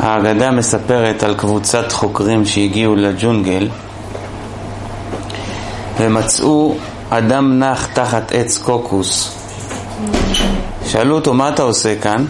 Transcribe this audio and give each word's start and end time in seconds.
האגדה 0.00 0.50
מספרת 0.50 1.22
על 1.22 1.34
קבוצת 1.34 1.92
חוקרים 1.92 2.46
שהגיעו 2.46 2.96
לג'ונגל 2.96 3.68
ומצאו 5.98 6.74
אדם 7.10 7.58
נח 7.58 7.86
תחת 7.86 8.32
עץ 8.32 8.58
קוקוס. 8.58 9.34
שאלו 10.86 11.14
אותו, 11.14 11.34
מה 11.34 11.48
אתה 11.48 11.62
עושה 11.62 11.96
כאן? 12.00 12.24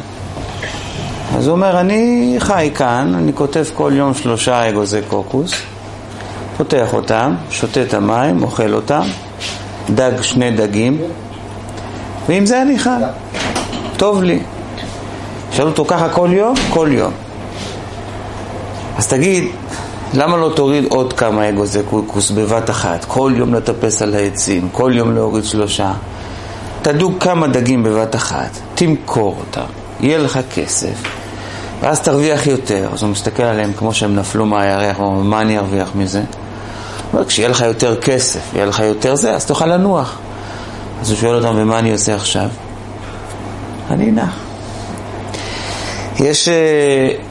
אז 1.37 1.47
הוא 1.47 1.53
אומר, 1.53 1.81
אני 1.81 2.37
חי 2.39 2.71
כאן, 2.75 3.15
אני 3.15 3.33
כותב 3.35 3.65
כל 3.75 3.93
יום 3.95 4.15
שלושה 4.15 4.69
אגוזי 4.69 5.01
קוקוס, 5.09 5.53
פותח 6.57 6.95
אותם, 6.95 7.35
שותה 7.51 7.83
את 7.83 7.95
המים, 7.95 8.43
אוכל 8.43 8.75
אותם, 8.75 9.03
דג 9.95 10.13
שני 10.23 10.51
דגים, 10.51 10.99
ועם 12.29 12.47
זה 12.47 12.63
אני 12.63 12.79
חי. 12.79 12.91
טוב 13.97 14.23
לי. 14.23 14.39
שאלו 15.53 15.69
אותו 15.69 15.85
ככה 15.85 16.09
כל 16.09 16.29
יום? 16.33 16.55
כל 16.71 16.89
יום. 16.93 17.30
אז 19.01 19.07
תגיד, 19.07 19.45
למה 20.15 20.37
לא 20.37 20.53
תוריד 20.57 20.85
עוד 20.89 21.13
כמה 21.13 21.49
אגוזי 21.49 21.81
קוקוס 21.91 22.31
בבת 22.31 22.71
אחת? 22.71 23.05
כל 23.05 23.33
יום 23.37 23.55
לטפס 23.55 24.03
על 24.03 24.15
העצים, 24.15 24.69
כל 24.73 24.93
יום 24.95 25.15
להוריד 25.15 25.45
שלושה. 25.45 25.93
תדוג 26.83 27.15
כמה 27.21 27.47
דגים 27.47 27.83
בבת 27.83 28.15
אחת, 28.15 28.51
תמכור 28.75 29.37
אותם, 29.41 29.67
יהיה 30.01 30.19
לך 30.19 30.41
כסף, 30.55 31.03
ואז 31.81 32.01
תרוויח 32.01 32.47
יותר. 32.47 32.89
אז 32.93 33.03
הוא 33.03 33.11
מסתכל 33.11 33.43
עליהם 33.43 33.73
כמו 33.73 33.95
שהם 33.95 34.17
נפלו 34.17 34.47
מהירח, 34.47 34.97
הוא 34.97 35.07
אומר, 35.07 35.23
מה 35.23 35.41
אני 35.41 35.59
ארוויח 35.59 35.91
מזה? 35.95 36.19
הוא 36.19 36.27
אומר, 37.13 37.25
כשיהיה 37.25 37.49
לך 37.49 37.61
יותר 37.61 38.01
כסף, 38.01 38.41
יהיה 38.55 38.67
לך 38.67 38.81
יותר 38.81 39.15
זה, 39.15 39.35
אז 39.35 39.47
תוכל 39.47 39.67
לנוח. 39.67 40.19
אז 41.01 41.11
הוא 41.11 41.19
שואל 41.19 41.35
אותם, 41.35 41.55
ומה 41.57 41.79
אני 41.79 41.93
עושה 41.93 42.15
עכשיו? 42.15 42.49
אני 43.91 44.11
נח. 44.11 44.37
יש 46.19 46.49
uh, 46.49 47.30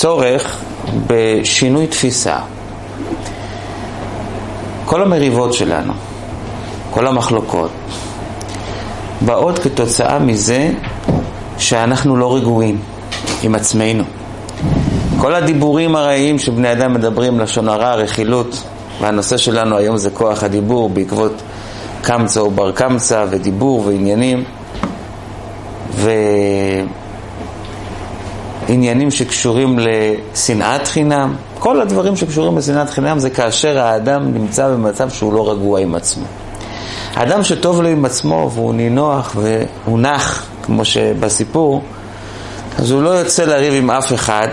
צורך 0.00 0.58
בשינוי 1.06 1.86
תפיסה. 1.86 2.36
כל 4.84 5.02
המריבות 5.02 5.52
שלנו, 5.52 5.92
כל 6.90 7.06
המחלוקות, 7.06 7.70
באות 9.20 9.58
כתוצאה 9.58 10.18
מזה 10.18 10.70
שאנחנו 11.58 12.16
לא 12.16 12.36
רגועים 12.36 12.80
עם 13.42 13.54
עצמנו. 13.54 14.04
כל 15.18 15.34
הדיבורים 15.34 15.96
הרעים 15.96 16.38
שבני 16.38 16.72
אדם 16.72 16.94
מדברים, 16.94 17.40
לשון 17.40 17.68
הרע, 17.68 17.94
רכילות, 17.94 18.62
והנושא 19.00 19.36
שלנו 19.36 19.76
היום 19.76 19.96
זה 19.96 20.10
כוח 20.10 20.42
הדיבור 20.42 20.88
בעקבות 20.88 21.42
קמצא 22.02 22.40
או 22.40 22.50
בר 22.50 22.72
קמצא 22.72 23.26
ודיבור 23.30 23.86
ועניינים 23.86 24.44
ועניינים 28.68 29.10
שקשורים 29.10 29.78
לשנאת 29.78 30.88
חינם. 30.88 31.34
כל 31.58 31.80
הדברים 31.80 32.16
שקשורים 32.16 32.58
לשנאת 32.58 32.90
חינם 32.90 33.18
זה 33.18 33.30
כאשר 33.30 33.78
האדם 33.78 34.34
נמצא 34.34 34.68
במצב 34.68 35.10
שהוא 35.10 35.32
לא 35.32 35.50
רגוע 35.50 35.80
עם 35.80 35.94
עצמו. 35.94 36.24
האדם 37.14 37.44
שטוב 37.44 37.82
לו 37.82 37.88
עם 37.88 38.04
עצמו 38.04 38.50
והוא 38.54 38.74
נינוח 38.74 39.36
והוא 39.36 39.98
נח, 39.98 40.46
כמו 40.62 40.84
שבסיפור, 40.84 41.82
אז 42.78 42.90
הוא 42.90 43.02
לא 43.02 43.10
יוצא 43.10 43.44
לריב 43.44 43.74
עם 43.74 43.90
אף 43.90 44.12
אחד, 44.12 44.48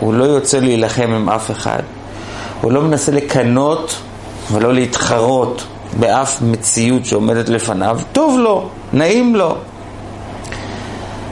הוא 0.00 0.14
לא 0.14 0.24
יוצא 0.24 0.58
להילחם 0.58 1.10
עם 1.10 1.28
אף 1.28 1.50
אחד, 1.50 1.80
הוא 2.60 2.72
לא 2.72 2.82
מנסה 2.82 3.12
לקנות 3.12 3.96
ולא 4.52 4.74
להתחרות 4.74 5.64
באף 6.00 6.42
מציאות 6.42 7.06
שעומדת 7.06 7.48
לפניו, 7.48 7.98
טוב 8.12 8.38
לו, 8.38 8.68
נעים 8.92 9.36
לו. 9.36 9.56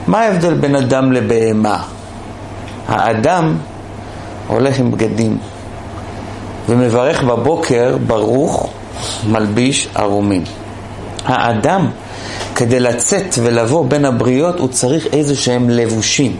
מה 0.07 0.21
ההבדל 0.21 0.53
בין 0.53 0.75
אדם 0.75 1.11
לבהמה? 1.11 1.83
האדם 2.87 3.57
הולך 4.47 4.79
עם 4.79 4.91
בגדים 4.91 5.37
ומברך 6.69 7.23
בבוקר 7.23 7.97
ברוך 8.07 8.69
מלביש 9.27 9.87
ערומים. 9.95 10.43
האדם, 11.25 11.87
כדי 12.55 12.79
לצאת 12.79 13.35
ולבוא 13.43 13.85
בין 13.85 14.05
הבריות, 14.05 14.59
הוא 14.59 14.67
צריך 14.67 15.07
איזה 15.13 15.35
שהם 15.35 15.69
לבושים. 15.69 16.35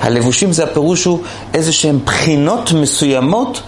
הלבושים 0.00 0.52
זה 0.52 0.64
הפירוש 0.64 1.04
הוא 1.04 1.18
איזה 1.54 1.72
שהם 1.72 1.98
בחינות 2.04 2.72
מסוימות 2.72 3.62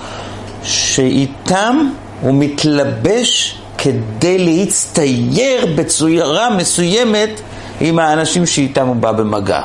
שאיתם 0.62 1.88
הוא 2.20 2.34
מתלבש 2.34 3.58
כדי 3.78 4.38
להצטייר 4.38 5.66
בצוירה 5.74 6.50
מסוימת 6.50 7.40
עם 7.80 7.98
האנשים 7.98 8.46
שאיתם 8.46 8.86
הוא 8.86 8.96
בא 8.96 9.12
במגע. 9.12 9.60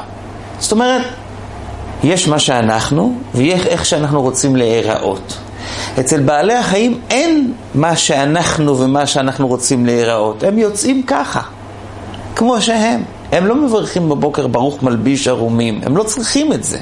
זאת 0.59 0.72
אומרת, 0.72 1.02
יש 2.03 2.28
מה 2.28 2.40
שאנחנו 2.40 3.16
ויש 3.36 3.66
איך 3.66 3.86
שאנחנו 3.86 4.22
רוצים 4.22 4.56
להיראות. 4.56 5.38
אצל 6.00 6.22
בעלי 6.22 6.53
החיים 6.53 7.00
אין 7.09 7.53
מה 7.75 7.96
שאנחנו 7.96 8.80
ומה 8.80 9.06
שאנחנו 9.06 9.48
רוצים 9.48 9.86
להיראות. 9.86 10.44
הם 10.44 10.58
יוצאים 10.58 11.03
ככה, 11.03 11.42
כמו 12.36 12.62
שהם. 12.62 13.03
הם 13.31 13.46
לא 13.46 13.56
מברכים 13.56 14.09
בבוקר 14.09 14.48
ברוך 14.48 14.84
מלביש 14.84 15.28
ערומים, 15.28 15.80
הם 15.84 15.98
לא 15.98 16.03
צריכים 16.03 16.53
את 16.53 16.64
זה. 16.64 16.78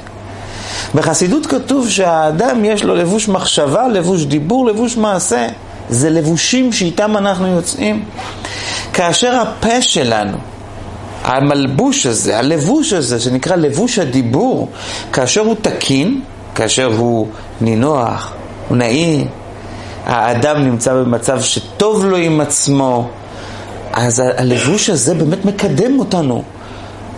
בחסידות 0.94 1.46
כתוב 1.46 1.88
שהאדם 1.88 2.64
יש 2.64 2.84
לו 2.84 2.94
לבוש 2.94 3.28
מחשבה, 3.28 3.88
לבוש 3.88 4.24
דיבור, 4.24 4.66
לבוש 4.66 4.96
מעשה. 4.96 5.48
זה 5.88 6.10
לבושים 6.10 6.72
שאיתם 6.72 7.16
אנחנו 7.16 7.46
יוצאים. 7.46 8.04
כאשר 8.92 9.34
הפה 9.34 9.82
שלנו, 9.82 10.36
המלבוש 11.28 12.06
הזה, 12.06 12.38
הלבוש 12.38 12.92
הזה, 12.92 13.20
שנקרא 13.20 13.56
לבוש 13.56 13.98
הדיבור, 13.98 14.68
כאשר 15.12 15.40
הוא 15.40 15.56
תקין, 15.62 16.20
כאשר 16.54 16.86
הוא 16.96 17.26
נינוח, 17.60 18.32
הוא 18.68 18.76
נעים, 18.76 19.26
האדם 20.06 20.64
נמצא 20.64 20.94
במצב 20.94 21.42
שטוב 21.42 22.04
לו 22.04 22.16
עם 22.16 22.40
עצמו, 22.40 23.08
אז 23.92 24.22
הלבוש 24.36 24.90
הזה 24.90 25.14
באמת 25.14 25.44
מקדם 25.44 25.98
אותנו. 25.98 26.42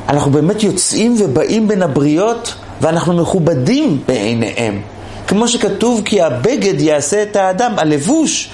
אנחנו 0.09 0.31
באמת 0.31 0.63
יוצאים 0.63 1.17
ובאים 1.19 1.69
בין 1.69 1.83
הבריות 1.83 2.55
ואנחנו 2.81 3.13
מכובדים 3.13 4.03
בעיניהם. 4.09 4.81
כמו 5.27 5.49
שכתוב, 5.49 6.03
כי 6.05 6.23
הבגד 6.23 6.81
יעשה 6.81 7.23
את 7.23 7.37
האדם, 7.37 7.73
הלבוש, 7.77 8.51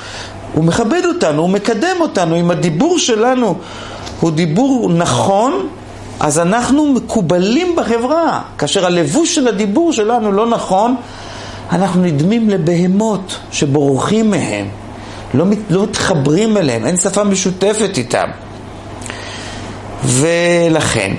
הוא 0.55 0.65
מכבד 0.65 1.03
אותנו, 1.05 1.43
הוא 1.43 1.51
מקדם 1.51 1.97
אותנו, 2.01 2.41
אם 2.41 2.51
הדיבור 2.51 2.99
שלנו 2.99 3.55
הוא 4.21 4.31
דיבור 4.31 4.91
נכון, 4.91 5.69
אז 6.21 6.39
אנחנו 6.39 6.87
מקובלים 6.87 7.77
בחברה. 7.77 8.41
כאשר 8.59 8.87
הלבוש 8.87 9.35
של 9.35 9.49
הדיבור 9.49 9.93
שלנו 9.93 10.33
לא 10.33 10.47
נכון, 10.47 10.97
אנחנו 11.73 12.03
נדמים 12.03 12.51
לבהמות 12.51 13.39
שבורחים 13.53 14.31
מהם, 14.31 14.69
לא, 15.35 15.45
לא 15.71 15.83
מתחברים 15.83 16.57
אליהם, 16.57 16.87
אין 16.87 16.97
שפה 16.97 17.25
משותפת 17.25 17.91
איתם. 17.99 18.29
ולכן, 20.05 21.13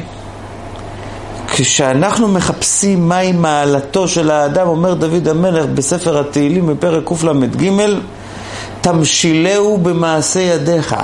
כשאנחנו 1.47 2.27
מחפשים 2.27 3.07
מהי 3.07 3.31
מעלתו 3.31 4.07
של 4.07 4.31
האדם, 4.31 4.67
אומר 4.67 4.93
דוד 4.93 5.27
המלך 5.27 5.65
בספר 5.65 6.19
התהילים 6.19 6.67
בפרק 6.67 7.03
קל"ג, 7.21 7.71
תמשילהו 8.81 9.77
במעשה 9.77 10.39
ידיך. 10.39 10.95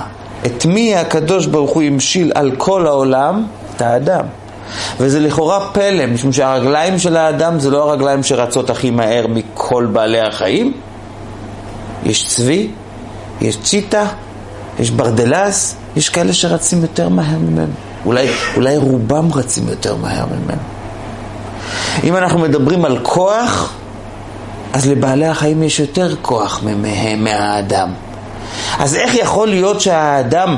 את 0.46 0.66
מי 0.66 0.96
הקדוש 0.96 1.46
ברוך 1.46 1.70
הוא 1.70 1.82
המשיל 1.82 2.32
על 2.34 2.52
כל 2.56 2.86
העולם? 2.86 3.46
את 3.76 3.82
האדם. 3.82 4.24
וזה 5.00 5.20
לכאורה 5.20 5.68
פלא, 5.72 6.06
משום 6.06 6.32
שהרגליים 6.32 6.98
של 6.98 7.16
האדם 7.16 7.60
זה 7.60 7.70
לא 7.70 7.90
הרגליים 7.90 8.22
שרצות 8.22 8.70
הכי 8.70 8.90
מהר 8.90 9.26
מכל 9.26 9.86
בעלי 9.92 10.20
החיים. 10.20 10.72
יש 12.04 12.28
צבי, 12.28 12.68
יש 13.40 13.56
צ'יטה, 13.62 14.06
יש 14.78 14.90
ברדלס, 14.90 15.76
יש 15.96 16.08
כאלה 16.08 16.32
שרצים 16.32 16.82
יותר 16.82 17.08
מהר 17.08 17.38
ממנו. 17.38 17.72
אולי, 18.06 18.28
אולי 18.56 18.76
רובם 18.76 19.32
רצים 19.32 19.68
יותר 19.68 19.96
מהר 19.96 20.24
ממנו. 20.26 20.62
אם 22.04 22.16
אנחנו 22.16 22.38
מדברים 22.38 22.84
על 22.84 22.98
כוח, 23.02 23.72
אז 24.72 24.88
לבעלי 24.88 25.26
החיים 25.26 25.62
יש 25.62 25.80
יותר 25.80 26.14
כוח 26.22 26.64
מהאדם. 27.16 27.88
אז 28.78 28.96
איך 28.96 29.14
יכול 29.14 29.48
להיות 29.48 29.80
שהאדם 29.80 30.56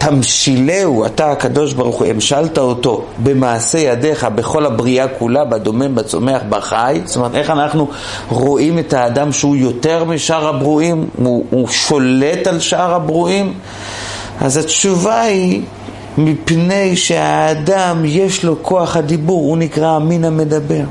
תמשילהו, 0.00 1.06
אתה 1.06 1.30
הקדוש 1.32 1.72
ברוך 1.72 1.96
הוא, 1.96 2.06
המשלת 2.06 2.58
אותו 2.58 3.04
במעשה 3.22 3.78
ידיך 3.78 4.24
בכל 4.24 4.66
הבריאה 4.66 5.08
כולה, 5.08 5.44
בדומם, 5.44 5.94
בצומח, 5.94 6.42
בחי? 6.48 7.00
זאת 7.04 7.16
אומרת, 7.16 7.34
איך 7.34 7.50
אנחנו 7.50 7.88
רואים 8.28 8.78
את 8.78 8.92
האדם 8.92 9.32
שהוא 9.32 9.56
יותר 9.56 10.04
משאר 10.04 10.46
הברואים? 10.48 11.08
הוא, 11.16 11.44
הוא 11.50 11.68
שולט 11.68 12.46
על 12.46 12.60
שאר 12.60 12.94
הברואים? 12.94 13.54
אז 14.40 14.56
התשובה 14.56 15.20
היא, 15.20 15.62
מפני 16.18 16.96
שהאדם 16.96 18.02
יש 18.04 18.44
לו 18.44 18.62
כוח 18.62 18.96
הדיבור, 18.96 19.40
הוא 19.40 19.58
נקרא 19.58 19.88
המין 19.88 20.24
המדבר. 20.24 20.84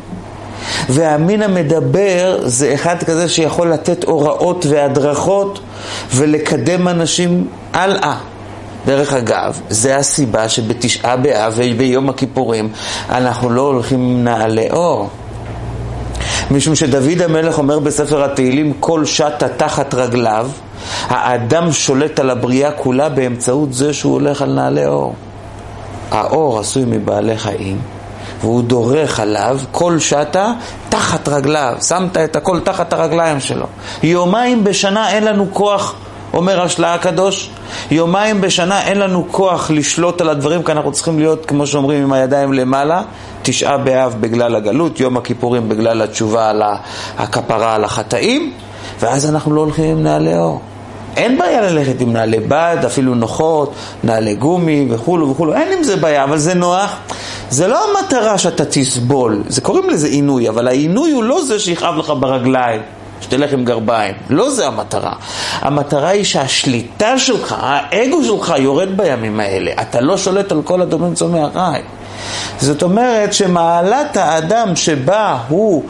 והמין 0.90 1.42
המדבר 1.42 2.40
זה 2.44 2.74
אחד 2.74 3.04
כזה 3.04 3.30
שיכול 3.30 3.72
לתת 3.72 4.04
הוראות 4.04 4.66
והדרכות 4.70 5.60
ולקדם 6.16 6.88
אנשים 6.88 7.48
הלאה. 7.74 8.16
דרך 8.86 9.14
אגב, 9.14 9.62
זה 9.70 9.98
הסיבה 9.98 10.50
שבתשעה 10.50 11.18
באב 11.18 11.54
וביום 11.56 12.10
הכיפורים 12.10 12.70
אנחנו 13.10 13.50
לא 13.50 13.62
הולכים 13.62 14.00
עם 14.00 14.24
נעלי 14.24 14.70
אור. 14.72 15.10
משום 16.52 16.76
שדוד 16.76 17.22
המלך 17.22 17.58
אומר 17.58 17.80
בספר 17.80 18.24
התהילים, 18.24 18.74
כל 18.80 19.06
שטה 19.06 19.48
תחת 19.58 19.94
רגליו, 19.94 20.50
האדם 21.08 21.72
שולט 21.72 22.20
על 22.20 22.30
הבריאה 22.30 22.72
כולה 22.72 23.10
באמצעות 23.10 23.74
זה 23.74 23.94
שהוא 23.94 24.14
הולך 24.14 24.42
על 24.42 24.54
נעלי 24.54 24.86
אור. 24.86 25.16
האור 26.12 26.60
עשוי 26.60 26.84
מבעלי 26.88 27.38
חיים, 27.38 27.78
והוא 28.42 28.62
דורך 28.64 29.20
עליו 29.20 29.60
כל 29.72 30.00
שטה 30.00 30.54
תחת 30.90 31.28
רגליו. 31.28 31.76
שמת 31.88 32.18
את 32.18 32.36
הכל 32.36 32.60
תחת 32.60 32.94
הרגליים 32.94 33.40
שלו. 33.40 33.66
יומיים 34.04 34.64
בשנה 34.64 35.10
אין 35.10 35.24
לנו 35.24 35.48
כוח, 35.54 35.96
אומר 36.34 36.62
השלה 36.62 36.94
הקדוש, 36.94 37.50
יומיים 37.92 38.42
בשנה 38.42 38.82
אין 38.82 39.00
לנו 39.00 39.26
כוח 39.32 39.72
לשלוט 39.72 40.22
על 40.22 40.30
הדברים, 40.30 40.64
כי 40.64 40.72
אנחנו 40.72 40.92
צריכים 40.92 41.20
להיות, 41.20 41.46
כמו 41.46 41.68
שאומרים, 41.68 42.04
עם 42.04 42.14
הידיים 42.14 42.54
למעלה. 42.54 43.02
תשעה 43.42 43.78
באב 43.78 44.16
בגלל 44.20 44.56
הגלות, 44.56 45.00
יום 45.00 45.18
הכיפורים 45.18 45.70
בגלל 45.70 46.02
התשובה 46.02 46.50
על 46.50 46.64
הכפרה 47.18 47.76
על 47.76 47.84
החטאים, 47.84 48.54
ואז 49.00 49.30
אנחנו 49.30 49.56
לא 49.56 49.62
הולכים 49.62 49.98
עם 49.98 50.04
נעלי 50.04 50.38
אור. 50.38 50.62
אין 51.20 51.38
בעיה 51.38 51.62
ללכת 51.62 52.02
עם 52.02 52.14
נעלי 52.14 52.40
בד, 52.40 52.78
אפילו 52.86 53.16
נוחות, 53.16 53.74
נעלי 54.04 54.36
גומי 54.36 54.88
וכולו 54.90 55.30
וכולו, 55.30 55.54
אין 55.54 55.78
עם 55.78 55.84
זה 55.84 55.96
בעיה, 55.96 56.24
אבל 56.24 56.38
זה 56.38 56.54
נוח. 56.54 56.96
זה 57.50 57.68
לא 57.68 57.86
המטרה 57.90 58.38
שאתה 58.38 58.66
תסבול, 58.66 59.44
זה 59.48 59.62
קוראים 59.62 59.90
לזה 59.90 60.08
עינוי, 60.08 60.50
אבל 60.50 60.68
העינוי 60.68 61.12
הוא 61.12 61.24
לא 61.24 61.44
זה 61.46 61.60
שיכאב 61.60 61.96
לך 61.98 62.14
ברגליים. 62.20 62.82
שתלך 63.22 63.54
עם 63.54 63.66
גרביים. 63.66 64.16
לא 64.30 64.50
זה 64.50 64.68
המטרה. 64.68 65.14
המטרה 65.62 66.10
היא 66.10 66.24
שהשליטה 66.24 67.18
שלך, 67.18 67.56
האגו 67.60 68.24
שלך 68.24 68.54
יורד 68.58 68.98
בימים 68.98 69.40
האלה. 69.40 69.72
אתה 69.82 70.02
לא 70.02 70.18
שולט 70.18 70.52
על 70.52 70.62
כל 70.62 70.82
הדומים 70.82 71.14
צומח 71.14 71.50
חי. 71.54 71.80
זאת 72.60 72.84
אומרת 72.84 73.34
שמעלת 73.34 74.18
האדם 74.18 74.76
שבה 74.76 75.38
הוא 75.48 75.84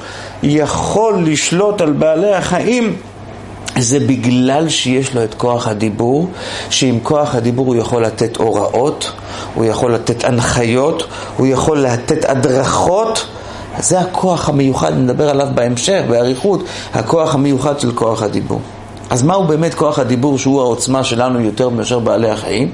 יכול 0.44 1.24
לשלוט 1.26 1.82
על 1.82 1.92
בעלי 1.92 2.34
החיים 2.34 2.96
זה 3.78 4.00
בגלל 4.00 4.70
שיש 4.70 5.16
לו 5.16 5.24
את 5.24 5.34
כוח 5.34 5.68
הדיבור, 5.68 6.28
שעם 6.70 7.00
כוח 7.04 7.36
הדיבור 7.36 7.66
הוא 7.66 7.76
יכול 7.76 8.06
לתת 8.06 8.38
הוראות, 8.38 9.12
הוא 9.56 9.66
יכול 9.66 9.94
לתת 9.94 10.24
הנחיות, 10.24 11.04
הוא 11.38 11.48
יכול 11.48 11.80
לתת 11.80 12.26
הדרכות. 12.26 13.26
זה 13.80 14.00
הכוח 14.00 14.50
המיוחד, 14.50 14.94
נדבר 14.98 15.30
עליו 15.30 15.48
בהמשך, 15.56 16.02
באריכות, 16.10 16.64
הכוח 16.94 17.36
המיוחד 17.36 17.80
של 17.80 17.92
כוח 17.92 18.24
הדיבור. 18.24 18.62
אז 19.10 19.24
מהו 19.24 19.44
באמת 19.44 19.74
כוח 19.74 20.00
הדיבור 20.00 20.38
שהוא 20.38 20.62
העוצמה 20.62 21.04
שלנו 21.04 21.40
יותר 21.40 21.70
מאשר 21.70 22.00
בעלי 22.00 22.30
החיים? 22.30 22.72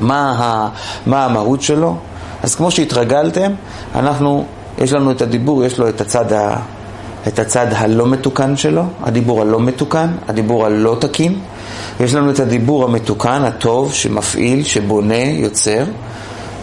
מה, 0.00 0.34
ה, 0.38 0.68
מה 1.06 1.24
המהות 1.24 1.62
שלו? 1.62 1.96
אז 2.42 2.54
כמו 2.54 2.70
שהתרגלתם, 2.70 3.52
אנחנו, 3.94 4.44
יש 4.78 4.92
לנו 4.92 5.10
את 5.10 5.22
הדיבור, 5.22 5.64
יש 5.64 5.78
לו 5.78 5.88
את 5.88 6.00
הצד 6.00 6.32
ה... 6.32 6.56
את 7.28 7.38
הצד 7.38 7.66
הלא 7.70 8.06
מתוקן 8.06 8.56
שלו, 8.56 8.82
הדיבור 9.02 9.42
הלא 9.42 9.60
מתוקן, 9.60 10.08
הדיבור 10.28 10.66
הלא 10.66 10.96
תקין, 11.00 11.38
ויש 12.00 12.14
לנו 12.14 12.30
את 12.30 12.40
הדיבור 12.40 12.84
המתוקן, 12.84 13.44
הטוב, 13.44 13.92
שמפעיל, 13.92 14.64
שבונה, 14.64 15.24
יוצר, 15.24 15.84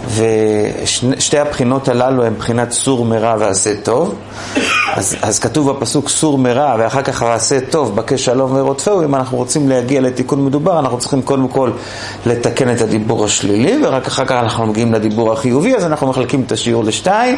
ושתי 0.08 1.38
הבחינות 1.40 1.88
הללו 1.88 2.24
הן 2.24 2.34
בחינת 2.38 2.72
סור 2.72 3.06
מרע 3.06 3.36
ועשה 3.40 3.76
טוב. 3.84 4.16
אז, 4.94 5.16
אז 5.22 5.40
כתוב 5.40 5.72
בפסוק 5.72 6.10
סור 6.10 6.38
מרע 6.38 6.76
ואחר 6.80 7.02
כך 7.02 7.24
עשה 7.24 7.60
טוב, 7.70 7.96
בקש 7.96 8.26
שלום 8.26 8.52
ורודפהו, 8.56 9.04
אם 9.04 9.16
אנחנו 9.16 9.38
רוצים 9.38 9.70
להגיע 9.70 10.02
לתיקון 10.02 10.46
מדובר, 10.46 10.80
אנחנו 10.80 10.98
צריכים 10.98 11.22
קודם 11.22 11.48
כל 11.48 11.72
לתקן 12.26 12.74
את 12.74 12.82
הדיבור 12.82 13.26
השלילי, 13.26 13.80
ורק 13.84 14.08
אחר 14.08 14.26
כך 14.26 14.32
אנחנו 14.32 14.66
מגיעים 14.66 14.94
לדיבור 14.94 15.34
החיובי, 15.34 15.76
אז 15.76 15.86
אנחנו 15.86 16.08
מחלקים 16.08 16.44
את 16.48 16.52
השיעור 16.52 16.84
לשתיים. 16.84 17.38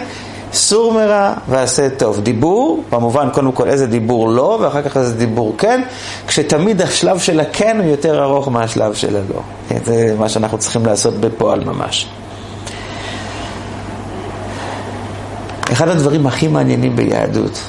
סור 0.54 0.94
מרע 0.94 1.34
ועשה 1.50 1.90
טוב. 1.90 2.20
דיבור, 2.20 2.84
במובן 2.90 3.30
קודם 3.34 3.52
כל 3.52 3.68
איזה 3.68 3.88
דיבור 3.88 4.30
לא, 4.30 4.60
ואחר 4.62 4.82
כך 4.82 4.98
איזה 4.98 5.14
דיבור 5.14 5.56
כן, 5.58 5.82
כשתמיד 6.28 6.82
השלב 6.82 7.20
של 7.20 7.40
הכן 7.40 7.78
הוא 7.80 7.86
יותר 7.86 8.24
ארוך 8.24 8.48
מהשלב 8.48 8.94
של 8.94 9.16
הלא. 9.16 9.42
זה 9.86 10.16
מה 10.20 10.30
שאנחנו 10.30 10.58
צריכים 10.58 10.86
לעשות 10.86 11.14
בפועל 11.14 11.64
ממש. 11.64 12.08
אחד 15.72 15.88
הדברים 15.88 16.28
הכי 16.28 16.48
מעניינים 16.48 16.96
ביהדות, 16.96 17.60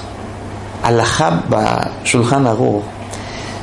הלכה 0.83 1.31
בשולחן 1.49 2.47
ערוך, 2.47 2.85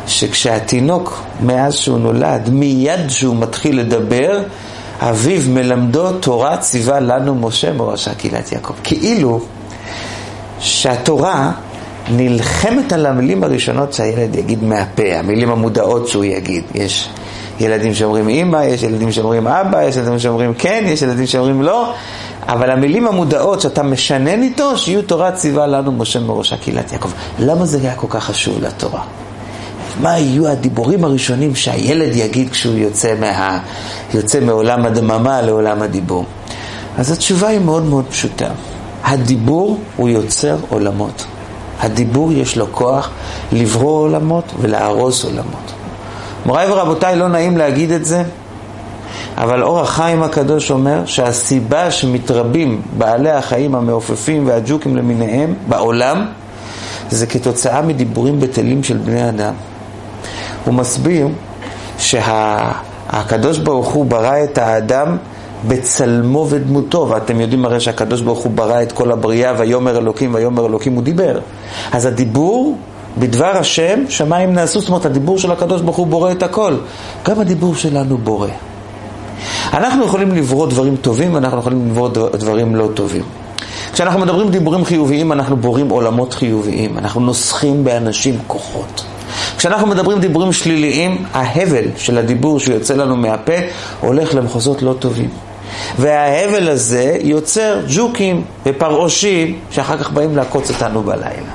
שכשהתינוק, 0.07 1.21
מאז 1.42 1.75
שהוא 1.75 2.00
נולד, 2.00 2.50
מיד 2.50 3.10
שהוא 3.10 3.36
מתחיל 3.36 3.80
לדבר, 3.80 4.39
אביו 5.00 5.42
מלמדו 5.50 6.12
תורה 6.12 6.57
ציווה 6.57 7.00
לנו 7.00 7.36
משה 7.36 7.74
מורשה 7.74 8.13
קהילת 8.13 8.51
יעקב. 8.51 8.74
כאילו 8.84 9.42
שהתורה 10.60 11.51
נלחמת 12.12 12.94
על 12.94 13.06
המילים 13.06 13.44
הראשונות 13.44 13.94
שהילד 13.94 14.36
יגיד 14.36 14.63
מהפה, 14.63 15.04
המילים 15.16 15.51
המודעות 15.51 16.07
שהוא 16.07 16.25
יגיד. 16.25 16.63
יש 16.75 17.10
ילדים 17.60 17.94
שאומרים 17.94 18.30
אימא, 18.30 18.63
יש 18.66 18.84
ילדים 18.84 19.12
שאומרים 19.12 19.48
אבא, 19.48 19.84
יש 19.84 19.96
ילדים 19.96 20.19
שאומרים 20.19 20.54
כן, 20.54 20.84
יש 20.88 21.02
ילדים 21.02 21.28
שאומרים 21.28 21.62
לא, 21.62 21.94
אבל 22.48 22.72
המילים 22.72 23.07
המודעות 23.07 23.62
שאתה 23.62 23.84
משנן 23.84 24.44
איתו, 24.44 24.78
שיהיו 24.78 25.02
תורה 25.02 25.31
ציווה 25.31 25.68
לנו 25.68 25.92
משה 25.92 26.19
מראשה 26.19 26.57
קהילת 26.57 26.92
יעקב. 26.92 27.10
למה 27.40 27.66
זה 27.66 27.78
היה 27.81 27.95
כל 27.95 28.07
כך 28.10 28.24
חשוב 28.24 28.62
לתורה? 28.62 29.02
מה 30.00 30.18
יהיו 30.18 30.48
הדיבורים 30.48 31.04
הראשונים 31.04 31.56
שהילד 31.56 32.16
יגיד 32.16 32.50
כשהוא 32.50 32.78
יוצא, 32.78 33.16
מה, 33.19 33.60
יוצא 34.13 34.40
מעולם 34.40 34.86
הדממה 34.86 35.42
לעולם 35.42 35.81
הדיבור? 35.81 36.25
אז 36.98 37.12
התשובה 37.12 37.48
היא 37.48 37.60
מאוד 37.60 37.84
מאוד 37.84 38.06
פשוטה. 38.10 38.48
הדיבור 39.04 39.80
הוא 39.96 40.10
יוצר 40.10 40.57
עולמות. 40.69 41.25
הדיבור 41.80 42.34
יש 42.34 42.57
לו 42.57 42.66
כוח 42.72 43.10
לברוא 43.51 44.01
עולמות 44.01 44.44
ולהרוס 44.60 45.24
עולמות. 45.24 45.74
מוריי 46.45 46.72
ורבותיי, 46.72 47.16
לא 47.16 47.28
נעים 47.28 47.57
להגיד 47.57 47.92
את 47.92 48.06
זה, 48.06 48.24
אבל 49.38 49.63
אור 49.63 49.80
החיים 49.80 50.24
הקדוש 50.24 50.72
אומר 50.72 51.06
שהסיבה 51.06 51.92
שמתרבים 51.92 52.81
בעלי 52.98 53.31
החיים 53.31 53.75
המעופפים 53.75 54.48
והג'וקים 54.48 54.95
למיניהם 54.95 55.54
בעולם 55.68 56.25
זה 57.10 57.25
כתוצאה 57.25 57.81
מדיבורים 57.81 58.40
בטלים 58.40 58.84
של 58.84 58.98
בני 58.98 59.30
אדם. 59.30 59.54
הוא 60.69 60.77
מסביר 60.77 61.27
שהקדוש 61.98 63.57
שה... 63.57 63.63
ברוך 63.63 63.88
הוא 63.88 64.06
ברא 64.06 64.44
את 64.44 64.57
האדם 64.57 65.18
בצלמו 65.68 66.48
ודמותו, 66.50 67.07
ואתם 67.10 67.42
יודעים 67.42 67.66
הרי 67.66 67.80
שהקדוש 67.80 68.21
ברוך 68.21 68.39
הוא 68.39 68.51
ברא 68.51 68.81
את 68.81 68.92
כל 68.92 69.12
הבריאה, 69.12 69.54
ויאמר 69.57 69.97
אלוקים, 69.97 70.33
ויאמר 70.33 70.66
אלוקים 70.66 70.94
הוא 70.94 71.04
דיבר. 71.04 71.40
אז 71.92 72.06
הדיבור 72.06 72.78
בדבר 73.18 73.57
השם, 73.57 73.99
שמיים 74.09 74.54
נעשו, 74.54 74.80
זאת 74.80 74.90
אומרת 74.90 75.06
הדיבור 75.06 75.38
של 75.38 75.52
הקדוש 75.52 75.81
ברוך 75.81 75.97
הוא 75.97 76.07
בורא 76.07 76.31
את 76.31 76.44
הכל. 76.44 76.76
גם 77.26 77.40
הדיבור 77.40 77.76
שלנו 77.76 78.18
בורא. 78.18 78.47
אנחנו 79.73 80.06
יכולים 80.06 80.35
לברוא 80.35 80.68
דברים 80.68 80.95
טובים 80.95 81.33
ואנחנו 81.33 81.59
יכולים 81.59 81.90
לברוא 81.90 82.09
דברים 82.38 82.76
לא 82.76 82.90
טובים. 82.94 83.23
כשאנחנו 83.94 84.19
מדברים 84.19 84.49
דיבורים 84.49 84.85
חיוביים, 84.85 85.31
אנחנו 85.31 85.57
בורים 85.57 85.90
עולמות 85.90 86.33
חיוביים, 86.33 86.97
אנחנו 86.97 87.21
נוסחים 87.21 87.83
באנשים 87.83 88.38
כוחות. 88.47 89.04
כשאנחנו 89.59 89.87
מדברים 89.87 90.19
דיבורים 90.19 90.54
שליליים, 90.54 91.25
ההבל 91.33 91.83
של 91.97 92.18
הדיבור 92.18 92.59
שיוצא 92.59 92.94
לנו 92.94 93.16
מהפה 93.16 93.54
הולך 94.01 94.35
למחוזות 94.35 94.81
לא 94.81 94.94
טובים. 94.99 95.30
וההבל 95.97 96.69
הזה 96.69 97.18
יוצר 97.21 97.80
ג'וקים 97.95 98.44
ופרעושים 98.66 99.59
שאחר 99.71 99.97
כך 99.97 100.11
באים 100.11 100.37
לעקוץ 100.37 100.69
אותנו 100.69 101.01
בלילה. 101.04 101.51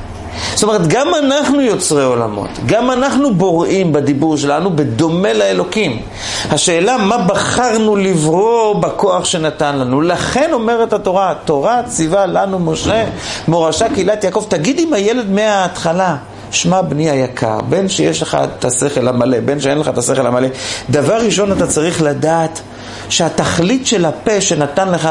זאת 0.54 0.62
אומרת, 0.62 0.87
גם 0.88 1.08
אנחנו 1.14 1.61
יוצרי 1.61 2.04
עולמות, 2.04 2.49
גם 2.66 2.90
אנחנו 2.90 3.34
בוראים 3.34 3.92
בדיבור 3.92 4.37
שלנו 4.37 4.76
בדומה 4.76 5.32
לאלוקים. 5.32 6.02
השאלה, 6.50 6.96
מה 6.96 7.18
בחרנו 7.18 7.96
לברוא 7.96 8.75
בכוח 8.75 9.25
שנתן 9.25 9.76
לנו? 9.76 10.02
לכן 10.02 10.50
אומרת 10.52 10.92
התורה, 10.92 11.30
התורה 11.30 11.82
ציווה 11.87 12.26
לנו 12.26 12.58
משה, 12.58 13.04
מורשה 13.49 13.88
קהילת 13.94 14.25
יעקב. 14.25 14.44
תגיד 14.49 14.80
עם 14.80 14.92
הילד 14.92 15.30
מההתחלה. 15.30 16.16
שמע 16.54 16.82
בני 16.82 17.11
היקר, 17.11 17.58
בין 17.68 17.88
שיש 17.88 18.23
לך 18.23 18.38
את 18.58 18.64
השכל 18.64 19.08
המלא, 19.08 19.40
בין 19.40 19.61
שאין 19.61 19.78
לך 19.78 19.88
את 19.88 19.99
השכל 19.99 20.26
המלא, 20.26 20.49
דבר 20.90 21.16
ראשון 21.16 21.52
אתה 21.52 21.66
צריך 21.66 22.02
לדעת 22.02 22.61
שהתכלית 23.08 23.87
של 23.87 24.04
הפה 24.04 24.40
שנתן 24.40 24.88
לך 24.88 25.08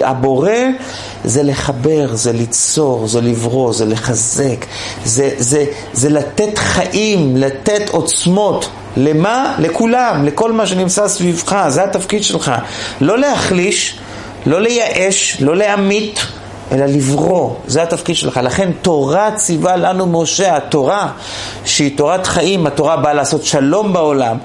הבורא 0.00 0.50
זה 1.24 1.42
לחבר, 1.42 2.06
זה 2.12 2.32
ליצור, 2.32 3.08
זה 3.08 3.20
לברוא, 3.20 3.72
זה 3.72 3.84
לחזק, 3.84 4.66
זה, 5.04 5.30
זה, 5.38 5.64
זה 5.92 6.08
לתת 6.08 6.58
חיים, 6.58 7.36
לתת 7.36 7.90
עוצמות. 7.90 8.68
למה? 8.96 9.56
לכולם, 9.58 10.24
לכל 10.24 10.52
מה 10.52 10.66
שנמצא 10.66 11.08
סביבך, 11.08 11.64
זה 11.68 11.84
התפקיד 11.84 12.22
שלך. 12.22 12.52
לא 13.00 13.18
להחליש, 13.18 13.98
לא 14.46 14.60
לייאש, 14.60 15.36
לא 15.40 15.56
להמית, 15.56 16.20
אלא 16.72 16.86
לברוא, 16.86 17.54
זה 17.66 17.82
התפקיד 17.82 18.16
שלך. 18.16 18.40
לכן 18.42 18.70
תורה 18.82 19.30
ציווה 19.34 19.76
לנו 19.76 20.06
משה, 20.06 20.56
התורה 20.56 21.08
שהיא 21.64 21.96
תורת 21.96 22.26
חיים, 22.26 22.66
התורה 22.66 22.96
באה 22.96 23.12
לעשות 23.12 23.44
שלום 23.44 23.92
בעולם, 23.92 24.36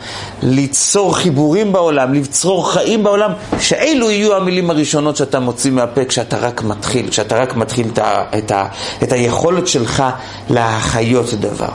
ליצור 0.44 1.18
חיבורים 1.18 1.74
בעולם, 1.74 2.14
ליצור 2.14 2.72
חיים 2.72 3.04
בעולם, 3.04 3.32
שאלו 3.60 4.12
יהיו 4.12 4.36
המילים 4.36 4.70
הראשונות 4.70 5.16
שאתה 5.16 5.40
מוציא 5.40 5.72
מהפה 5.72 6.06
כשאתה 6.06 6.38
רק 6.38 6.64
מתחיל, 6.64 7.10
כשאתה 7.10 7.42
רק 7.42 7.56
מתחיל 7.56 7.88
את, 7.94 7.98
ה, 7.98 8.24
את, 8.38 8.52
ה, 8.52 8.68
את 9.04 9.12
היכולת 9.12 9.68
שלך 9.68 10.04
להחיות 10.50 11.34
דבר. 11.34 11.70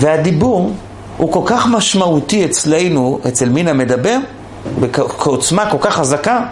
והדיבור 0.00 0.72
הוא 1.16 1.32
כל 1.32 1.42
כך 1.46 1.66
משמעותי 1.66 2.44
אצלנו, 2.44 3.18
אצל 3.28 3.48
מין 3.48 3.68
המדבר, 3.68 4.16
בעוצמה 4.80 5.70
כל 5.70 5.78
כך 5.80 5.94
חזקה, 5.94 6.46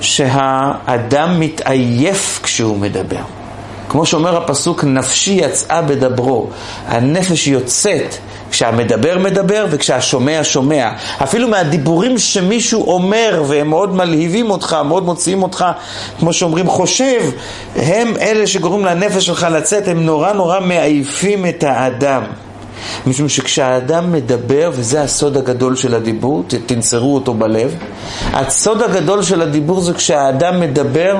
שהאדם 0.00 1.40
מתעייף 1.40 2.40
כשהוא 2.42 2.76
מדבר. 2.76 3.22
כמו 3.88 4.06
שאומר 4.06 4.36
הפסוק, 4.36 4.84
נפשי 4.84 5.32
יצאה 5.32 5.82
בדברו. 5.82 6.46
הנפש 6.86 7.46
יוצאת 7.46 8.14
כשהמדבר 8.50 9.18
מדבר 9.18 9.66
וכשהשומע 9.70 10.40
שומע. 10.42 10.90
אפילו 11.22 11.48
מהדיבורים 11.48 12.18
שמישהו 12.18 12.92
אומר 12.92 13.42
והם 13.46 13.68
מאוד 13.68 13.94
מלהיבים 13.94 14.50
אותך, 14.50 14.76
מאוד 14.84 15.04
מוציאים 15.04 15.42
אותך, 15.42 15.64
כמו 16.18 16.32
שאומרים, 16.32 16.68
חושב, 16.68 17.30
הם 17.76 18.14
אלה 18.20 18.46
שגורמים 18.46 18.84
לנפש 18.84 19.26
שלך 19.26 19.46
לצאת, 19.50 19.88
הם 19.88 20.06
נורא 20.06 20.32
נורא 20.32 20.60
מעייפים 20.60 21.46
את 21.46 21.62
האדם. 21.62 22.22
משום 23.06 23.28
שכשהאדם 23.28 24.12
מדבר, 24.12 24.70
וזה 24.74 25.02
הסוד 25.02 25.36
הגדול 25.36 25.76
של 25.76 25.94
הדיבור, 25.94 26.44
תנצרו 26.66 27.14
אותו 27.14 27.34
בלב, 27.34 27.74
הסוד 28.32 28.82
הגדול 28.82 29.22
של 29.22 29.42
הדיבור 29.42 29.80
זה 29.80 29.94
כשהאדם 29.94 30.60
מדבר, 30.60 31.16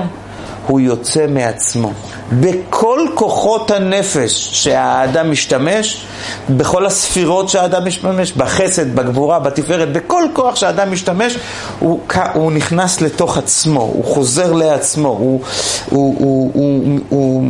הוא 0.69 0.81
יוצא 0.81 1.27
מעצמו. 1.27 1.93
בכל 2.33 3.00
כוחות 3.15 3.71
הנפש 3.71 4.49
שהאדם 4.53 5.31
משתמש, 5.31 6.05
בכל 6.50 6.87
הספירות 6.87 7.49
שהאדם 7.49 7.87
משתמש, 7.87 8.33
בחסד, 8.33 8.95
בגבורה, 8.95 9.38
בתפארת, 9.38 9.93
בכל 9.93 10.23
כוח 10.33 10.57
שהאדם 10.57 10.93
משתמש, 10.93 11.38
הוא, 11.79 12.00
הוא 12.35 12.53
נכנס 12.53 13.00
לתוך 13.00 13.38
עצמו, 13.38 13.81
הוא 13.81 14.05
חוזר 14.05 14.53
לעצמו, 14.53 15.09
הוא, 15.09 15.41
הוא, 15.91 16.17
הוא, 16.19 16.50
הוא, 16.55 16.99
הוא 17.09 17.45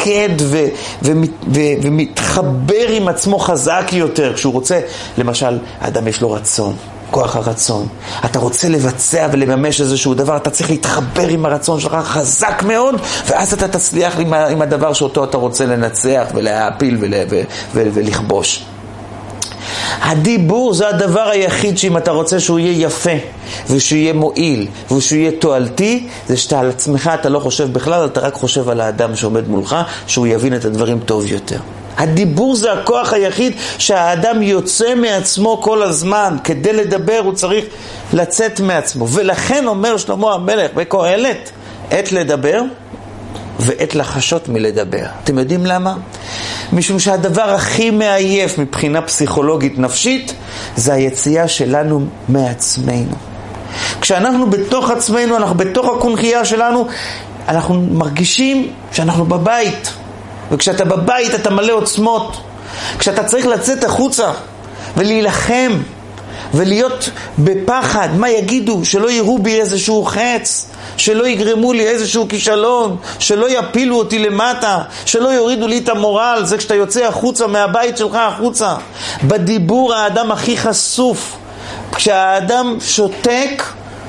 מתמקד 0.00 0.34
ו, 0.40 0.66
ו, 1.02 1.12
ו, 1.54 1.60
ומתחבר 1.82 2.88
עם 2.88 3.08
עצמו 3.08 3.38
חזק 3.38 3.84
יותר 3.92 4.34
כשהוא 4.34 4.52
רוצה, 4.52 4.80
למשל, 5.18 5.58
האדם 5.80 6.08
יש 6.08 6.20
לו 6.20 6.32
רצון. 6.32 6.76
כוח 7.10 7.36
הרצון. 7.36 7.86
אתה 8.24 8.38
רוצה 8.38 8.68
לבצע 8.68 9.28
ולממש 9.32 9.80
איזשהו 9.80 10.14
דבר, 10.14 10.36
אתה 10.36 10.50
צריך 10.50 10.70
להתחבר 10.70 11.28
עם 11.28 11.46
הרצון 11.46 11.80
שלך 11.80 11.92
חזק 11.92 12.62
מאוד, 12.66 12.94
ואז 13.26 13.52
אתה 13.52 13.68
תצליח 13.68 14.18
עם, 14.18 14.34
עם 14.34 14.62
הדבר 14.62 14.92
שאותו 14.92 15.24
אתה 15.24 15.36
רוצה 15.36 15.66
לנצח 15.66 16.24
ולהעפיל 16.34 16.96
ול, 17.00 17.14
ו, 17.30 17.40
ו, 17.74 17.88
ולכבוש. 17.94 18.64
הדיבור 20.00 20.74
זה 20.74 20.88
הדבר 20.88 21.28
היחיד 21.28 21.78
שאם 21.78 21.96
אתה 21.96 22.10
רוצה 22.10 22.40
שהוא 22.40 22.58
יהיה 22.58 22.86
יפה 22.86 23.10
ושהוא 23.70 23.98
יהיה 23.98 24.12
מועיל 24.12 24.66
ושהוא 24.96 25.18
יהיה 25.18 25.30
תועלתי, 25.30 26.08
זה 26.28 26.36
שאתה 26.36 26.60
על 26.60 26.68
עצמך 26.68 27.10
אתה 27.14 27.28
לא 27.28 27.38
חושב 27.38 27.72
בכלל, 27.72 28.04
אתה 28.04 28.20
רק 28.20 28.34
חושב 28.34 28.68
על 28.68 28.80
האדם 28.80 29.16
שעומד 29.16 29.48
מולך, 29.48 29.76
שהוא 30.06 30.26
יבין 30.26 30.54
את 30.54 30.64
הדברים 30.64 31.00
טוב 31.00 31.32
יותר. 31.32 31.58
הדיבור 31.96 32.56
זה 32.56 32.72
הכוח 32.72 33.12
היחיד 33.12 33.52
שהאדם 33.78 34.42
יוצא 34.42 34.94
מעצמו 34.94 35.60
כל 35.62 35.82
הזמן. 35.82 36.36
כדי 36.44 36.72
לדבר 36.72 37.20
הוא 37.24 37.32
צריך 37.32 37.64
לצאת 38.12 38.60
מעצמו. 38.60 39.08
ולכן 39.08 39.66
אומר 39.66 39.96
שלמה 39.96 40.34
המלך 40.34 40.70
בקהלת, 40.74 41.50
עת 41.90 42.12
לדבר 42.12 42.62
ועת 43.60 43.94
לחשות 43.94 44.48
מלדבר. 44.48 45.04
אתם 45.24 45.38
יודעים 45.38 45.66
למה? 45.66 45.96
משום 46.72 46.98
שהדבר 46.98 47.50
הכי 47.50 47.90
מעייף 47.90 48.58
מבחינה 48.58 49.02
פסיכולוגית 49.02 49.78
נפשית 49.78 50.34
זה 50.76 50.92
היציאה 50.92 51.48
שלנו 51.48 52.06
מעצמנו. 52.28 53.14
כשאנחנו 54.00 54.50
בתוך 54.50 54.90
עצמנו, 54.90 55.36
אנחנו 55.36 55.54
בתוך 55.54 55.88
הקונכייה 55.96 56.44
שלנו, 56.44 56.86
אנחנו 57.48 57.74
מרגישים 57.74 58.72
שאנחנו 58.92 59.24
בבית. 59.24 59.92
וכשאתה 60.50 60.84
בבית 60.84 61.34
אתה 61.34 61.50
מלא 61.50 61.72
עוצמות. 61.72 62.36
כשאתה 62.98 63.24
צריך 63.24 63.46
לצאת 63.46 63.84
החוצה 63.84 64.32
ולהילחם 64.96 65.72
ולהיות 66.54 67.10
בפחד, 67.38 68.08
מה 68.16 68.30
יגידו? 68.30 68.84
שלא 68.84 69.10
יראו 69.10 69.38
בי 69.38 69.60
איזשהו 69.60 70.04
חץ, 70.04 70.66
שלא 70.96 71.26
יגרמו 71.26 71.72
לי 71.72 71.86
איזשהו 71.86 72.28
כישלון, 72.28 72.96
שלא 73.18 73.50
יפילו 73.50 73.96
אותי 73.96 74.18
למטה, 74.18 74.78
שלא 75.06 75.28
יורידו 75.28 75.66
לי 75.66 75.78
את 75.78 75.88
המורל, 75.88 76.40
זה 76.44 76.58
כשאתה 76.58 76.74
יוצא 76.74 77.04
החוצה 77.06 77.46
מהבית 77.46 77.96
שלך 77.96 78.14
החוצה. 78.14 78.74
בדיבור 79.24 79.94
האדם 79.94 80.32
הכי 80.32 80.56
חשוף. 80.56 81.36
כשהאדם 81.94 82.76
שותק, 82.80 83.62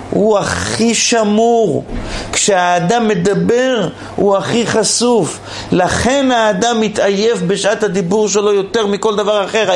הוא 0.09 0.37
הכי 0.37 0.95
שמור. 0.95 1.83
כשהאדם 2.31 3.07
מדבר, 3.07 3.87
הוא 4.15 4.37
הכי 4.37 4.67
חשוף. 4.67 5.39
לכן 5.71 6.31
האדם 6.31 6.81
מתעייף 6.81 7.41
בשעת 7.41 7.83
הדיבור 7.83 8.29
שלו 8.29 8.53
יותר 8.53 8.87
מכל 8.87 9.15
דבר 9.15 9.45
אחר. 9.45 9.69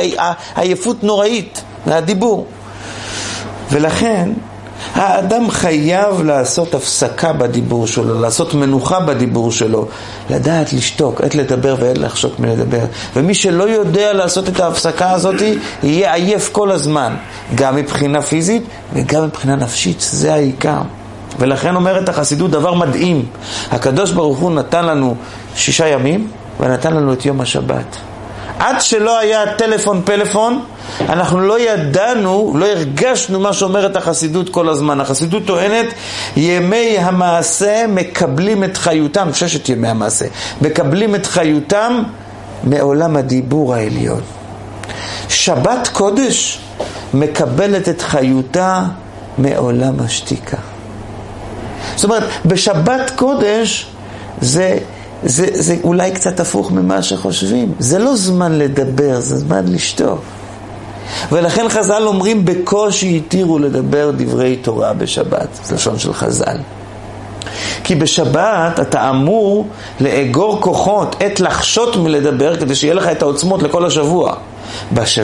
עייפות 0.56 1.04
נוראית 1.04 1.62
מהדיבור. 1.86 2.46
ולכן 3.72 4.30
האדם 4.94 5.50
חייב 5.50 6.22
לעשות 6.22 6.74
הפסקה 6.74 7.34
בדיבור 7.34 7.88
שלו, 7.88 8.22
לעשות 8.22 8.54
מנוחה 8.54 9.00
בדיבור 9.00 9.52
שלו, 9.52 9.88
לדעת 10.30 10.74
לשתוק, 10.74 11.22
עת 11.22 11.36
לדבר 11.36 11.76
ועת 11.80 11.98
לחשוק 11.98 12.40
מלדבר. 12.40 12.86
ומי 13.16 13.34
שלא 13.34 13.64
יודע 13.64 14.14
לעשות 14.14 14.50
את 14.50 14.60
ההפסקה 14.60 15.12
הזאת, 15.12 15.36
יהיה 15.84 16.14
עייף 16.14 16.50
כל 16.52 16.72
הזמן, 16.72 17.16
גם 17.56 17.76
מבחינה 17.76 18.22
פיזית 18.22 18.64
וגם 18.94 19.24
מבחינה 19.24 19.56
נפשית, 19.56 20.02
זה 20.02 20.34
העיקר. 20.34 20.82
ולכן 21.40 21.76
אומרת 21.76 22.10
החסידות 22.10 22.52
דבר 22.52 22.74
מדהים, 22.74 23.26
הקדוש 23.72 24.12
ברוך 24.12 24.40
הוא 24.40 24.52
נתן 24.52 24.86
לנו 24.86 25.16
שישה 25.56 25.88
ימים 25.88 26.28
ונתן 26.60 26.94
לנו 26.94 27.14
את 27.14 27.26
יום 27.26 27.42
השבת. 27.42 27.98
עד 28.60 28.82
שלא 28.82 29.20
היה 29.20 29.54
טלפון 29.56 30.02
פלאפון, 30.06 30.64
אנחנו 31.00 31.40
לא 31.40 31.60
ידענו, 31.60 32.54
לא 32.58 32.66
הרגשנו 32.66 33.40
מה 33.40 33.54
שאומרת 33.54 33.96
החסידות 33.96 34.50
כל 34.50 34.70
הזמן. 34.70 35.00
החסידות 35.00 35.46
טוענת, 35.46 35.86
ימי 36.38 36.98
המעשה 37.00 37.86
מקבלים 37.88 38.64
את 38.64 38.78
חיותם, 38.78 39.30
ששת 39.34 39.70
ימי 39.70 39.88
המעשה, 39.88 40.26
מקבלים 40.62 41.16
את 41.16 41.26
חיותם 41.26 42.04
מעולם 42.64 43.18
הדיבור 43.18 43.76
העליון. 43.76 44.22
שבת 45.30 45.90
קודש 45.94 46.60
מקבלת 47.14 47.90
את 47.90 48.02
חיותה 48.02 48.84
מעולם 49.38 50.00
השתיקה. 50.00 50.58
זאת 51.96 52.04
אומרת, 52.04 52.24
בשבת 52.46 53.12
קודש 53.16 53.88
זה 54.42 54.78
זה, 55.26 55.48
זה 55.54 55.76
אולי 55.84 56.12
קצת 56.12 56.40
הפוך 56.40 56.72
ממה 56.72 57.02
שחושבים. 57.02 57.74
זה 57.80 58.00
לא 58.00 58.16
זמן 58.16 58.52
לדבר, 58.52 59.20
זה 59.20 59.36
זמן 59.36 59.66
לשתוק. 59.68 60.20
ולכן 61.32 61.70
חז"ל 61.70 62.04
אומרים, 62.06 62.46
בקושי 62.46 63.18
התירו 63.18 63.60
לדבר 63.60 64.12
דברי 64.18 64.56
תורה 64.56 64.94
בשבת. 64.94 65.48
לשון 65.74 66.00
של 66.00 66.14
חז"ל. 66.14 66.58
כי 67.84 67.96
בשבת 67.96 68.80
אתה 68.80 69.10
אמור 69.10 69.68
לאגור 70.00 70.62
כוחות, 70.62 71.16
עת 71.20 71.40
לחשות 71.40 71.96
מלדבר, 71.96 72.58
כדי 72.58 72.76
שיהיה 72.76 72.94
לך 72.94 73.08
את 73.08 73.22
העוצמות 73.22 73.64
לכל 73.64 73.86
השבוע. 73.86 74.36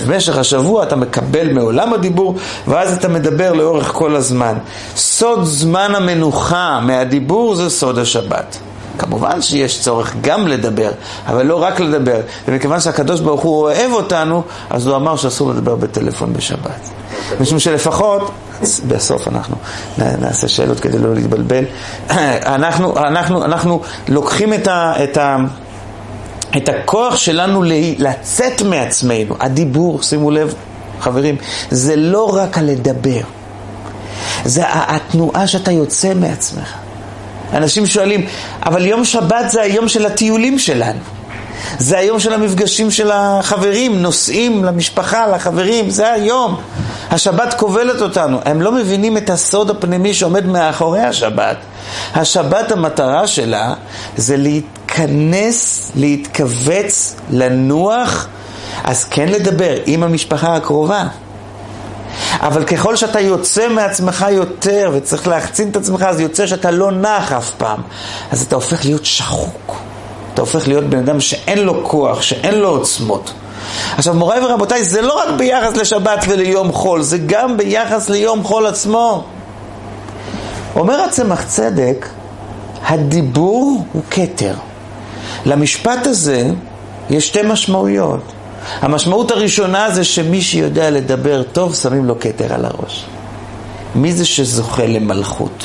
במשך 0.08 0.38
השבוע 0.38 0.84
אתה 0.84 0.96
מקבל 0.96 1.53
מעולם 1.53 1.93
הדיבור, 1.93 2.36
ואז 2.67 2.98
אתה 2.98 3.08
מדבר 3.08 3.53
לאורך 3.53 3.91
כל 3.93 4.15
הזמן. 4.15 4.53
סוד 4.96 5.43
זמן 5.43 5.93
המנוחה 5.96 6.79
מהדיבור 6.84 7.55
זה 7.55 7.70
סוד 7.70 7.98
השבת. 7.98 8.58
כמובן 9.01 9.41
שיש 9.41 9.81
צורך 9.81 10.15
גם 10.22 10.48
לדבר, 10.48 10.91
אבל 11.27 11.46
לא 11.46 11.63
רק 11.63 11.79
לדבר. 11.79 12.22
ומכיוון 12.48 12.79
שהקדוש 12.79 13.20
ברוך 13.20 13.41
הוא 13.41 13.62
אוהב 13.62 13.91
אותנו, 13.91 14.43
אז 14.70 14.88
הוא 14.88 14.96
אמר 14.96 15.15
שאסור 15.15 15.51
לדבר 15.51 15.75
בטלפון 15.75 16.34
בשבת. 16.34 16.89
משום 17.39 17.60
שלפחות, 17.60 18.31
בסוף 18.88 19.27
אנחנו 19.27 19.55
נעשה 19.98 20.48
שאלות 20.48 20.79
כדי 20.79 20.98
לא 20.98 21.13
להתבלבל, 21.13 21.63
אנחנו, 22.55 22.98
אנחנו, 22.98 23.46
אנחנו 23.46 23.81
לוקחים 24.08 24.53
את, 24.53 24.67
ה, 24.67 24.93
את, 25.03 25.17
ה, 25.17 25.38
את 26.58 26.70
הכוח 26.70 27.15
שלנו 27.15 27.63
לצאת 27.98 28.62
מעצמנו. 28.62 29.36
הדיבור, 29.39 30.01
שימו 30.01 30.31
לב, 30.31 30.53
חברים, 31.00 31.36
זה 31.72 31.96
לא 31.96 32.36
רק 32.36 32.58
הלדבר, 32.58 33.22
זה 34.46 34.63
התנועה 34.67 35.48
שאתה 35.48 35.72
יוצא 35.72 36.13
מעצמך. 36.13 36.80
אנשים 37.53 37.86
שואלים, 37.86 38.25
אבל 38.65 38.86
יום 38.86 39.05
שבת 39.05 39.50
זה 39.50 39.62
היום 39.62 39.88
של 39.88 40.05
הטיולים 40.05 40.60
שלנו. 40.60 41.00
זה 41.79 41.98
היום 41.98 42.20
של 42.20 42.34
המפגשים 42.34 42.91
של 42.91 43.12
החברים, 43.13 44.01
נוסעים 44.01 44.63
למשפחה, 44.63 45.27
לחברים, 45.27 45.89
זה 45.89 46.12
היום. 46.12 46.62
השבת 47.12 47.53
כובלת 47.53 48.01
אותנו. 48.01 48.39
הם 48.46 48.62
לא 48.62 48.72
מבינים 48.72 49.17
את 49.17 49.29
הסוד 49.29 49.70
הפנימי 49.70 50.13
שעומד 50.13 50.46
מאחורי 50.46 51.01
השבת. 51.01 51.58
השבת, 52.15 52.72
המטרה 52.72 53.27
שלה 53.27 53.74
זה 54.15 54.38
להתכנס, 54.38 55.91
להתכווץ, 55.96 57.15
לנוח, 57.31 58.27
אז 58.84 59.03
כן 59.03 59.29
לדבר 59.29 59.74
עם 59.86 60.03
המשפחה 60.03 60.55
הקרובה. 60.55 61.08
אבל 62.39 62.63
ככל 62.63 62.96
שאתה 62.96 63.20
יוצא 63.20 63.70
מעצמך 63.70 64.25
יותר 64.32 64.91
וצריך 64.94 65.27
להחצין 65.27 65.70
את 65.70 65.75
עצמך, 65.75 66.01
אז 66.01 66.20
יוצא 66.20 66.48
שאתה 66.48 66.72
לא 66.72 66.91
נח 66.91 67.32
אף 67.32 67.51
פעם. 67.51 67.82
אז 68.32 68.41
אתה 68.41 68.56
הופך 68.56 68.86
להיות 68.86 69.06
שחוק. 69.06 69.82
אתה 70.34 70.41
הופך 70.41 70.68
להיות 70.68 70.84
בן 70.84 70.98
אדם 70.98 71.20
שאין 71.20 71.60
לו 71.60 71.84
כוח, 71.84 72.22
שאין 72.22 72.56
לו 72.56 72.70
עוצמות. 72.70 73.34
עכשיו 73.98 74.13
מוריי 74.13 74.46
ורבותיי, 74.46 74.84
זה 74.84 75.01
לא 75.01 75.20
רק 75.20 75.30
ביחס 75.38 75.77
לשבת 75.77 76.25
וליום 76.27 76.72
חול, 76.72 77.01
זה 77.01 77.18
גם 77.18 77.58
ביחס 77.58 78.10
ליום 78.10 78.44
חול 78.44 78.65
עצמו. 78.68 79.24
אומר 80.75 81.01
הצמח 81.01 81.44
צדק, 81.44 82.08
הדיבור 82.86 83.86
הוא 83.94 84.01
כתר. 84.12 84.53
למשפט 85.46 86.08
הזה 86.08 86.50
יש 87.10 87.27
שתי 87.27 87.41
משמעויות. 87.41 88.22
המשמעות 88.82 89.32
הראשונה 89.32 89.91
זה 89.91 90.03
שמי 90.03 90.41
שיודע 90.41 90.89
לדבר 90.89 91.44
טוב, 91.44 91.75
שמים 91.75 92.06
לו 92.06 92.20
כתר 92.20 92.53
על 92.53 92.65
הראש. 92.65 93.06
מי 93.96 94.13
זה 94.13 94.25
שזוכה 94.25 94.86
למלכות? 94.86 95.63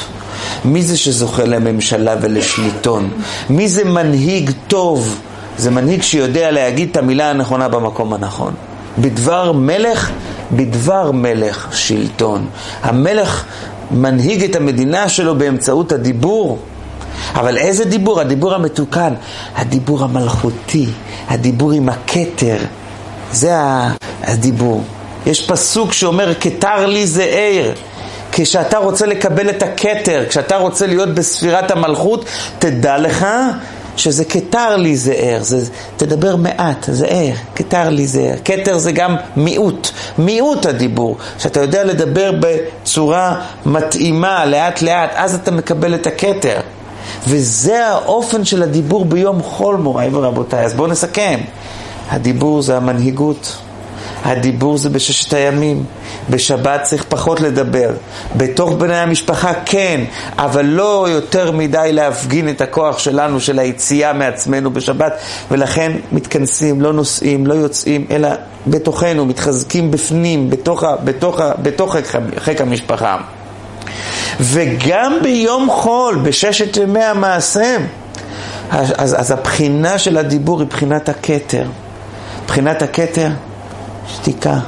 מי 0.65 0.83
זה 0.83 0.97
שזוכה 0.97 1.45
לממשלה 1.45 2.15
ולשליטון? 2.21 3.11
מי 3.51 3.69
זה 3.69 3.85
מנהיג 3.85 4.51
טוב? 4.69 5.21
זה 5.59 5.71
מנהיג 5.71 6.03
שיודע 6.03 6.51
להגיד 6.51 6.89
את 6.91 6.97
המילה 6.97 7.31
הנכונה 7.31 7.69
במקום 7.69 8.13
הנכון. 8.13 8.55
בדבר 8.99 9.53
מלך, 9.53 10.11
בדבר 10.53 11.11
מלך 11.13 11.69
שלטון. 11.73 12.47
המלך 12.83 13.45
מנהיג 13.91 14.45
את 14.45 14.57
המדינה 14.57 15.09
שלו 15.09 15.39
באמצעות 15.39 15.93
הדיבור. 15.93 16.59
אבל 17.35 17.57
איזה 17.57 17.85
דיבור? 17.85 18.21
הדיבור 18.21 18.55
המתוקן, 18.55 19.15
הדיבור 19.57 20.05
המלכותי, 20.05 20.87
הדיבור 21.29 21.73
עם 21.73 21.89
הכתר. 21.89 22.57
זה 23.33 23.53
הדיבור. 24.23 24.83
יש 25.27 25.47
פסוק 25.47 25.93
שאומר, 25.93 26.35
כתר 26.41 26.87
לי 26.87 27.07
זה 27.07 27.25
עיר. 27.25 27.75
כשאתה 28.33 28.79
רוצה 28.79 29.07
לקבל 29.07 29.51
את 29.51 29.63
הכתר, 29.63 30.25
כשאתה 30.29 30.57
רוצה 30.57 30.87
להיות 30.87 31.15
בספירת 31.15 31.71
המלכות, 31.71 32.25
תדע 32.59 32.99
לך 32.99 33.27
שזה 33.97 34.25
כתר 34.25 34.77
לי 34.77 34.97
זה 34.97 35.13
ער, 35.13 35.43
זה, 35.43 35.61
תדבר 35.97 36.37
מעט, 36.37 36.85
זה 36.89 37.07
ער, 37.07 37.35
כתר 37.55 37.89
לי 37.89 38.07
זה 38.07 38.21
ער. 38.21 38.37
כתר 38.45 38.79
זה 38.79 38.93
גם 38.93 39.17
מיעוט, 39.37 39.89
מיעוט 40.19 40.67
הדיבור, 40.67 41.17
שאתה 41.39 41.61
יודע 41.61 41.85
לדבר 41.85 42.33
בצורה 42.41 43.41
מתאימה, 43.67 44.47
לאט 44.47 44.83
לאט, 44.83 45.11
אז 45.15 45.35
אתה 45.35 45.51
מקבל 45.51 45.95
את 45.95 46.07
הכתר. 46.07 46.61
וזה 47.29 47.87
האופן 47.87 48.45
של 48.45 48.63
הדיבור 48.63 49.05
ביום 49.05 49.43
חול, 49.43 49.77
מוריי 49.77 50.09
ורבותיי. 50.13 50.65
אז 50.65 50.75
בואו 50.75 50.89
נסכם. 50.89 51.41
הדיבור 52.11 52.63
זה 52.63 52.77
המנהיגות. 52.77 53.59
הדיבור 54.25 54.79
זה 54.79 54.91
בששת 54.91 55.33
הימים. 55.35 55.85
בשבת 56.31 56.83
צריך 56.83 57.05
פחות 57.09 57.41
לדבר. 57.41 57.91
בתוך 58.37 58.73
בני 58.73 58.97
המשפחה 58.97 59.53
כן, 59.65 60.01
אבל 60.39 60.65
לא 60.65 61.07
יותר 61.09 61.53
מדי 61.53 61.91
להפגין 61.93 62.49
את 62.49 62.61
הכוח 62.61 62.99
שלנו, 62.99 63.41
של 63.41 63.59
היציאה 63.59 64.13
מעצמנו 64.13 64.71
בשבת, 64.71 65.13
ולכן 65.51 65.93
מתכנסים, 66.13 66.81
לא 66.81 66.93
נוסעים, 66.93 67.47
לא 67.47 67.55
יוצאים, 67.55 68.07
אלא 68.11 68.29
בתוכנו, 68.67 69.27
מתחזקים 69.27 69.91
בפנים, 69.91 70.51
בתוך, 70.51 70.85
בתוך, 71.05 71.41
בתוך 71.63 71.97
חיק 72.39 72.61
המשפחה. 72.61 73.17
וגם 74.41 75.19
ביום 75.23 75.71
חול, 75.71 76.19
בששת 76.23 76.77
ימי 76.77 77.05
המעשה, 77.05 77.77
אז, 78.71 78.95
אז 78.99 79.31
הבחינה 79.31 79.99
של 79.99 80.17
הדיבור 80.17 80.61
היא 80.61 80.69
בחינת 80.69 81.09
הכתר. 81.09 81.65
בחינת 82.47 82.83
הכתר, 82.83 83.29
שתיקה. 84.09 84.59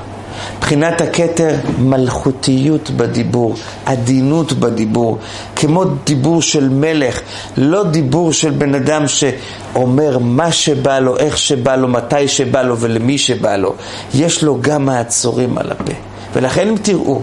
בחינת 0.60 1.00
הכתר, 1.00 1.54
מלכותיות 1.78 2.90
בדיבור, 2.90 3.54
עדינות 3.86 4.52
בדיבור, 4.52 5.18
כמו 5.56 5.84
דיבור 5.84 6.42
של 6.42 6.68
מלך, 6.68 7.20
לא 7.56 7.84
דיבור 7.84 8.32
של 8.32 8.50
בן 8.50 8.74
אדם 8.74 9.04
שאומר 9.08 10.18
מה 10.18 10.52
שבא 10.52 10.98
לו, 10.98 11.16
איך 11.16 11.38
שבא 11.38 11.76
לו, 11.76 11.88
מתי 11.88 12.28
שבא 12.28 12.62
לו 12.62 12.78
ולמי 12.78 13.18
שבא 13.18 13.56
לו. 13.56 13.74
יש 14.14 14.42
לו 14.42 14.58
גם 14.60 14.86
מעצורים 14.86 15.58
על 15.58 15.72
הפה. 15.72 15.92
ולכן 16.34 16.68
אם 16.68 16.74
תראו, 16.82 17.22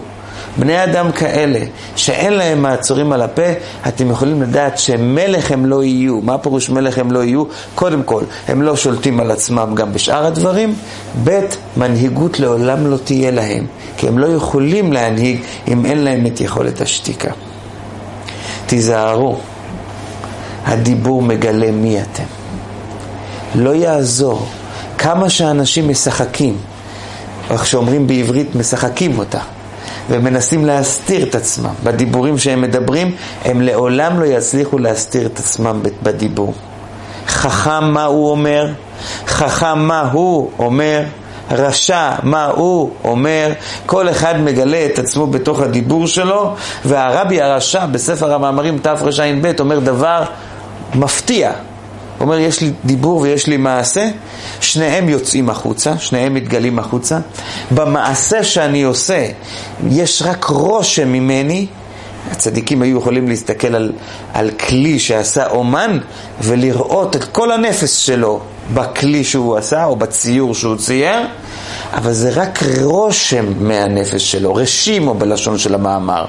בני 0.58 0.84
אדם 0.84 1.12
כאלה 1.12 1.60
שאין 1.96 2.32
להם 2.32 2.62
מעצורים 2.62 3.12
על 3.12 3.22
הפה, 3.22 3.42
אתם 3.88 4.10
יכולים 4.10 4.42
לדעת 4.42 4.78
שמלך 4.78 5.50
הם 5.50 5.66
לא 5.66 5.84
יהיו. 5.84 6.20
מה 6.20 6.38
פירוש 6.38 6.70
מלך 6.70 6.98
הם 6.98 7.12
לא 7.12 7.24
יהיו? 7.24 7.44
קודם 7.74 8.02
כל, 8.02 8.22
הם 8.48 8.62
לא 8.62 8.76
שולטים 8.76 9.20
על 9.20 9.30
עצמם 9.30 9.72
גם 9.74 9.92
בשאר 9.92 10.26
הדברים. 10.26 10.74
ב', 11.24 11.40
מנהיגות 11.76 12.40
לעולם 12.40 12.86
לא 12.86 12.96
תהיה 13.04 13.30
להם, 13.30 13.66
כי 13.96 14.08
הם 14.08 14.18
לא 14.18 14.26
יכולים 14.26 14.92
להנהיג 14.92 15.40
אם 15.68 15.86
אין 15.86 15.98
להם 15.98 16.26
את 16.26 16.40
יכולת 16.40 16.80
השתיקה. 16.80 17.30
תיזהרו, 18.66 19.36
הדיבור 20.64 21.22
מגלה 21.22 21.70
מי 21.70 22.00
אתם. 22.02 22.24
לא 23.54 23.74
יעזור 23.74 24.46
כמה 24.98 25.30
שאנשים 25.30 25.88
משחקים, 25.88 26.56
איך 27.50 27.66
שאומרים 27.66 28.06
בעברית, 28.06 28.54
משחקים 28.54 29.18
אותה. 29.18 29.55
ומנסים 30.10 30.64
להסתיר 30.64 31.22
את 31.22 31.34
עצמם. 31.34 31.74
בדיבורים 31.84 32.38
שהם 32.38 32.60
מדברים, 32.60 33.14
הם 33.44 33.60
לעולם 33.60 34.20
לא 34.20 34.24
יצליחו 34.24 34.78
להסתיר 34.78 35.26
את 35.26 35.38
עצמם 35.38 35.80
בדיבור. 36.02 36.54
חכם 37.28 37.84
מה 37.84 38.04
הוא 38.04 38.30
אומר, 38.30 38.68
חכם 39.26 39.78
מה 39.78 40.00
הוא 40.12 40.50
אומר, 40.58 41.02
רשע 41.50 42.10
מה 42.22 42.44
הוא 42.44 42.90
אומר, 43.04 43.52
כל 43.86 44.08
אחד 44.08 44.40
מגלה 44.40 44.86
את 44.86 44.98
עצמו 44.98 45.26
בתוך 45.26 45.60
הדיבור 45.60 46.06
שלו, 46.06 46.54
והרבי 46.84 47.42
הרשע 47.42 47.86
בספר 47.86 48.34
המאמרים 48.34 48.78
תרע"ב 48.78 49.52
אומר 49.60 49.78
דבר 49.78 50.22
מפתיע. 50.94 51.52
אומר, 52.20 52.38
יש 52.38 52.60
לי 52.60 52.72
דיבור 52.84 53.20
ויש 53.20 53.46
לי 53.46 53.56
מעשה, 53.56 54.10
שניהם 54.60 55.08
יוצאים 55.08 55.50
החוצה, 55.50 55.98
שניהם 55.98 56.34
מתגלים 56.34 56.78
החוצה. 56.78 57.18
במעשה 57.70 58.44
שאני 58.44 58.82
עושה, 58.82 59.26
יש 59.90 60.22
רק 60.26 60.44
רושם 60.44 61.08
ממני. 61.08 61.66
הצדיקים 62.30 62.82
היו 62.82 62.98
יכולים 62.98 63.28
להסתכל 63.28 63.74
על, 63.74 63.92
על 64.34 64.50
כלי 64.50 64.98
שעשה 64.98 65.46
אומן 65.46 65.98
ולראות 66.40 67.16
את 67.16 67.24
כל 67.24 67.52
הנפש 67.52 68.06
שלו 68.06 68.40
בכלי 68.74 69.24
שהוא 69.24 69.56
עשה 69.56 69.84
או 69.84 69.96
בציור 69.96 70.54
שהוא 70.54 70.76
צייר, 70.76 71.26
אבל 71.94 72.12
זה 72.12 72.30
רק 72.34 72.62
רושם 72.82 73.68
מהנפש 73.68 74.32
שלו, 74.32 74.54
רשימו 74.54 75.14
בלשון 75.14 75.58
של 75.58 75.74
המאמר. 75.74 76.24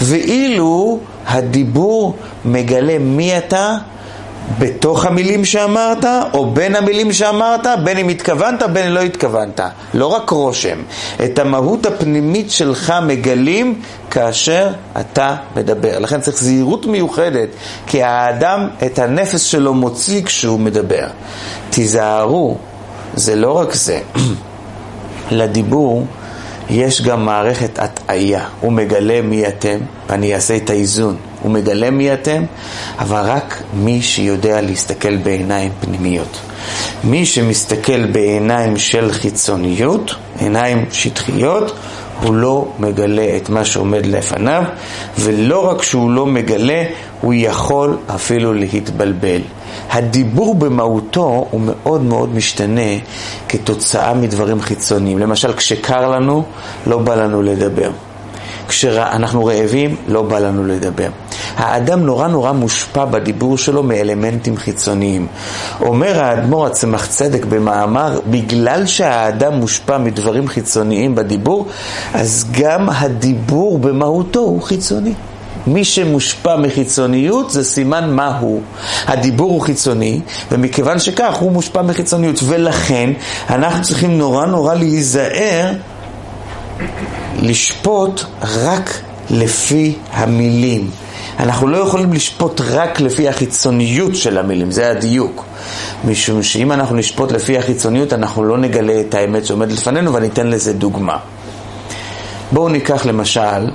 ואילו 0.00 0.98
הדיבור 1.26 2.16
מגלה 2.44 2.98
מי 2.98 3.38
אתה 3.38 3.76
בתוך 4.58 5.04
המילים 5.04 5.44
שאמרת, 5.44 6.04
או 6.34 6.50
בין 6.50 6.76
המילים 6.76 7.12
שאמרת, 7.12 7.66
בין 7.84 7.98
אם 7.98 8.08
התכוונת, 8.08 8.62
בין 8.62 8.86
אם 8.86 8.92
לא 8.92 9.00
התכוונת. 9.00 9.60
לא 9.94 10.06
רק 10.06 10.30
רושם. 10.30 10.78
את 11.24 11.38
המהות 11.38 11.86
הפנימית 11.86 12.50
שלך 12.50 12.94
מגלים 13.06 13.80
כאשר 14.10 14.72
אתה 15.00 15.36
מדבר. 15.56 15.98
לכן 15.98 16.20
צריך 16.20 16.36
זהירות 16.36 16.86
מיוחדת, 16.86 17.48
כי 17.86 18.02
האדם 18.02 18.68
את 18.86 18.98
הנפש 18.98 19.50
שלו 19.50 19.74
מוציא 19.74 20.22
כשהוא 20.24 20.60
מדבר. 20.60 21.06
תיזהרו, 21.70 22.56
זה 23.14 23.36
לא 23.36 23.52
רק 23.52 23.74
זה. 23.74 24.00
לדיבור 25.30 26.06
יש 26.70 27.02
גם 27.02 27.24
מערכת 27.24 27.78
הטעיה. 27.78 28.44
הוא 28.60 28.72
מגלה 28.72 29.22
מי 29.22 29.48
אתם, 29.48 29.78
ואני 30.08 30.34
אעשה 30.34 30.56
את 30.56 30.70
האיזון. 30.70 31.16
הוא 31.44 31.52
מגלה 31.52 31.90
מי 31.90 32.12
אתם, 32.12 32.42
אבל 32.98 33.20
רק 33.24 33.62
מי 33.74 34.02
שיודע 34.02 34.60
להסתכל 34.60 35.16
בעיניים 35.16 35.72
פנימיות. 35.80 36.38
מי 37.04 37.26
שמסתכל 37.26 38.06
בעיניים 38.06 38.78
של 38.78 39.12
חיצוניות, 39.12 40.14
עיניים 40.38 40.84
שטחיות, 40.92 41.76
הוא 42.22 42.34
לא 42.34 42.68
מגלה 42.78 43.36
את 43.36 43.48
מה 43.48 43.64
שעומד 43.64 44.06
לפניו, 44.06 44.62
ולא 45.18 45.68
רק 45.70 45.82
שהוא 45.82 46.10
לא 46.10 46.26
מגלה, 46.26 46.84
הוא 47.20 47.34
יכול 47.36 47.96
אפילו 48.14 48.52
להתבלבל. 48.52 49.40
הדיבור 49.90 50.54
במהותו 50.54 51.46
הוא 51.50 51.60
מאוד 51.60 52.02
מאוד 52.02 52.34
משתנה 52.34 52.90
כתוצאה 53.48 54.14
מדברים 54.14 54.60
חיצוניים. 54.60 55.18
למשל, 55.18 55.52
כשקר 55.52 56.10
לנו, 56.10 56.44
לא 56.86 56.98
בא 56.98 57.14
לנו 57.14 57.42
לדבר. 57.42 57.90
כשאנחנו 58.68 59.44
רעבים, 59.44 59.96
לא 60.08 60.22
בא 60.22 60.38
לנו 60.38 60.66
לדבר. 60.66 61.08
האדם 61.56 62.00
נורא 62.00 62.28
נורא 62.28 62.52
מושפע 62.52 63.04
בדיבור 63.04 63.58
שלו 63.58 63.82
מאלמנטים 63.82 64.56
חיצוניים. 64.56 65.26
אומר 65.80 66.24
האדמו"ר 66.24 66.66
הצמח 66.66 67.06
צדק 67.06 67.44
במאמר, 67.44 68.20
בגלל 68.30 68.86
שהאדם 68.86 69.54
מושפע 69.54 69.98
מדברים 69.98 70.48
חיצוניים 70.48 71.14
בדיבור, 71.14 71.66
אז 72.14 72.46
גם 72.60 72.88
הדיבור 72.90 73.78
במהותו 73.78 74.40
הוא 74.40 74.62
חיצוני. 74.62 75.14
מי 75.66 75.84
שמושפע 75.84 76.56
מחיצוניות 76.56 77.50
זה 77.50 77.64
סימן 77.64 78.10
מה 78.10 78.38
הוא. 78.38 78.62
הדיבור 79.06 79.50
הוא 79.50 79.60
חיצוני, 79.60 80.20
ומכיוון 80.50 80.98
שכך 80.98 81.34
הוא 81.34 81.52
מושפע 81.52 81.82
מחיצוניות. 81.82 82.40
ולכן 82.44 83.10
אנחנו 83.50 83.82
צריכים 83.82 84.18
נורא 84.18 84.46
נורא 84.46 84.74
להיזהר 84.74 85.72
לשפוט 87.44 88.24
רק 88.42 89.00
לפי 89.30 89.94
המילים. 90.12 90.90
אנחנו 91.38 91.68
לא 91.68 91.76
יכולים 91.76 92.12
לשפוט 92.12 92.60
רק 92.60 93.00
לפי 93.00 93.28
החיצוניות 93.28 94.16
של 94.16 94.38
המילים, 94.38 94.70
זה 94.70 94.90
הדיוק. 94.90 95.44
משום 96.04 96.42
שאם 96.42 96.72
אנחנו 96.72 96.96
נשפוט 96.96 97.32
לפי 97.32 97.58
החיצוניות, 97.58 98.12
אנחנו 98.12 98.44
לא 98.44 98.58
נגלה 98.58 99.00
את 99.00 99.14
האמת 99.14 99.46
שעומדת 99.46 99.72
לפנינו, 99.72 100.14
ואני 100.14 100.26
אתן 100.26 100.46
לזה 100.46 100.72
דוגמה. 100.72 101.16
בואו 102.52 102.68
ניקח 102.68 103.06
למשל 103.06 103.70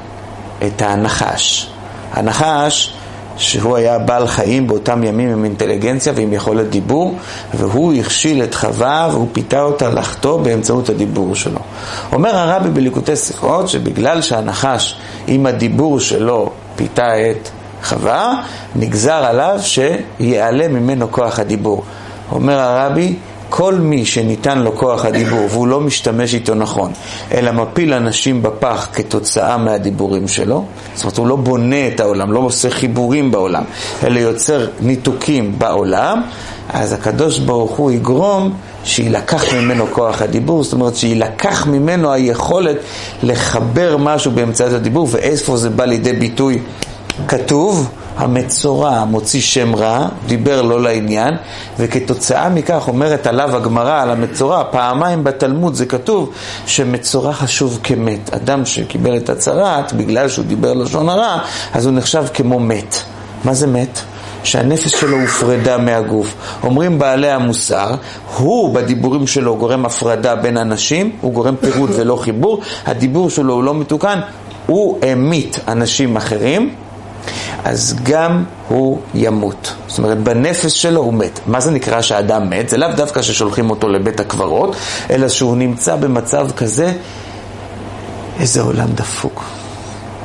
את 0.68 0.82
הנחש. 0.82 1.70
הנחש, 2.12 2.94
שהוא 3.40 3.78
היה 3.78 4.00
בעל 4.00 4.28
חיים 4.28 4.68
באותם 4.68 5.04
ימים 5.04 5.30
עם 5.30 5.44
אינטליגנציה 5.44 6.14
ועם 6.16 6.34
יכולת 6.34 6.70
דיבור, 6.70 7.16
והוא 7.54 7.94
הכשיל 7.94 8.44
את 8.44 8.56
חווה 8.56 9.10
והוא 9.12 9.28
פיתה 9.34 9.62
אותה 9.62 9.90
לחטוא 9.90 10.42
באמצעות 10.42 10.90
הדיבור 10.90 11.36
שלו. 11.36 11.60
אומר 12.14 12.36
הרבי 12.36 12.70
בליקוטי 12.70 13.16
שיחות 13.16 13.70
שבגלל 13.70 14.22
שהנחש 14.22 15.00
עם 15.28 15.46
הדיבור 15.46 16.00
שלו 16.00 16.52
פיתה 16.76 17.32
את 17.32 17.50
חווה, 17.84 18.42
נגזר 18.76 19.26
עליו 19.26 19.60
שיעלה 19.62 20.68
ממנו 20.68 21.12
כוח 21.12 21.40
הדיבור. 21.40 21.84
אומר 22.32 22.60
הרבי, 22.60 23.16
כל 23.50 23.74
מי 23.74 24.06
שניתן 24.06 24.60
לו 24.60 24.76
כוח 24.76 25.06
הדיבור 25.06 25.48
והוא 25.50 25.68
לא 25.68 25.82
משתמש 25.82 26.34
איתו 26.34 26.56
נכון, 26.56 26.92
אלא 27.34 27.52
מפיל 27.52 27.94
אנשים 27.94 28.42
בפח 28.42 28.88
כתוצאה 28.94 29.58
מהדיבורים 29.58 30.28
שלו, 30.28 30.66
זאת 30.96 31.04
אומרת 31.04 31.18
הוא 31.18 31.28
לא 31.28 31.36
בונה 31.36 31.88
את 31.88 32.00
העולם, 32.00 32.34
לא 32.34 32.40
עושה 32.40 32.70
חיבורים 32.70 33.32
בעולם, 33.32 33.64
אלא 34.04 34.20
יוצר 34.20 34.68
ניתוקים 34.82 35.60
בעולם, 35.60 36.22
אז 36.70 36.94
הקדוש 36.94 37.40
ברוך 37.40 37.72
הוא 37.72 37.92
יגרום 37.92 38.54
שיילקח 38.84 39.54
ממנו 39.54 39.86
כוח 39.92 40.22
הדיבור, 40.22 40.64
זאת 40.64 40.74
אומרת 40.74 40.96
שיילקח 40.96 41.68
ממנו 41.68 42.12
היכולת 42.12 42.78
לחבר 43.24 43.98
משהו 43.98 44.32
באמצעות 44.32 44.74
הדיבור, 44.74 45.08
ואיפה 45.12 45.58
זה 45.58 45.70
בא 45.70 45.86
לידי 45.86 46.14
ביטוי 46.14 46.60
כתוב? 47.28 47.90
המצורע 48.20 49.06
מוציא 49.06 49.42
שם 49.42 49.76
רע, 49.76 50.08
דיבר 50.26 50.62
לא 50.62 50.82
לעניין, 50.82 51.34
וכתוצאה 51.80 52.50
מכך 52.50 52.88
אומרת 52.88 53.28
עליו 53.28 53.56
הגמרא, 53.56 54.02
על 54.02 54.12
המצורע, 54.12 54.64
פעמיים 54.72 55.24
בתלמוד 55.24 55.76
זה 55.76 55.86
כתוב 55.86 56.32
שמצורע 56.66 57.34
חשוב 57.34 57.80
כמת. 57.84 58.34
אדם 58.34 58.66
שקיבל 58.66 59.18
את 59.18 59.30
הצהרת, 59.30 59.94
בגלל 59.94 60.30
שהוא 60.30 60.46
דיבר 60.46 60.74
לשון 60.74 61.10
הרע, 61.10 61.38
אז 61.74 61.86
הוא 61.86 61.94
נחשב 61.94 62.26
כמו 62.34 62.60
מת. 62.60 62.96
מה 63.44 63.54
זה 63.54 63.68
מת? 63.68 64.00
שהנפש 64.44 64.92
שלו 64.92 65.22
הופרדה 65.22 65.78
מהגוף. 65.78 66.34
אומרים 66.64 67.00
בעלי 67.00 67.32
המוסר, 67.32 67.96
הוא 68.38 68.76
בדיבורים 68.76 69.28
שלו 69.28 69.58
גורם 69.58 69.86
הפרדה 69.86 70.36
בין 70.36 70.58
אנשים, 70.58 71.12
הוא 71.22 71.34
גורם 71.34 71.56
פירוד 71.56 71.90
ולא 71.96 72.16
חיבור, 72.16 72.62
הדיבור 72.86 73.30
שלו 73.30 73.54
הוא 73.54 73.64
לא 73.64 73.74
מתוקן, 73.74 74.20
הוא 74.66 75.00
המית 75.02 75.60
אנשים 75.68 76.18
אחרים. 76.18 76.76
אז 77.64 77.96
גם 78.04 78.44
הוא 78.68 79.00
ימות. 79.14 79.74
זאת 79.88 79.98
אומרת, 79.98 80.18
בנפש 80.18 80.82
שלו 80.82 81.02
הוא 81.02 81.14
מת. 81.14 81.40
מה 81.48 81.60
זה 81.60 81.72
נקרא 81.72 82.02
שהאדם 82.02 82.50
מת? 82.50 82.70
זה 82.70 82.78
לאו 82.78 82.90
דווקא 82.96 83.22
ששולחים 83.22 83.70
אותו 83.70 83.90
לבית 83.90 84.20
הקברות, 84.20 84.76
אלא 85.10 85.30
שהוא 85.30 85.58
נמצא 85.58 85.96
במצב 85.96 86.48
כזה, 86.58 86.94
איזה 88.40 88.62
עולם 88.62 88.88
דפוק. 88.96 89.44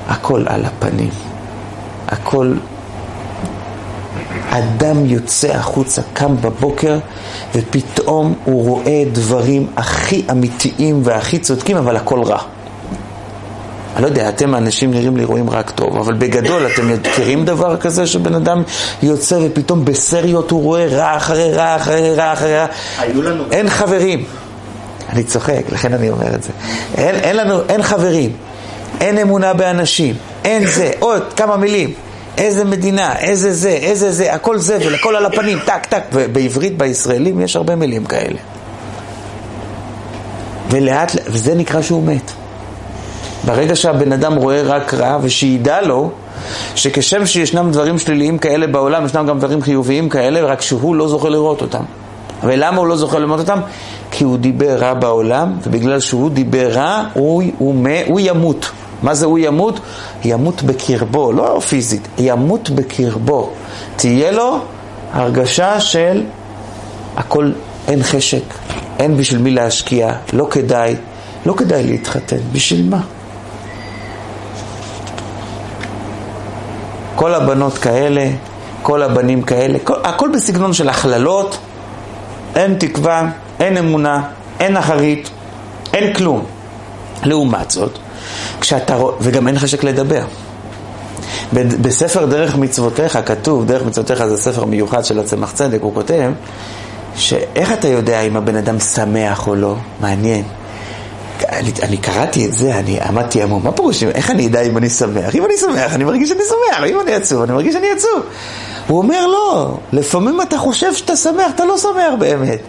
הכל 0.08 0.44
על 0.46 0.64
הפנים. 0.64 1.10
הכל... 2.08 2.54
אדם 4.50 5.06
יוצא 5.06 5.48
החוצה, 5.48 6.02
קם 6.12 6.36
בבוקר, 6.40 6.98
ופתאום 7.54 8.34
הוא 8.44 8.68
רואה 8.68 9.02
דברים 9.12 9.66
הכי 9.76 10.22
אמיתיים 10.30 11.00
והכי 11.04 11.38
צודקים, 11.38 11.76
אבל 11.76 11.96
הכל 11.96 12.22
רע. 12.22 12.38
אני 13.94 14.02
לא 14.02 14.08
יודע, 14.08 14.28
אתם 14.28 14.54
האנשים 14.54 14.90
נראים 14.90 15.16
לי 15.16 15.24
רואים 15.24 15.50
רק 15.50 15.70
טוב, 15.70 15.96
אבל 15.96 16.14
בגדול 16.14 16.66
אתם 16.66 16.88
מכירים 16.88 17.44
דבר 17.44 17.76
כזה 17.76 18.06
שבן 18.06 18.34
אדם 18.34 18.62
יוצא 19.02 19.38
ופתאום 19.42 19.84
בסריות 19.84 20.50
הוא 20.50 20.62
רואה 20.62 20.86
רע 20.86 21.16
אחרי 21.16 21.52
רע 21.52 21.76
אחרי 21.76 22.14
רע 22.14 22.32
אחרי 22.32 22.58
רע. 22.58 22.66
היו 22.98 23.22
לנו... 23.22 23.44
אין 23.50 23.70
חברים. 23.70 24.24
אני 25.08 25.24
צוחק, 25.24 25.62
לכן 25.72 25.94
אני 25.94 26.10
אומר 26.10 26.34
את 26.34 26.42
זה. 26.42 26.50
אין, 26.96 27.14
אין 27.14 27.36
לנו, 27.36 27.60
אין 27.68 27.82
חברים, 27.82 28.32
אין 29.00 29.18
אמונה 29.18 29.52
באנשים, 29.52 30.14
אין 30.44 30.66
זה, 30.66 30.90
עוד 30.98 31.22
כמה 31.36 31.56
מילים. 31.56 31.92
איזה 32.38 32.64
מדינה, 32.64 33.18
איזה 33.18 33.52
זה, 33.52 33.68
איזה 33.68 34.12
זה, 34.12 34.34
הכל 34.34 34.58
זה 34.58 34.78
הכל 34.94 35.16
על 35.16 35.26
הפנים, 35.26 35.58
טק 35.64 35.86
טק. 35.86 36.02
ובעברית, 36.12 36.78
בישראלים, 36.78 37.40
יש 37.40 37.56
הרבה 37.56 37.76
מילים 37.76 38.04
כאלה. 38.04 38.38
ולאט, 40.70 41.12
וזה 41.26 41.54
נקרא 41.54 41.82
שהוא 41.82 42.02
מת. 42.02 42.32
ברגע 43.46 43.76
שהבן 43.76 44.12
אדם 44.12 44.34
רואה 44.34 44.62
רק 44.62 44.94
רע, 44.94 45.18
ושידע 45.22 45.80
לו 45.80 46.10
שכשם 46.74 47.26
שישנם 47.26 47.70
דברים 47.72 47.98
שליליים 47.98 48.38
כאלה 48.38 48.66
בעולם, 48.66 49.04
ישנם 49.04 49.26
גם 49.26 49.38
דברים 49.38 49.62
חיוביים 49.62 50.08
כאלה, 50.08 50.40
רק 50.40 50.60
שהוא 50.60 50.94
לא 50.94 51.08
זוכה 51.08 51.28
לראות 51.28 51.62
אותם. 51.62 51.82
ולמה 52.42 52.76
הוא 52.76 52.86
לא 52.86 52.96
זוכה 52.96 53.18
לראות 53.18 53.40
אותם? 53.40 53.60
כי 54.10 54.24
הוא 54.24 54.36
דיבר 54.38 54.76
רע 54.78 54.94
בעולם, 54.94 55.56
ובגלל 55.62 56.00
שהוא 56.00 56.30
דיבר 56.30 56.68
רע, 56.72 57.04
הוא, 57.12 57.42
הוא, 57.58 57.74
הוא, 57.74 57.88
הוא 58.06 58.20
ימות. 58.22 58.70
מה 59.02 59.14
זה 59.14 59.26
הוא 59.26 59.38
ימות? 59.38 59.80
ימות 60.24 60.62
בקרבו, 60.62 61.32
לא 61.32 61.60
פיזית, 61.68 62.08
ימות 62.18 62.70
בקרבו. 62.70 63.50
תהיה 63.96 64.32
לו 64.32 64.58
הרגשה 65.12 65.80
של 65.80 66.22
הכל, 67.16 67.50
אין 67.88 68.02
חשק, 68.02 68.42
אין 68.98 69.16
בשביל 69.16 69.42
מי 69.42 69.50
להשקיע, 69.50 70.12
לא 70.32 70.46
כדאי, 70.50 70.96
לא 71.46 71.52
כדאי 71.52 71.82
להתחתן, 71.82 72.38
בשביל 72.52 72.88
מה? 72.88 73.00
כל 77.24 77.34
הבנות 77.34 77.78
כאלה, 77.78 78.30
כל 78.82 79.02
הבנים 79.02 79.42
כאלה, 79.42 79.78
כל, 79.84 79.94
הכל 80.04 80.28
בסגנון 80.34 80.72
של 80.72 80.88
הכללות, 80.88 81.58
אין 82.54 82.74
תקווה, 82.78 83.30
אין 83.60 83.76
אמונה, 83.76 84.22
אין 84.60 84.76
אחרית, 84.76 85.30
אין 85.94 86.14
כלום. 86.14 86.44
לעומת 87.22 87.70
זאת, 87.70 87.98
כשאתה 88.60 88.94
רואה, 88.94 89.14
וגם 89.20 89.48
אין 89.48 89.58
חשק 89.58 89.84
לדבר. 89.84 90.24
בספר 91.52 92.26
דרך 92.26 92.56
מצוותיך 92.56 93.18
כתוב, 93.26 93.66
דרך 93.66 93.82
מצוותיך 93.82 94.24
זה 94.24 94.36
ספר 94.36 94.64
מיוחד 94.64 95.04
של 95.04 95.18
הצמח 95.18 95.52
צדק, 95.52 95.78
הוא 95.82 95.94
כותב 95.94 96.30
שאיך 97.16 97.72
אתה 97.72 97.88
יודע 97.88 98.20
אם 98.20 98.36
הבן 98.36 98.56
אדם 98.56 98.80
שמח 98.80 99.48
או 99.48 99.54
לא? 99.54 99.76
מעניין. 100.00 100.44
אני, 101.48 101.72
אני 101.82 101.96
קראתי 101.96 102.46
את 102.46 102.54
זה, 102.54 102.74
אני 102.74 103.00
עמדתי 103.00 103.42
המום, 103.42 103.64
מה 103.64 103.72
פירוש, 103.72 104.02
איך 104.02 104.30
אני 104.30 104.46
אדע 104.46 104.60
אם 104.60 104.78
אני 104.78 104.90
שמח? 104.90 105.34
אם 105.34 105.44
אני 105.44 105.56
שמח, 105.56 105.94
אני 105.94 106.04
מרגיש 106.04 106.28
שאני 106.28 106.42
שמח, 106.48 106.84
אם 106.86 107.00
אני 107.00 107.14
עצוב, 107.14 107.42
אני 107.42 107.52
מרגיש 107.52 107.74
שאני 107.74 107.86
עצוב. 107.96 108.22
הוא 108.88 108.98
אומר, 108.98 109.26
לא, 109.26 109.76
לפעמים 109.92 110.40
אתה 110.42 110.58
חושב 110.58 110.94
שאתה 110.94 111.16
שמח, 111.16 111.50
אתה 111.54 111.64
לא 111.64 111.78
שמח 111.78 112.14
באמת. 112.18 112.60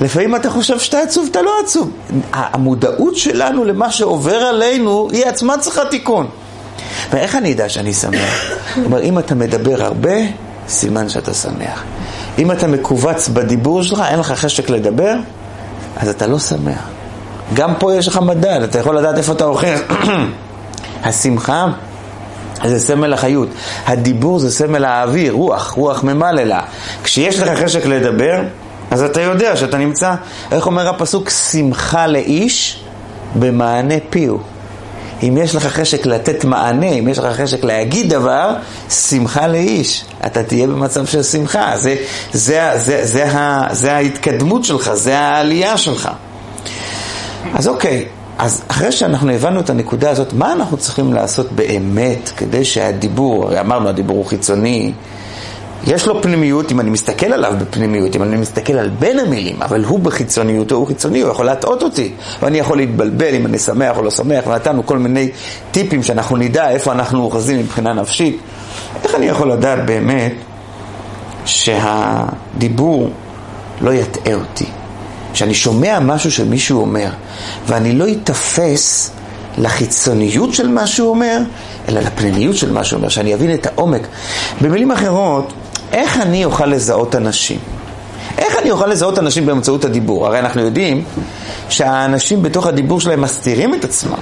לפעמים 0.00 0.36
אתה 0.36 0.50
חושב 0.50 0.78
שאתה 0.78 1.00
עצוב, 1.00 1.28
אתה 1.30 1.42
לא 1.42 1.50
עצוב. 1.64 1.90
המודעות 2.32 3.16
שלנו 3.16 3.64
למה 3.64 3.90
שעובר 3.90 4.36
עלינו, 4.36 5.08
היא 5.12 5.26
עצמה 5.26 5.58
צריכה 5.58 5.84
תיקון. 5.84 6.26
ואיך 7.10 7.36
אני 7.36 7.52
אדע 7.52 7.68
שאני 7.68 7.94
שמח? 7.94 8.50
אומרת, 8.84 9.02
אם 9.02 9.18
אתה 9.18 9.34
מדבר 9.34 9.82
הרבה, 9.82 10.14
סימן 10.68 11.08
שאתה 11.08 11.34
שמח. 11.34 11.82
אם 12.38 12.52
אתה 12.52 12.66
מכווץ 12.66 13.28
בדיבור 13.28 13.82
שלך, 13.82 14.02
אין 14.10 14.18
לך 14.18 14.32
חשק 14.32 14.70
לדבר, 14.70 15.14
אז 15.96 16.08
אתה 16.08 16.26
לא 16.26 16.38
שמח. 16.38 16.88
גם 17.54 17.74
פה 17.78 17.94
יש 17.94 18.08
לך 18.08 18.16
מדד, 18.16 18.60
אתה 18.62 18.78
יכול 18.78 18.98
לדעת 18.98 19.18
איפה 19.18 19.32
אתה 19.32 19.44
אוכל. 19.44 19.66
השמחה 21.04 21.66
זה 22.64 22.80
סמל 22.80 23.12
החיות. 23.12 23.48
הדיבור 23.86 24.38
זה 24.38 24.50
סמל 24.50 24.84
האוויר, 24.84 25.32
רוח, 25.32 25.70
רוח 25.70 26.04
ממלא 26.04 26.42
לה. 26.42 26.60
כשיש 27.04 27.40
לך 27.40 27.62
חשק 27.62 27.86
לדבר, 27.86 28.42
אז 28.90 29.02
אתה 29.02 29.20
יודע 29.20 29.56
שאתה 29.56 29.78
נמצא, 29.78 30.14
איך 30.52 30.66
אומר 30.66 30.88
הפסוק? 30.88 31.30
שמחה 31.30 32.06
לאיש 32.06 32.80
במענה 33.38 33.94
פיהו. 34.10 34.38
אם 35.22 35.38
יש 35.40 35.54
לך 35.54 35.66
חשק 35.66 36.06
לתת 36.06 36.44
מענה, 36.44 36.86
אם 36.86 37.08
יש 37.08 37.18
לך 37.18 37.40
חשק 37.40 37.64
להגיד 37.64 38.10
דבר, 38.10 38.50
שמחה 38.90 39.46
לאיש. 39.46 40.04
אתה 40.26 40.42
תהיה 40.42 40.66
במצב 40.66 41.06
של 41.06 41.22
שמחה. 41.22 41.72
זה, 41.76 41.96
זה, 42.32 42.70
זה, 42.74 43.06
זה, 43.06 43.06
זה, 43.06 43.26
זה 43.70 43.92
ההתקדמות 43.92 44.64
שלך, 44.64 44.94
זה 44.94 45.18
העלייה 45.18 45.76
שלך. 45.76 46.08
אז 47.54 47.68
אוקיי, 47.68 48.04
אז 48.38 48.62
אחרי 48.68 48.92
שאנחנו 48.92 49.32
הבנו 49.32 49.60
את 49.60 49.70
הנקודה 49.70 50.10
הזאת, 50.10 50.32
מה 50.32 50.52
אנחנו 50.52 50.76
צריכים 50.76 51.12
לעשות 51.12 51.52
באמת 51.52 52.30
כדי 52.36 52.64
שהדיבור, 52.64 53.44
הרי 53.44 53.60
אמרנו 53.60 53.88
הדיבור 53.88 54.16
הוא 54.16 54.26
חיצוני, 54.26 54.92
יש 55.86 56.06
לו 56.06 56.22
פנימיות, 56.22 56.72
אם 56.72 56.80
אני 56.80 56.90
מסתכל 56.90 57.26
עליו 57.26 57.54
בפנימיות, 57.60 58.16
אם 58.16 58.22
אני 58.22 58.36
מסתכל 58.36 58.72
על 58.72 58.88
בין 58.88 59.18
המילים, 59.18 59.62
אבל 59.62 59.84
הוא 59.84 60.00
בחיצוניותו, 60.00 60.74
הוא 60.74 60.86
חיצוני, 60.86 61.20
הוא 61.20 61.30
יכול 61.30 61.46
להטעות 61.46 61.82
אותי, 61.82 62.12
ואני 62.42 62.58
יכול 62.58 62.76
להתבלבל 62.76 63.34
אם 63.34 63.46
אני 63.46 63.58
שמח 63.58 63.96
או 63.96 64.02
לא 64.02 64.10
שמח, 64.10 64.46
ונתנו 64.46 64.86
כל 64.86 64.98
מיני 64.98 65.30
טיפים 65.70 66.02
שאנחנו 66.02 66.36
נדע 66.36 66.70
איפה 66.70 66.92
אנחנו 66.92 67.22
אוחזים 67.22 67.58
מבחינה 67.58 67.92
נפשית. 67.92 68.38
איך 69.04 69.14
אני 69.14 69.26
יכול 69.26 69.52
לדעת 69.52 69.86
באמת 69.86 70.32
שהדיבור 71.44 73.10
לא 73.80 73.90
יטעה 73.90 74.34
אותי? 74.34 74.66
שאני 75.34 75.54
שומע 75.54 76.00
משהו 76.00 76.30
שמישהו 76.30 76.80
אומר, 76.80 77.08
ואני 77.66 77.92
לא 77.92 78.06
אתפס 78.08 79.10
לחיצוניות 79.58 80.54
של 80.54 80.68
מה 80.68 80.86
שהוא 80.86 81.10
אומר, 81.10 81.38
אלא 81.88 82.00
לפנימיות 82.00 82.56
של 82.56 82.72
מה 82.72 82.84
שהוא 82.84 82.98
אומר, 82.98 83.08
שאני 83.08 83.34
אבין 83.34 83.54
את 83.54 83.66
העומק. 83.66 84.02
במילים 84.60 84.90
אחרות, 84.90 85.52
איך 85.92 86.20
אני 86.20 86.44
אוכל 86.44 86.66
לזהות 86.66 87.14
אנשים? 87.14 87.58
איך 88.38 88.56
אני 88.62 88.70
אוכל 88.70 88.86
לזהות 88.86 89.18
אנשים 89.18 89.46
באמצעות 89.46 89.84
הדיבור? 89.84 90.26
הרי 90.26 90.38
אנחנו 90.38 90.60
יודעים 90.60 91.04
שהאנשים 91.68 92.42
בתוך 92.42 92.66
הדיבור 92.66 93.00
שלהם 93.00 93.20
מסתירים 93.20 93.74
את 93.74 93.84
עצמם. 93.84 94.18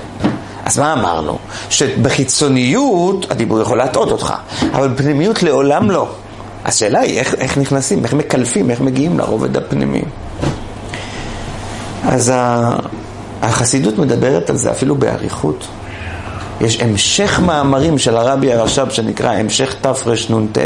אז 0.64 0.78
מה 0.78 0.92
אמרנו? 0.92 1.38
שבחיצוניות 1.70 3.30
הדיבור 3.30 3.60
יכול 3.60 3.78
להטעות 3.78 4.10
אותך, 4.10 4.34
אבל 4.72 4.88
בפנימיות 4.88 5.42
לעולם 5.42 5.90
לא. 5.90 6.08
השאלה 6.64 7.00
היא 7.00 7.18
איך, 7.18 7.34
איך 7.34 7.58
נכנסים, 7.58 8.04
איך 8.04 8.14
מקלפים, 8.14 8.70
איך 8.70 8.80
מגיעים 8.80 9.18
לרובד 9.18 9.56
הפנימי. 9.56 10.02
אז 12.04 12.32
החסידות 13.42 13.98
מדברת 13.98 14.50
על 14.50 14.56
זה 14.56 14.70
אפילו 14.70 14.96
באריכות. 14.96 15.68
יש 16.60 16.80
המשך 16.80 17.40
מאמרים 17.40 17.98
של 17.98 18.16
הרבי 18.16 18.52
הרש"ב 18.52 18.90
שנקרא 18.90 19.32
המשך 19.32 19.74
תרנ"ט, 19.80 20.58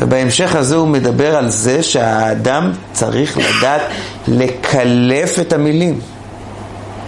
ובהמשך 0.00 0.54
הזה 0.54 0.76
הוא 0.76 0.88
מדבר 0.88 1.36
על 1.36 1.48
זה 1.48 1.82
שהאדם 1.82 2.72
צריך 2.92 3.38
לדעת 3.38 3.82
לקלף 4.28 5.38
את 5.38 5.52
המילים. 5.52 6.00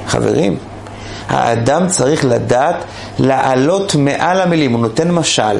חברים, 0.06 0.56
האדם 1.28 1.88
צריך 1.88 2.24
לדעת 2.24 2.84
לעלות 3.18 3.94
מעל 3.94 4.40
המילים, 4.40 4.72
הוא 4.72 4.80
נותן 4.80 5.10
משל. 5.10 5.58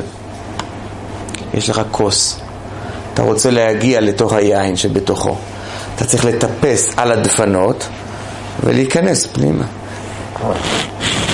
יש 1.54 1.70
לך 1.70 1.82
כוס, 1.90 2.40
אתה 3.14 3.22
רוצה 3.22 3.50
להגיע 3.50 4.00
לתוך 4.00 4.32
היין 4.32 4.76
שבתוכו. 4.76 5.36
אתה 5.96 6.04
צריך 6.04 6.24
לטפס 6.24 6.92
על 6.96 7.12
הדפנות 7.12 7.88
ולהיכנס 8.64 9.26
פנימה. 9.26 9.64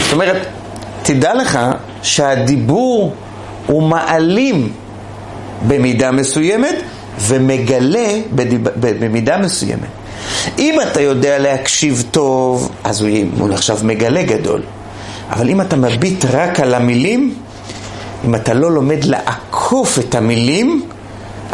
זאת 0.03 0.13
אומרת, 0.13 0.47
תדע 1.03 1.35
לך 1.35 1.59
שהדיבור 2.03 3.15
הוא 3.67 3.83
מעלים 3.83 4.73
במידה 5.69 6.11
מסוימת 6.11 6.75
ומגלה 7.21 8.09
במידה 8.81 9.39
מסוימת. 9.39 9.89
אם 10.59 10.79
אתה 10.83 11.01
יודע 11.01 11.39
להקשיב 11.39 12.05
טוב, 12.11 12.71
אז 12.85 13.03
הוא 13.03 13.53
עכשיו 13.53 13.79
מגלה 13.83 14.23
גדול. 14.23 14.63
אבל 15.31 15.49
אם 15.49 15.61
אתה 15.61 15.77
מביט 15.77 16.25
רק 16.25 16.61
על 16.61 16.75
המילים, 16.75 17.35
אם 18.25 18.35
אתה 18.35 18.55
לא 18.55 18.73
לומד 18.73 19.05
לעקוף 19.05 19.99
את 19.99 20.15
המילים, 20.15 20.83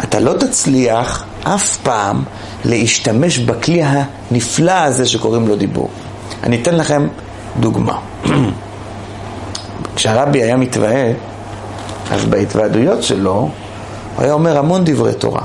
אתה 0.03 0.19
לא 0.19 0.33
תצליח 0.33 1.25
אף 1.43 1.77
פעם 1.77 2.23
להשתמש 2.65 3.39
בכלי 3.39 3.81
הנפלא 3.83 4.71
הזה 4.71 5.05
שקוראים 5.05 5.47
לו 5.47 5.55
דיבור. 5.55 5.89
אני 6.43 6.61
אתן 6.61 6.75
לכם 6.75 7.07
דוגמה. 7.59 7.99
כשהרבי 9.95 10.43
היה 10.43 10.57
מתוועד, 10.57 11.15
אז 12.11 12.25
בהתוועדויות 12.25 13.03
שלו, 13.03 13.31
הוא 13.31 14.23
היה 14.23 14.33
אומר 14.33 14.57
המון 14.57 14.81
דברי 14.85 15.13
תורה, 15.13 15.41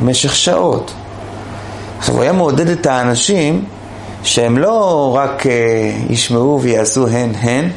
במשך 0.00 0.36
שעות. 0.36 0.92
עכשיו, 1.98 2.14
הוא 2.14 2.22
היה 2.22 2.32
מעודד 2.32 2.68
את 2.68 2.86
האנשים 2.86 3.64
שהם 4.22 4.58
לא 4.58 5.12
רק 5.16 5.46
uh, 5.46 5.48
ישמעו 6.12 6.60
ויעשו 6.62 7.08
הן 7.08 7.32
הן, 7.40 7.70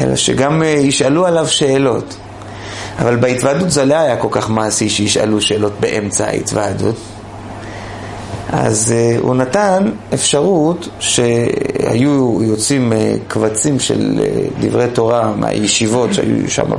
אלא 0.00 0.16
שגם 0.16 0.62
uh, 0.62 0.64
ישאלו 0.64 1.26
עליו 1.26 1.48
שאלות. 1.48 2.16
אבל 2.98 3.16
בהתוועדות 3.16 3.70
זה 3.70 3.84
לא 3.84 3.94
היה 3.94 4.16
כל 4.16 4.28
כך 4.30 4.50
מעשי 4.50 4.88
שישאלו 4.88 5.40
שאלות 5.40 5.72
באמצע 5.80 6.26
ההתוועדות. 6.26 6.96
אז 8.56 8.94
uh, 8.94 9.22
הוא 9.22 9.34
נתן 9.34 9.90
אפשרות 10.14 10.88
שהיו 11.00 12.42
יוצאים 12.42 12.92
uh, 12.92 12.96
קבצים 13.28 13.80
של 13.80 14.20
uh, 14.20 14.64
דברי 14.64 14.86
תורה 14.92 15.32
מהישיבות 15.36 16.14
שהיו 16.14 16.50
שם 16.50 16.70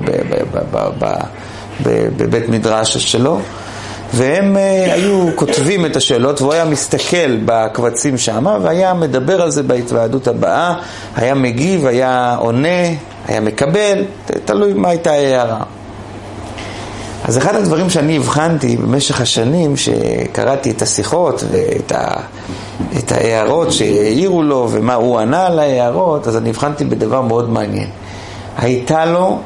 בבית 2.17 2.49
מדרש 2.49 2.97
שלו, 2.97 3.39
והם 4.13 4.57
היו 4.91 5.27
כותבים 5.35 5.85
את 5.85 5.95
השאלות 5.95 6.41
והוא 6.41 6.53
היה 6.53 6.65
מסתכל 6.65 7.37
בקבצים 7.45 8.17
שם 8.17 8.45
והיה 8.61 8.93
מדבר 8.93 9.41
על 9.41 9.51
זה 9.51 9.63
בהתוועדות 9.63 10.27
הבאה, 10.27 10.73
היה 11.15 11.33
מגיב, 11.33 11.85
היה 11.85 12.35
עונה, 12.39 12.87
היה 13.27 13.39
מקבל, 13.41 14.03
תלוי 14.45 14.73
מה 14.73 14.89
הייתה 14.89 15.11
ההערה. 15.11 15.63
אז 17.27 17.37
אחד 17.37 17.55
הדברים 17.55 17.89
שאני 17.89 18.17
הבחנתי 18.17 18.77
במשך 18.77 19.21
השנים, 19.21 19.77
שקראתי 19.77 20.71
את 20.71 20.81
השיחות 20.81 21.43
ואת 21.51 21.91
ה, 21.91 22.21
את 22.97 23.11
ההערות 23.11 23.71
שהעירו 23.71 24.43
לו 24.43 24.67
ומה 24.71 24.93
הוא 24.93 25.19
ענה 25.19 25.45
על 25.45 25.59
ההערות, 25.59 26.27
אז 26.27 26.37
אני 26.37 26.49
הבחנתי 26.49 26.85
בדבר 26.85 27.21
מאוד 27.21 27.49
מעניין. 27.49 27.87
הייתה 28.57 29.05
לו 29.05 29.39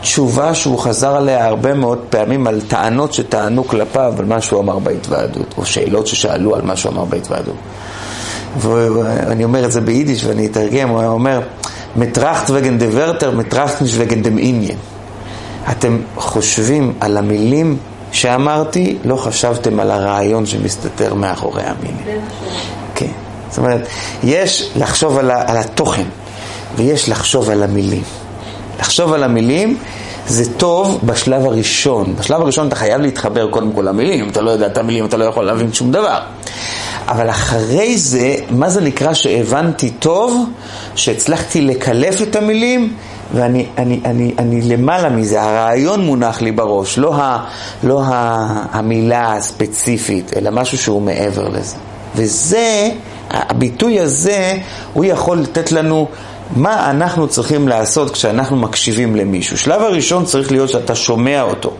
תשובה 0.00 0.54
שהוא 0.54 0.78
חזר 0.78 1.16
עליה 1.16 1.46
הרבה 1.46 1.74
מאוד 1.74 1.98
פעמים 2.10 2.46
על 2.46 2.60
טענות 2.60 3.12
שטענו 3.12 3.68
כלפיו 3.68 4.14
על 4.18 4.24
מה 4.24 4.40
שהוא 4.40 4.60
אמר 4.60 4.78
בהתוועדות, 4.78 5.54
או 5.58 5.66
שאלות 5.66 6.06
ששאלו 6.06 6.54
על 6.54 6.62
מה 6.62 6.76
שהוא 6.76 6.92
אמר 6.92 7.04
בהתוועדות. 7.04 7.56
ואני 8.58 9.44
אומר 9.44 9.64
את 9.64 9.72
זה 9.72 9.80
ביידיש 9.80 10.24
ואני 10.24 10.46
אתרגם, 10.46 10.88
הוא 10.88 11.04
אומר, 11.04 11.40
מטראכט 11.96 12.50
וגן 12.50 12.78
דוורטר, 12.78 13.30
מטראכט 13.30 13.82
ניש 13.82 13.94
וגן 13.96 14.22
דם 14.22 14.36
עניין. 14.38 14.76
אתם 15.70 15.98
חושבים 16.16 16.92
על 17.00 17.16
המילים 17.16 17.76
שאמרתי, 18.12 18.96
לא 19.04 19.16
חשבתם 19.16 19.80
על 19.80 19.90
הרעיון 19.90 20.46
שמסתתר 20.46 21.14
מאחורי 21.14 21.62
המילים. 21.62 22.20
כן. 22.94 23.06
זאת 23.50 23.58
אומרת, 23.58 23.86
יש 24.24 24.70
לחשוב 24.76 25.18
על, 25.18 25.30
על 25.30 25.56
התוכן, 25.56 26.04
ויש 26.76 27.08
לחשוב 27.08 27.50
על 27.50 27.62
המילים. 27.62 28.02
לחשוב 28.80 29.12
על 29.12 29.22
המילים 29.22 29.78
זה 30.26 30.52
טוב 30.54 31.00
בשלב 31.02 31.46
הראשון. 31.46 32.14
בשלב 32.18 32.40
הראשון 32.40 32.68
אתה 32.68 32.76
חייב 32.76 33.00
להתחבר 33.00 33.50
קודם 33.50 33.72
כל 33.72 33.82
למילים. 33.82 34.24
אם 34.24 34.28
אתה 34.28 34.40
לא 34.40 34.50
יודע 34.50 34.66
את 34.66 34.78
המילים, 34.78 35.04
אתה 35.04 35.16
לא 35.16 35.24
יכול 35.24 35.44
להבין 35.44 35.72
שום 35.72 35.92
דבר. 35.92 36.20
אבל 37.08 37.30
אחרי 37.30 37.98
זה, 37.98 38.34
מה 38.50 38.70
זה 38.70 38.80
נקרא 38.80 39.14
שהבנתי 39.14 39.90
טוב? 39.90 40.50
שהצלחתי 40.94 41.60
לקלף 41.60 42.22
את 42.22 42.36
המילים 42.36 42.92
ואני 43.34 43.66
אני, 43.78 44.00
אני, 44.04 44.34
אני 44.38 44.62
למעלה 44.62 45.08
מזה, 45.08 45.42
הרעיון 45.42 46.04
מונח 46.04 46.42
לי 46.42 46.52
בראש, 46.52 46.98
לא, 46.98 47.14
ה, 47.14 47.44
לא 47.82 48.02
ה, 48.04 48.46
המילה 48.72 49.32
הספציפית, 49.32 50.36
אלא 50.36 50.50
משהו 50.50 50.78
שהוא 50.78 51.02
מעבר 51.02 51.48
לזה. 51.48 51.76
וזה, 52.16 52.90
הביטוי 53.30 54.00
הזה, 54.00 54.52
הוא 54.92 55.04
יכול 55.04 55.38
לתת 55.38 55.72
לנו 55.72 56.08
מה 56.56 56.90
אנחנו 56.90 57.28
צריכים 57.28 57.68
לעשות 57.68 58.10
כשאנחנו 58.10 58.56
מקשיבים 58.56 59.16
למישהו. 59.16 59.58
שלב 59.58 59.82
הראשון 59.82 60.24
צריך 60.24 60.52
להיות 60.52 60.68
שאתה 60.68 60.94
שומע 60.94 61.42
אותו, 61.42 61.72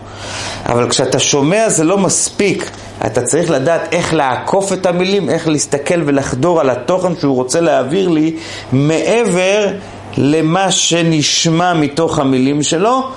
אבל 0.66 0.90
כשאתה 0.90 1.18
שומע 1.18 1.68
זה 1.68 1.85
לא 1.85 1.98
מספיק. 1.98 2.70
אתה 3.06 3.22
צריך 3.22 3.50
לדעת 3.50 3.80
איך 3.92 4.14
לעקוף 4.14 4.72
את 4.72 4.87
המילים, 4.87 5.30
איך 5.30 5.48
להסתכל 5.48 6.02
ולחדור 6.06 6.61
על 6.61 6.70
התוכן 6.70 7.16
שהוא 7.20 7.35
רוצה 7.35 7.61
להעביר 7.61 8.09
לי 8.09 8.37
מעבר 8.72 9.68
למה 10.16 10.70
שנשמע 10.70 11.74
מתוך 11.74 12.18
המילים 12.18 12.62
שלו, 12.62 13.11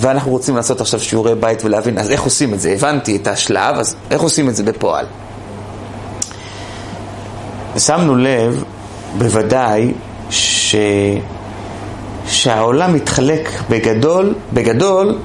ואנחנו 0.00 0.30
רוצים 0.30 0.56
לעשות 0.56 0.80
עכשיו 0.80 1.00
שיעורי 1.00 1.34
בית 1.34 1.64
ולהבין, 1.64 1.98
אז 1.98 2.10
איך 2.10 2.22
עושים 2.22 2.54
את 2.54 2.60
זה? 2.60 2.70
הבנתי 2.70 3.16
את 3.16 3.26
השלב, 3.26 3.76
אז 3.76 3.96
איך 4.10 4.22
עושים 4.22 4.48
את 4.48 4.56
זה 4.56 4.62
בפועל? 4.62 5.06
שמנו 7.78 8.16
לב, 8.16 8.64
בוודאי, 9.18 9.92
ש... 10.30 10.76
שהעולם 12.26 12.94
מתחלק 12.94 13.50
בגדול, 13.70 14.34
בגדול 14.52 15.18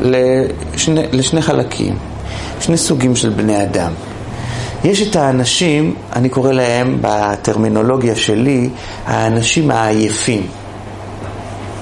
לשני, 0.00 1.02
לשני 1.12 1.42
חלקים, 1.42 1.98
שני 2.60 2.76
סוגים 2.76 3.16
של 3.16 3.28
בני 3.28 3.62
אדם. 3.62 3.92
יש 4.84 5.02
את 5.02 5.16
האנשים, 5.16 5.94
אני 6.16 6.28
קורא 6.28 6.52
להם 6.52 6.98
בטרמינולוגיה 7.00 8.16
שלי, 8.16 8.68
האנשים 9.06 9.70
העייפים. 9.70 10.46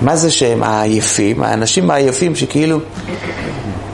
מה 0.00 0.16
זה 0.16 0.30
שהם 0.30 0.62
העייפים? 0.62 1.42
האנשים 1.42 1.90
העייפים 1.90 2.36
שכאילו 2.36 2.78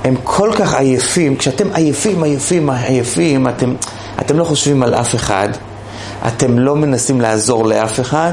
הם 0.04 0.14
כל 0.24 0.50
כך 0.56 0.74
עייפים, 0.74 1.36
כשאתם 1.36 1.68
עייפים, 1.74 2.22
עייפים, 2.22 2.70
עייפים, 2.70 3.48
אתם, 3.48 3.74
אתם 4.20 4.38
לא 4.38 4.44
חושבים 4.44 4.82
על 4.82 4.94
אף 4.94 5.14
אחד, 5.14 5.48
אתם 6.26 6.58
לא 6.58 6.76
מנסים 6.76 7.20
לעזור 7.20 7.66
לאף 7.66 8.00
אחד, 8.00 8.32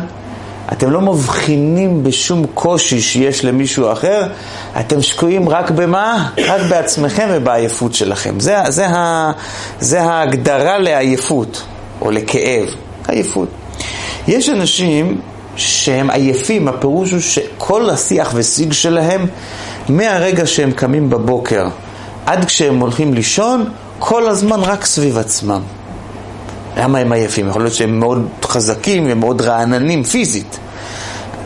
אתם 0.72 0.92
לא 0.92 1.02
מבחינים 1.02 2.04
בשום 2.04 2.46
קושי 2.54 3.02
שיש 3.02 3.46
למישהו 3.46 3.92
אחר, 3.92 4.28
אתם 4.80 5.02
שקועים 5.02 5.50
רק 5.50 5.72
במה? 5.72 6.30
רק 6.38 6.62
בעצמכם 6.70 7.28
ובעייפות 7.32 7.94
שלכם. 7.94 8.40
זה, 8.40 8.58
זה, 8.70 8.88
ה, 8.88 9.32
זה 9.80 10.02
ההגדרה 10.02 10.78
לעייפות, 10.78 11.64
או 12.02 12.12
לכאב, 12.12 12.68
עייפות. 13.08 13.50
יש 14.28 14.50
אנשים 14.50 15.22
שהם 15.56 16.10
עייפים, 16.10 16.68
הפירוש 16.68 17.12
הוא 17.12 17.20
שכל 17.20 17.90
השיח 17.90 18.32
ושיג 18.36 18.74
שלהם, 18.74 19.26
מהרגע 19.90 20.46
שהם 20.46 20.72
קמים 20.72 21.10
בבוקר 21.10 21.68
עד 22.26 22.46
כשהם 22.46 22.80
הולכים 22.80 23.14
לישון, 23.14 23.66
כל 24.00 24.28
הזמן 24.28 24.60
רק 24.60 24.86
סביב 24.86 25.18
עצמם. 25.18 25.62
למה 26.78 27.00
הם 27.00 27.12
עייפים? 27.12 27.50
יכול 27.50 27.62
להיות 27.62 27.74
שהם 27.74 28.00
מאוד 28.00 28.28
חזקים 28.44 29.08
ומאוד 29.10 29.42
רעננים 29.42 30.04
פיזית. 30.04 30.60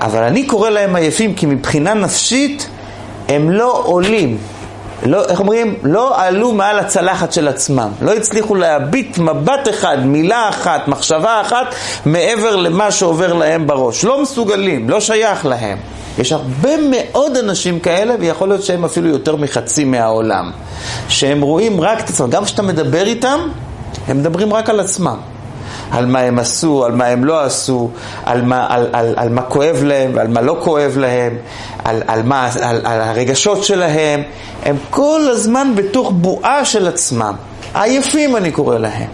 אבל 0.01 0.23
אני 0.23 0.45
קורא 0.45 0.69
להם 0.69 0.95
עייפים 0.95 1.33
כי 1.33 1.45
מבחינה 1.45 1.93
נפשית 1.93 2.69
הם 3.27 3.49
לא 3.49 3.81
עולים. 3.85 4.37
לא, 5.03 5.25
איך 5.25 5.39
אומרים? 5.39 5.75
לא 5.83 6.21
עלו 6.21 6.51
מעל 6.51 6.79
הצלחת 6.79 7.33
של 7.33 7.47
עצמם. 7.47 7.89
לא 8.01 8.13
הצליחו 8.13 8.55
להביט 8.55 9.17
מבט 9.17 9.69
אחד, 9.69 9.97
מילה 10.05 10.49
אחת, 10.49 10.87
מחשבה 10.87 11.41
אחת, 11.41 11.75
מעבר 12.05 12.55
למה 12.55 12.91
שעובר 12.91 13.33
להם 13.33 13.67
בראש. 13.67 14.03
לא 14.03 14.21
מסוגלים, 14.21 14.89
לא 14.89 14.99
שייך 14.99 15.45
להם. 15.45 15.77
יש 16.17 16.31
הרבה 16.31 16.71
מאוד 16.91 17.37
אנשים 17.37 17.79
כאלה, 17.79 18.15
ויכול 18.19 18.47
להיות 18.47 18.63
שהם 18.63 18.85
אפילו 18.85 19.09
יותר 19.09 19.35
מחצי 19.35 19.85
מהעולם. 19.85 20.51
שהם 21.09 21.41
רואים 21.41 21.81
רק 21.81 21.99
את 21.99 22.09
עצמם. 22.09 22.29
גם 22.29 22.45
כשאתה 22.45 22.61
מדבר 22.61 23.05
איתם, 23.05 23.39
הם 24.07 24.17
מדברים 24.17 24.53
רק 24.53 24.69
על 24.69 24.79
עצמם. 24.79 25.17
על 25.91 26.05
מה 26.05 26.19
הם 26.19 26.39
עשו, 26.39 26.85
על 26.85 26.91
מה 26.91 27.05
הם 27.05 27.25
לא 27.25 27.43
עשו, 27.43 27.89
על 28.25 28.41
מה, 28.41 28.67
על, 28.69 28.87
על, 28.93 29.13
על 29.17 29.29
מה 29.29 29.41
כואב 29.41 29.83
להם 29.83 30.11
ועל 30.15 30.27
מה 30.27 30.41
לא 30.41 30.57
כואב 30.63 30.97
להם, 30.97 31.37
על, 31.83 32.01
על, 32.07 32.23
מה, 32.23 32.49
על, 32.61 32.81
על 32.83 33.01
הרגשות 33.01 33.63
שלהם. 33.63 34.23
הם 34.63 34.75
כל 34.89 35.21
הזמן 35.31 35.71
בתוך 35.75 36.11
בועה 36.15 36.65
של 36.65 36.87
עצמם. 36.87 37.35
עייפים 37.73 38.35
אני 38.35 38.51
קורא 38.51 38.77
להם. 38.77 39.07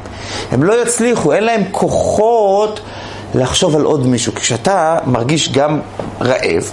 הם 0.52 0.64
לא 0.64 0.82
יצליחו, 0.82 1.34
אין 1.34 1.44
להם 1.44 1.64
כוחות 1.72 2.80
לחשוב 3.36 3.76
על 3.76 3.82
עוד 3.82 4.08
מישהו. 4.08 4.36
כשאתה 4.36 4.98
מרגיש 5.06 5.52
גם 5.52 5.80
רעב, 6.22 6.72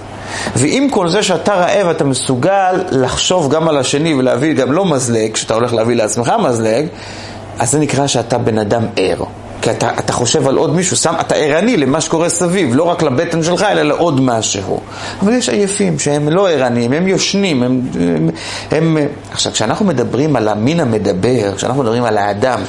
ועם 0.57 0.91
כל 0.91 1.09
זה 1.09 1.23
שאתה 1.23 1.55
רעב, 1.55 1.89
אתה 1.89 2.05
מסוגל 2.05 2.85
לחשוב 2.91 3.51
גם 3.51 3.69
על 3.69 3.77
השני 3.77 4.15
ולהביא 4.15 4.55
גם 4.55 4.73
לא 4.73 4.85
מזלג, 4.85 5.33
כשאתה 5.33 5.55
הולך 5.55 5.73
להביא 5.73 5.97
לעצמך 5.97 6.33
מזלג, 6.43 6.87
אז 7.59 7.71
זה 7.71 7.79
נקרא 7.79 8.07
שאתה 8.07 8.39
בן 8.39 8.59
אדם 8.59 8.87
ער. 8.97 9.25
כי 9.63 9.71
אתה, 9.71 9.91
אתה 9.99 10.13
חושב 10.13 10.49
על 10.49 10.57
עוד 10.57 10.75
מישהו, 10.75 10.97
שם, 10.97 11.15
אתה 11.21 11.35
ערני 11.35 11.77
למה 11.77 12.01
שקורה 12.01 12.29
סביב, 12.29 12.75
לא 12.75 12.83
רק 12.83 13.03
לבטן 13.03 13.43
שלך, 13.43 13.63
אלא 13.63 13.83
לעוד 13.83 14.21
משהו. 14.21 14.81
אבל 15.23 15.33
יש 15.33 15.49
עייפים 15.49 15.99
שהם 15.99 16.29
לא 16.29 16.49
ערניים, 16.49 16.93
הם 16.93 17.09
יושנים, 17.09 17.63
הם, 17.63 17.81
הם, 18.01 18.31
הם... 18.71 18.97
עכשיו, 19.33 19.53
כשאנחנו 19.53 19.85
מדברים 19.85 20.37
על 20.37 20.49
המין 20.49 20.81
המדבר, 20.81 21.55
כשאנחנו 21.57 21.83
מדברים 21.83 22.05
על 22.05 22.19
האדם, 22.19 22.61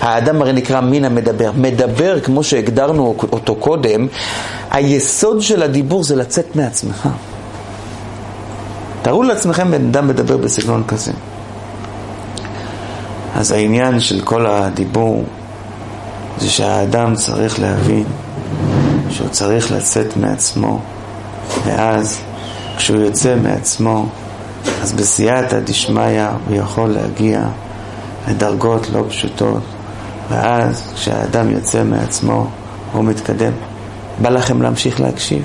האדם 0.00 0.42
הרי 0.42 0.52
נקרא 0.52 0.80
מין 0.80 1.04
המדבר. 1.04 1.50
מדבר, 1.56 2.20
כמו 2.20 2.42
שהגדרנו 2.44 3.14
אותו 3.32 3.54
קודם, 3.54 4.06
היסוד 4.70 5.40
של 5.40 5.62
הדיבור 5.62 6.04
זה 6.04 6.16
לצאת 6.16 6.56
מעצמך. 6.56 7.08
תארו 9.02 9.22
לעצמכם 9.22 9.70
בן 9.70 9.86
אדם 9.88 10.08
מדבר 10.08 10.36
בסגנון 10.36 10.82
כזה. 10.88 11.12
אז 13.42 13.52
העניין 13.52 14.00
של 14.00 14.20
כל 14.20 14.46
הדיבור 14.46 15.24
זה 16.38 16.50
שהאדם 16.50 17.14
צריך 17.14 17.60
להבין 17.60 18.04
שהוא 19.10 19.28
צריך 19.28 19.72
לצאת 19.72 20.16
מעצמו, 20.16 20.80
ואז 21.66 22.20
כשהוא 22.76 23.00
יוצא 23.00 23.36
מעצמו, 23.42 24.06
אז 24.82 24.92
בסייעתא 24.92 25.60
דשמיא 25.60 26.28
הוא 26.48 26.56
יכול 26.56 26.90
להגיע 26.90 27.42
לדרגות 28.28 28.90
לא 28.92 29.04
פשוטות, 29.08 29.62
ואז 30.30 30.92
כשהאדם 30.94 31.50
יוצא 31.50 31.84
מעצמו, 31.84 32.46
הוא 32.92 33.04
מתקדם. 33.04 33.52
בא 34.22 34.28
לכם 34.28 34.62
להמשיך 34.62 35.00
להקשיב. 35.00 35.42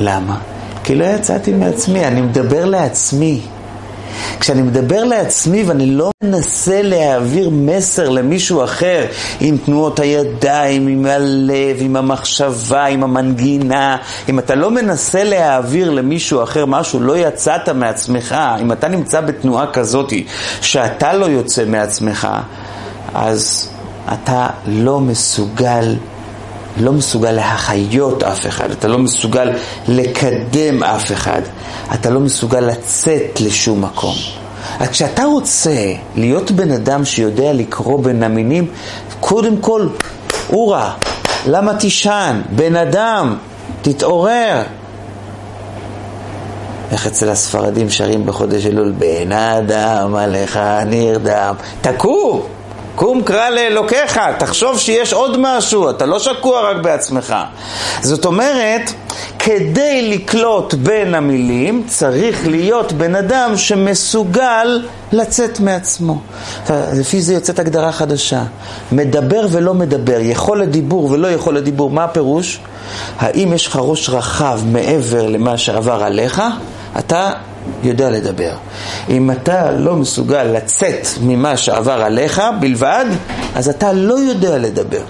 למה? 0.00 0.38
כי 0.84 0.94
לא 0.94 1.04
יצאתי 1.04 1.52
מעצמי, 1.52 2.06
אני 2.06 2.20
מדבר 2.20 2.64
לעצמי. 2.64 3.40
כשאני 4.40 4.62
מדבר 4.62 5.04
לעצמי 5.04 5.64
ואני 5.64 5.86
לא 5.86 6.10
מנסה 6.24 6.82
להעביר 6.82 7.50
מסר 7.50 8.08
למישהו 8.08 8.64
אחר 8.64 9.04
עם 9.40 9.56
תנועות 9.64 10.00
הידיים, 10.00 10.86
עם 10.86 11.06
הלב, 11.06 11.76
עם 11.80 11.96
המחשבה, 11.96 12.84
עם 12.84 13.02
המנגינה, 13.02 13.96
אם 14.28 14.38
אתה 14.38 14.54
לא 14.54 14.70
מנסה 14.70 15.24
להעביר 15.24 15.90
למישהו 15.90 16.42
אחר 16.42 16.66
משהו, 16.66 17.00
לא 17.00 17.16
יצאת 17.16 17.68
מעצמך, 17.68 18.36
אם 18.60 18.72
אתה 18.72 18.88
נמצא 18.88 19.20
בתנועה 19.20 19.66
כזאת 19.72 20.12
שאתה 20.60 21.12
לא 21.12 21.26
יוצא 21.26 21.64
מעצמך, 21.64 22.28
אז 23.14 23.70
אתה 24.12 24.46
לא 24.66 25.00
מסוגל 25.00 25.94
לא 26.76 26.92
מסוגל 26.92 27.30
להחיות 27.30 28.22
אף 28.22 28.46
אחד, 28.46 28.70
אתה 28.70 28.88
לא 28.88 28.98
מסוגל 28.98 29.52
לקדם 29.88 30.82
אף 30.82 31.12
אחד, 31.12 31.42
אתה 31.94 32.10
לא 32.10 32.20
מסוגל 32.20 32.60
לצאת 32.60 33.40
לשום 33.40 33.84
מקום. 33.84 34.14
אז 34.80 34.88
כשאתה 34.88 35.24
רוצה 35.24 35.92
להיות 36.16 36.50
בן 36.50 36.70
אדם 36.70 37.04
שיודע 37.04 37.52
לקרוא 37.52 38.02
בין 38.02 38.22
המינים, 38.22 38.66
קודם 39.20 39.56
כל, 39.56 39.88
אורה, 40.50 40.94
למה 41.46 41.74
תישן? 41.74 42.40
בן 42.50 42.76
אדם, 42.76 43.36
תתעורר. 43.82 44.62
איך 46.92 47.06
אצל 47.06 47.28
הספרדים 47.28 47.90
שרים 47.90 48.26
בחודש 48.26 48.66
אלול, 48.66 48.92
בן 48.98 49.32
אדם 49.32 50.14
עליך 50.14 50.60
נרדם, 50.86 51.54
תקום! 51.80 52.59
קום 52.94 53.22
קרא 53.22 53.48
לאלוקיך, 53.48 54.20
תחשוב 54.38 54.78
שיש 54.78 55.12
עוד 55.12 55.36
משהו, 55.38 55.90
אתה 55.90 56.06
לא 56.06 56.18
שקוע 56.18 56.70
רק 56.70 56.76
בעצמך. 56.76 57.34
זאת 58.02 58.24
אומרת, 58.24 58.90
כדי 59.38 60.10
לקלוט 60.14 60.74
בין 60.74 61.14
המילים, 61.14 61.84
צריך 61.86 62.46
להיות 62.46 62.92
בן 62.92 63.14
אדם 63.14 63.56
שמסוגל 63.56 64.82
לצאת 65.12 65.60
מעצמו. 65.60 66.20
לפי 66.70 67.22
זה 67.22 67.34
יוצאת 67.34 67.58
הגדרה 67.58 67.92
חדשה. 67.92 68.42
מדבר 68.92 69.46
ולא 69.50 69.74
מדבר, 69.74 70.18
יכול 70.20 70.62
לדיבור 70.62 71.10
ולא 71.10 71.28
יכול 71.28 71.56
לדיבור, 71.56 71.90
מה 71.90 72.04
הפירוש? 72.04 72.60
האם 73.18 73.52
יש 73.52 73.66
לך 73.66 73.78
ראש 73.82 74.10
רחב 74.10 74.60
מעבר 74.64 75.26
למה 75.26 75.58
שעבר 75.58 76.04
עליך? 76.04 76.42
אתה 76.98 77.30
יודע 77.82 78.10
לדבר. 78.10 78.52
אם 79.08 79.30
אתה 79.30 79.70
לא 79.70 79.96
מסוגל 79.96 80.42
לצאת 80.42 81.06
ממה 81.22 81.56
שעבר 81.56 82.02
עליך 82.02 82.42
בלבד, 82.60 83.04
אז 83.54 83.68
אתה 83.68 83.92
לא 83.92 84.14
יודע 84.14 84.58
לדבר. 84.58 85.02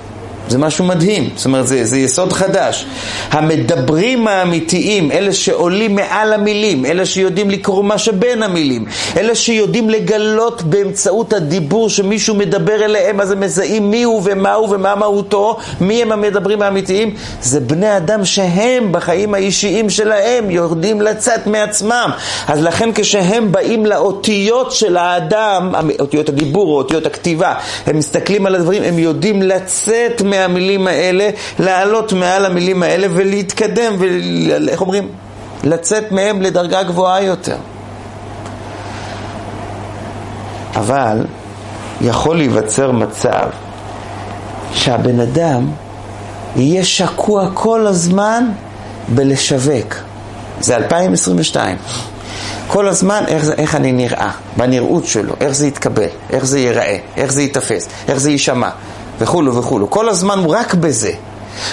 זה 0.51 0.59
משהו 0.59 0.85
מדהים, 0.85 1.31
זאת 1.37 1.47
אומרת, 1.47 1.67
זה, 1.67 1.85
זה 1.85 1.99
יסוד 1.99 2.33
חדש. 2.33 2.87
המדברים 3.31 4.29
האמיתיים, 4.29 5.13
אלה 5.13 5.33
שעולים 5.33 5.95
מעל 5.95 6.33
המילים, 6.33 6.87
אלה 6.87 7.07
שיודעים 7.07 7.51
לקרוא 7.51 7.85
מה 7.85 7.99
שבין 7.99 8.43
המילים, 8.43 8.85
אלה 9.17 9.35
שיודעים 9.35 9.91
לגלות 9.91 10.63
באמצעות 10.63 11.33
הדיבור 11.33 11.91
שמישהו 11.91 12.35
מדבר 12.35 12.85
אליהם, 12.85 13.21
אז 13.21 13.31
הם 13.31 13.41
מזהים 13.41 13.91
מי 13.91 14.03
הוא 14.03 14.23
ומה 14.25 14.53
הוא 14.53 14.69
ומה 14.71 14.95
מהותו, 14.95 15.57
מי 15.81 16.03
הם 16.03 16.13
המדברים 16.13 16.63
האמיתיים, 16.63 17.15
זה 17.43 17.61
בני 17.61 17.97
אדם 17.97 18.25
שהם 18.25 18.93
בחיים 18.93 19.35
האישיים 19.35 19.91
שלהם 19.91 20.51
יורדים 20.51 21.01
לצאת 21.01 21.47
מעצמם. 21.47 22.11
אז 22.49 22.63
לכן 22.63 22.91
כשהם 22.95 23.53
באים 23.53 23.87
לאותיות 23.87 24.73
של 24.73 24.97
האדם, 24.97 25.73
אותיות 26.01 26.29
הדיבור 26.29 26.69
או 26.69 26.79
אותיות 26.79 27.07
הכתיבה, 27.07 27.55
הם 27.87 27.99
מסתכלים 27.99 28.47
על 28.47 28.55
הדברים, 28.55 28.83
הם 28.83 28.99
יודעים 28.99 29.43
לצאת 29.43 30.23
מה... 30.23 30.40
מהמילים 30.41 30.87
האלה, 30.87 31.31
לעלות 31.59 32.13
מעל 32.13 32.45
המילים 32.45 32.83
האלה 32.83 33.07
ולהתקדם, 33.11 33.95
ואיך 33.99 34.81
אומרים? 34.81 35.09
לצאת 35.65 36.13
מהם 36.13 36.43
לדרגה 36.43 36.83
גבוהה 36.83 37.23
יותר. 37.23 37.57
אבל 40.77 41.25
יכול 42.01 42.37
להיווצר 42.37 42.93
מצב 42.93 43.49
שהבן 44.75 45.21
אדם 45.21 45.67
יהיה 46.57 46.85
שקוע 46.85 47.49
כל 47.55 47.87
הזמן 47.87 48.45
בלשווק. 49.09 49.95
זה 50.61 50.77
2022. 50.77 51.77
כל 52.67 52.89
הזמן 52.89 53.25
איך, 53.29 53.45
איך 53.59 53.75
אני 53.75 53.93
נראה, 53.93 54.31
בנראות 54.57 55.07
שלו, 55.07 55.35
איך 55.41 55.53
זה 55.53 55.67
יתקבל, 55.67 56.09
איך 56.31 56.47
זה 56.47 56.59
ייראה, 56.59 56.99
איך 57.17 57.33
זה 57.33 57.43
ייתפס, 57.43 57.89
איך 58.09 58.19
זה 58.19 58.31
יישמע, 58.31 58.69
וכולו 59.21 59.55
וכולו. 59.55 59.91
כל 59.91 60.09
הזמן 60.09 60.39
הוא 60.39 60.55
רק 60.57 60.75
בזה. 60.75 61.13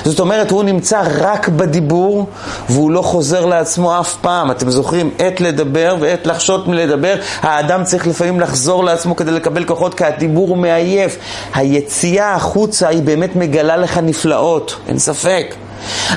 זאת 0.06 0.20
אומרת, 0.20 0.52
הוא 0.52 0.64
נמצא 0.64 1.02
רק 1.20 1.48
בדיבור, 1.48 2.28
והוא 2.70 2.91
לא 2.91 3.02
חוזר 3.02 3.45
לעצמו 3.45 4.00
אף 4.00 4.16
פעם. 4.22 4.52
אתם 4.52 4.70
זוכרים, 4.70 5.10
עת 5.20 5.41
לדבר 5.41 5.95
ועת 6.00 6.28
לחשות 6.28 6.68
מלדבר. 6.68 7.16
האדם 7.41 7.84
צריך 7.84 8.08
לפעמים 8.08 8.39
לחזור 8.39 8.84
לעצמו 8.84 9.16
כדי 9.16 9.32
לקבל 9.32 9.66
כוחות, 9.66 9.93
כי 9.93 10.04
הדיבור 10.04 10.50
הוא 10.50 10.58
מעייף. 10.58 11.18
היציאה 11.54 12.36
החוצה 12.36 12.88
היא 12.88 13.04
באמת 13.04 13.36
מגלה 13.36 13.78
לך 13.78 13.98
נפלאות, 13.98 14.76
אין 14.88 15.00
ספק. 15.00 15.56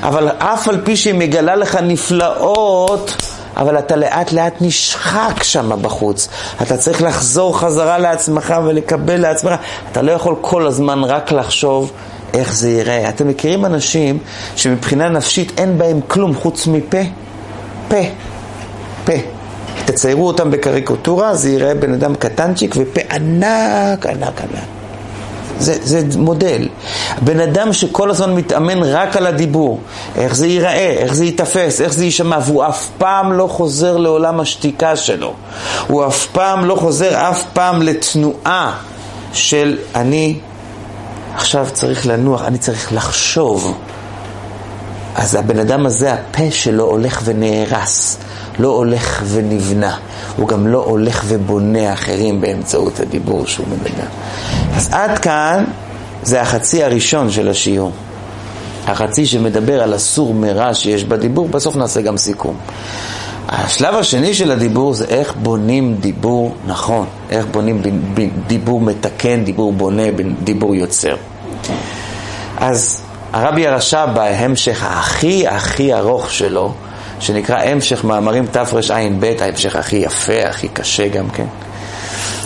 אבל 0.03 0.28
אף 0.39 0.68
על 0.68 0.81
פי 0.85 0.97
שהיא 0.97 1.14
מגלה 1.14 1.57
לך 1.57 1.78
נפלאות, 1.83 3.16
אבל 3.57 3.78
אתה 3.78 3.96
לאט 3.96 4.32
לאט 4.32 4.55
נשחק 4.61 5.42
שם 5.42 5.82
בחוץ. 5.82 6.28
אתה 6.62 6.76
צריך 6.76 7.03
לחזור 7.03 7.59
חזרה 7.59 7.98
לעצמך 7.98 8.55
ולקבל 8.64 9.16
לעצמך. 9.16 9.53
אתה 9.92 10.03
לא 10.03 10.12
יכול 10.12 10.34
כל 10.40 10.66
הזמן 10.66 11.05
רק 11.05 11.32
לחשוב 11.32 11.92
איך 12.34 12.55
זה 12.55 12.70
ייראה. 12.70 13.09
אתם 13.09 13.28
מכירים 13.28 13.64
אנשים 13.64 14.18
שמבחינה 14.57 15.09
נפשית 15.09 15.53
אין 15.59 15.78
בהם 15.78 16.01
כלום 16.09 16.34
חוץ 16.34 16.66
מפה? 16.66 17.03
פה. 17.88 18.03
פה. 19.05 19.12
תציירו 19.84 20.26
אותם 20.26 20.51
בקריקטורה, 20.51 21.34
זה 21.34 21.51
ייראה 21.51 21.74
בן 21.74 21.94
אדם 21.94 22.14
קטנצ'יק 22.14 22.74
ופה 22.78 23.01
ענק, 23.11 24.07
ענק, 24.07 24.40
ענק. 24.40 24.80
זה, 25.61 25.78
זה 25.82 26.18
מודל. 26.18 26.68
בן 27.22 27.40
אדם 27.40 27.72
שכל 27.72 28.11
הזמן 28.11 28.34
מתאמן 28.34 28.82
רק 28.82 29.16
על 29.16 29.26
הדיבור, 29.26 29.80
איך 30.16 30.34
זה 30.34 30.46
ייראה, 30.46 30.90
איך 30.98 31.14
זה 31.14 31.24
ייתפס, 31.24 31.80
איך 31.80 31.92
זה 31.92 32.04
יישמע, 32.04 32.38
והוא 32.44 32.64
אף 32.64 32.88
פעם 32.98 33.32
לא 33.32 33.46
חוזר 33.46 33.96
לעולם 33.96 34.40
השתיקה 34.40 34.96
שלו. 34.96 35.34
הוא 35.86 36.06
אף 36.06 36.26
פעם 36.26 36.64
לא 36.64 36.74
חוזר 36.74 37.30
אף 37.30 37.44
פעם 37.52 37.82
לתנועה 37.82 38.72
של 39.32 39.78
אני 39.94 40.38
עכשיו 41.34 41.66
צריך 41.72 42.06
לנוח, 42.06 42.42
אני 42.44 42.58
צריך 42.58 42.92
לחשוב. 42.92 43.74
אז 45.14 45.34
הבן 45.34 45.58
אדם 45.58 45.86
הזה, 45.86 46.12
הפה 46.12 46.50
שלו 46.50 46.84
הולך 46.84 47.20
ונהרס, 47.24 48.18
לא 48.58 48.68
הולך 48.68 49.22
ונבנה. 49.26 49.96
הוא 50.36 50.48
גם 50.48 50.66
לא 50.66 50.78
הולך 50.78 51.24
ובונה 51.28 51.92
אחרים 51.92 52.40
באמצעות 52.40 53.00
הדיבור 53.00 53.46
שהוא 53.46 53.66
מדבר. 53.68 54.06
אז 54.77 54.89
עד 54.93 55.18
כאן 55.18 55.64
זה 56.23 56.43
החצי 56.43 56.85
הראשון 56.85 57.31
של 57.31 57.49
השיעור. 57.49 57.93
החצי 58.87 59.27
שמדבר 59.27 59.83
על 59.83 59.93
הסור 59.93 60.35
מרע 60.35 60.75
שיש 60.75 61.05
בדיבור, 61.05 61.49
בסוף 61.49 61.77
נעשה 61.77 62.01
גם 62.01 62.16
סיכום. 62.16 62.57
השלב 63.49 63.95
השני 63.95 64.35
של 64.35 64.51
הדיבור 64.51 64.95
זה 64.95 65.05
איך 65.05 65.35
בונים 65.43 65.95
דיבור 65.95 66.55
נכון, 66.66 67.07
איך 67.31 67.47
בונים 67.47 67.83
דיבור 68.47 68.81
מתקן, 68.81 69.45
דיבור 69.45 69.73
בונה, 69.73 70.03
דיבור 70.45 70.75
יוצר. 70.75 71.16
אז 72.57 73.03
הרבי 73.33 73.66
הרשע 73.66 74.07
בהמשך 74.07 74.85
הכי 74.85 75.49
הכי 75.49 75.95
ארוך 75.95 76.31
שלו, 76.31 76.73
שנקרא 77.21 77.57
המשך 77.57 78.05
מאמרים 78.05 78.47
תרע"ב, 78.47 79.25
ההמשך 79.41 79.77
הכי 79.77 79.97
יפה, 79.97 80.49
הכי 80.49 80.68
קשה 80.68 81.09
גם 81.09 81.31
כן. 81.31 81.47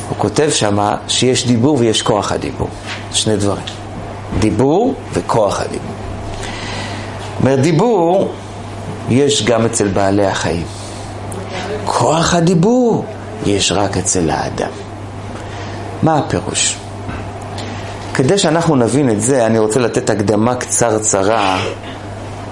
הוא 0.09 0.19
כותב 0.19 0.51
שמה 0.51 0.97
שיש 1.09 1.47
דיבור 1.47 1.79
ויש 1.79 2.03
כוח 2.03 2.33
הדיבור. 2.33 2.69
שני 3.13 3.37
דברים. 3.37 3.65
דיבור 4.39 4.95
וכוח 5.13 5.61
הדיבור. 5.61 5.95
אומר, 7.41 7.57
דיבור 7.57 8.33
יש 9.09 9.45
גם 9.45 9.65
אצל 9.65 9.89
בעלי 9.89 10.27
החיים. 10.27 10.67
כוח 11.85 12.35
הדיבור 12.35 13.05
יש 13.47 13.73
רק 13.73 13.97
אצל 13.97 14.31
האדם. 14.31 14.71
מה 16.03 16.19
הפירוש? 16.19 16.77
כדי 18.15 18.39
שאנחנו 18.39 18.77
נבין 18.77 19.11
את 19.11 19.21
זה, 19.21 19.47
אני 19.47 19.59
רוצה 19.59 19.81
לתת 19.81 20.11
הקדמה 20.11 20.55
קצרצרה 20.55 21.59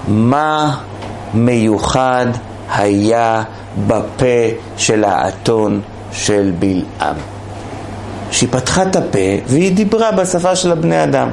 מה 0.07 0.75
מיוחד 1.33 2.25
היה 2.75 3.43
בפה 3.87 4.25
של 4.77 5.03
האתון 5.03 5.81
של 6.11 6.51
בלעם. 6.59 7.32
שהיא 8.33 8.49
פתחה 8.51 8.83
את 8.83 8.95
הפה 8.95 9.19
והיא 9.47 9.71
דיברה 9.71 10.11
בשפה 10.11 10.55
של 10.55 10.71
הבני 10.71 11.03
אדם. 11.03 11.29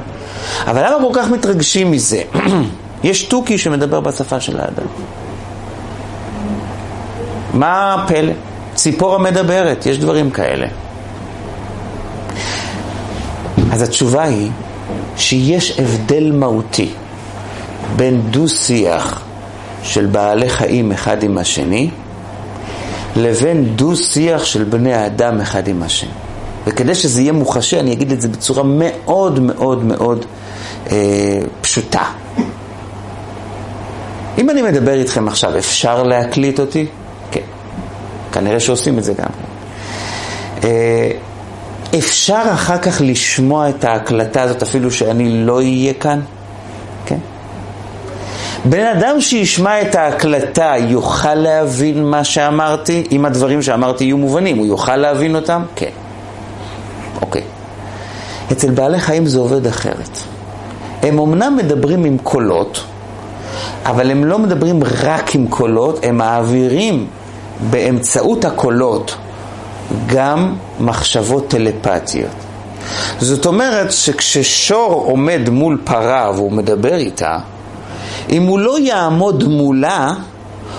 אבל 0.67 0.85
למה 0.85 1.07
כל 1.07 1.13
כך 1.13 1.29
מתרגשים 1.29 1.91
מזה? 1.91 2.21
יש 3.03 3.23
תוכי 3.23 3.57
שמדבר 3.57 3.99
בשפה 3.99 4.39
של 4.39 4.59
האדם. 4.59 4.85
מה 7.53 7.93
הפלא? 7.93 8.33
ציפור 8.75 9.15
המדברת, 9.15 9.85
יש 9.85 9.97
דברים 9.97 10.31
כאלה. 10.31 10.67
אז 13.71 13.81
התשובה 13.81 14.23
היא 14.23 14.51
שיש 15.17 15.79
הבדל 15.79 16.31
מהותי 16.31 16.89
בין 17.95 18.21
דו-שיח 18.21 19.21
של 19.83 20.05
בעלי 20.05 20.49
חיים 20.49 20.91
אחד 20.91 21.23
עם 21.23 21.37
השני 21.37 21.89
לבין 23.15 23.75
דו-שיח 23.75 24.45
של 24.45 24.63
בני 24.63 24.93
האדם 24.93 25.41
אחד 25.41 25.67
עם 25.67 25.83
השני. 25.83 26.30
וכדי 26.67 26.95
שזה 26.95 27.21
יהיה 27.21 27.31
מוחשי, 27.31 27.79
אני 27.79 27.93
אגיד 27.93 28.11
את 28.11 28.21
זה 28.21 28.27
בצורה 28.27 28.63
מאוד 28.63 29.39
מאוד 29.39 29.83
מאוד 29.83 30.25
אה, 30.91 31.39
פשוטה. 31.61 32.03
אם 34.37 34.49
אני 34.49 34.61
מדבר 34.61 34.93
איתכם 34.93 35.27
עכשיו, 35.27 35.57
אפשר 35.57 36.03
להקליט 36.03 36.59
אותי? 36.59 36.85
כן. 37.31 37.41
כנראה 38.31 38.59
שעושים 38.59 38.97
את 38.97 39.03
זה 39.03 39.13
גם. 39.13 39.29
אה, 40.63 41.11
אפשר 41.97 42.41
אחר 42.53 42.77
כך 42.77 43.01
לשמוע 43.05 43.69
את 43.69 43.83
ההקלטה 43.83 44.41
הזאת 44.41 44.61
אפילו 44.61 44.91
שאני 44.91 45.45
לא 45.45 45.55
אהיה 45.55 45.93
כאן? 45.93 46.19
כן. 47.05 47.17
בן 48.65 48.85
אדם 48.85 49.21
שישמע 49.21 49.81
את 49.81 49.95
ההקלטה 49.95 50.73
יוכל 50.87 51.35
להבין 51.35 52.05
מה 52.05 52.23
שאמרתי, 52.23 53.03
אם 53.11 53.25
הדברים 53.25 53.61
שאמרתי 53.61 54.03
יהיו 54.03 54.17
מובנים, 54.17 54.57
הוא 54.57 54.65
יוכל 54.65 54.95
להבין 54.95 55.35
אותם? 55.35 55.63
כן. 55.75 55.89
אוקיי. 57.21 57.43
אצל 58.51 58.71
בעלי 58.71 58.99
חיים 58.99 59.25
זה 59.25 59.39
עובד 59.39 59.67
אחרת. 59.67 60.17
הם 61.01 61.19
אמנם 61.19 61.55
מדברים 61.57 62.05
עם 62.05 62.17
קולות, 62.17 62.83
אבל 63.85 64.11
הם 64.11 64.25
לא 64.25 64.39
מדברים 64.39 64.79
רק 65.03 65.35
עם 65.35 65.47
קולות, 65.47 65.99
הם 66.03 66.17
מעבירים 66.17 67.07
באמצעות 67.69 68.45
הקולות 68.45 69.15
גם 70.07 70.55
מחשבות 70.79 71.47
טלפתיות. 71.47 72.31
זאת 73.19 73.45
אומרת 73.45 73.91
שכששור 73.91 75.03
עומד 75.07 75.49
מול 75.49 75.81
פרה 75.83 76.31
והוא 76.35 76.51
מדבר 76.51 76.95
איתה, 76.95 77.37
אם 78.29 78.43
הוא 78.43 78.59
לא 78.59 78.79
יעמוד 78.79 79.43
מולה, 79.43 80.13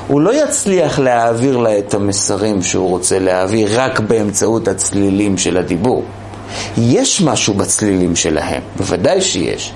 הוא 0.08 0.20
לא 0.20 0.44
יצליח 0.44 0.98
להעביר 0.98 1.56
לה 1.56 1.78
את 1.78 1.94
המסרים 1.94 2.62
שהוא 2.62 2.88
רוצה 2.88 3.18
להעביר 3.18 3.80
רק 3.80 4.00
באמצעות 4.00 4.68
הצלילים 4.68 5.38
של 5.38 5.56
הדיבור. 5.56 6.04
יש 6.78 7.20
משהו 7.20 7.54
בצלילים 7.54 8.16
שלהם, 8.16 8.62
בוודאי 8.76 9.20
שיש, 9.20 9.72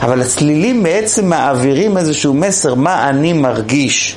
אבל 0.00 0.20
הצלילים 0.20 0.82
בעצם 0.82 1.28
מעבירים 1.28 1.98
איזשהו 1.98 2.34
מסר, 2.34 2.74
מה 2.74 3.08
אני 3.08 3.32
מרגיש. 3.32 4.16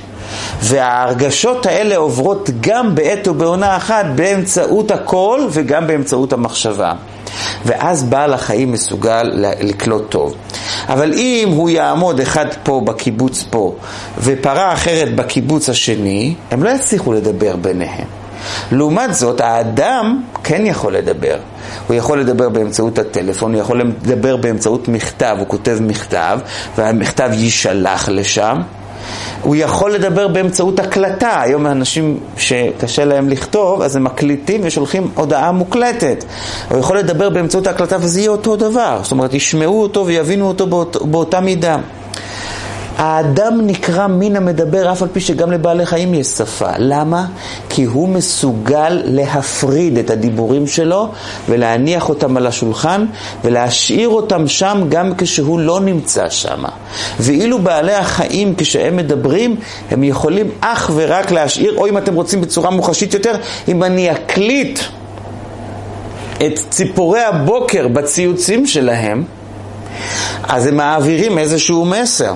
וההרגשות 0.62 1.66
האלה 1.66 1.98
עוברות 1.98 2.50
גם 2.62 2.96
בעת 2.96 3.28
ובעונה 3.28 3.78
אחת 3.78 4.06
באמצעות 4.16 4.92
הקול 4.92 5.48
וגם 5.52 5.88
באמצעות 5.88 6.34
המחשבה. 6.34 6.94
ואז 7.66 8.04
בעל 8.04 8.34
החיים 8.34 8.72
מסוגל 8.72 9.24
לקלוט 9.62 10.10
טוב. 10.10 10.36
אבל 10.90 11.14
אם 11.14 11.50
הוא 11.56 11.70
יעמוד 11.70 12.20
אחד 12.20 12.46
פה 12.64 12.82
בקיבוץ 12.86 13.46
פה 13.50 13.76
ופרה 14.18 14.74
אחרת 14.74 15.16
בקיבוץ 15.16 15.70
השני, 15.70 16.34
הם 16.52 16.64
לא 16.64 16.70
יצליחו 16.70 17.14
לדבר 17.14 17.56
ביניהם. 17.56 18.23
לעומת 18.72 19.14
זאת, 19.14 19.42
האדם 19.42 20.22
כן 20.44 20.66
יכול 20.66 20.96
לדבר. 20.96 21.38
הוא 21.88 21.96
יכול 21.96 22.20
לדבר 22.20 22.50
באמצעות 22.50 23.00
הטלפון, 23.00 23.54
הוא 23.54 23.62
יכול 23.62 23.82
לדבר 23.82 24.38
באמצעות 24.38 24.88
מכתב, 24.88 25.36
הוא 25.40 25.48
כותב 25.48 25.78
מכתב, 25.82 26.40
והמכתב 26.78 27.30
יישלח 27.34 28.10
לשם. 28.10 28.62
הוא 29.42 29.56
יכול 29.56 29.94
לדבר 29.94 30.28
באמצעות 30.28 30.80
הקלטה. 30.80 31.42
היום 31.42 31.68
אנשים 31.68 32.20
שקשה 32.38 33.06
להם 33.06 33.30
לכתוב, 33.30 33.82
אז 33.82 33.96
הם 33.96 34.04
מקליטים 34.04 34.62
ושולחים 34.64 35.12
הודעה 35.16 35.52
מוקלטת. 35.52 36.24
הוא 36.70 36.80
יכול 36.80 36.98
לדבר 36.98 37.30
באמצעות 37.30 37.68
ההקלטה 37.68 37.98
וזה 38.00 38.20
יהיה 38.20 38.30
אותו 38.30 38.56
דבר. 38.56 39.00
זאת 39.04 39.12
אומרת, 39.12 39.34
ישמעו 39.34 39.82
אותו 39.82 40.06
ויבינו 40.06 40.48
אותו 40.48 40.68
באות, 40.68 40.98
באותה 41.06 41.40
מידה. 41.40 41.78
האדם 42.98 43.62
נקרא 43.62 44.08
מין 44.08 44.36
המדבר 44.36 44.92
אף 44.92 45.02
על 45.02 45.08
פי 45.14 45.20
שגם 45.20 45.52
לבעלי 45.52 45.86
חיים 45.86 46.14
יש 46.14 46.28
שפה. 46.28 46.70
למה? 46.78 47.26
כי 47.70 47.84
הוא 47.84 48.10
מסוגל 48.10 49.02
להפריד 49.06 49.98
את 49.98 50.10
הדיבורים 50.10 50.68
שלו 50.68 51.10
ולהניח 51.50 52.10
אותם 52.10 52.38
על 52.38 52.48
השולחן 52.48 53.06
ולהשאיר 53.44 54.10
אותם 54.10 54.48
שם 54.48 54.84
גם 54.90 55.12
כשהוא 55.18 55.60
לא 55.60 55.80
נמצא 55.80 56.30
שם. 56.30 56.64
ואילו 57.20 57.60
בעלי 57.60 57.94
החיים 57.94 58.54
כשהם 58.58 58.98
מדברים 58.98 59.56
הם 59.92 60.04
יכולים 60.04 60.50
אך 60.62 60.92
ורק 60.96 61.32
להשאיר, 61.32 61.78
או 61.78 61.88
אם 61.88 61.98
אתם 61.98 62.16
רוצים 62.16 62.42
בצורה 62.42 62.70
מוחשית 62.70 63.14
יותר, 63.14 63.36
אם 63.68 63.84
אני 63.84 64.12
אקליט 64.12 64.80
את 66.38 66.60
ציפורי 66.70 67.24
הבוקר 67.24 67.88
בציוצים 67.88 68.68
שלהם 68.68 69.24
אז 70.44 70.68
הם 70.68 70.78
מעבירים 70.78 71.38
איזשהו 71.38 71.86
מסר. 71.86 72.34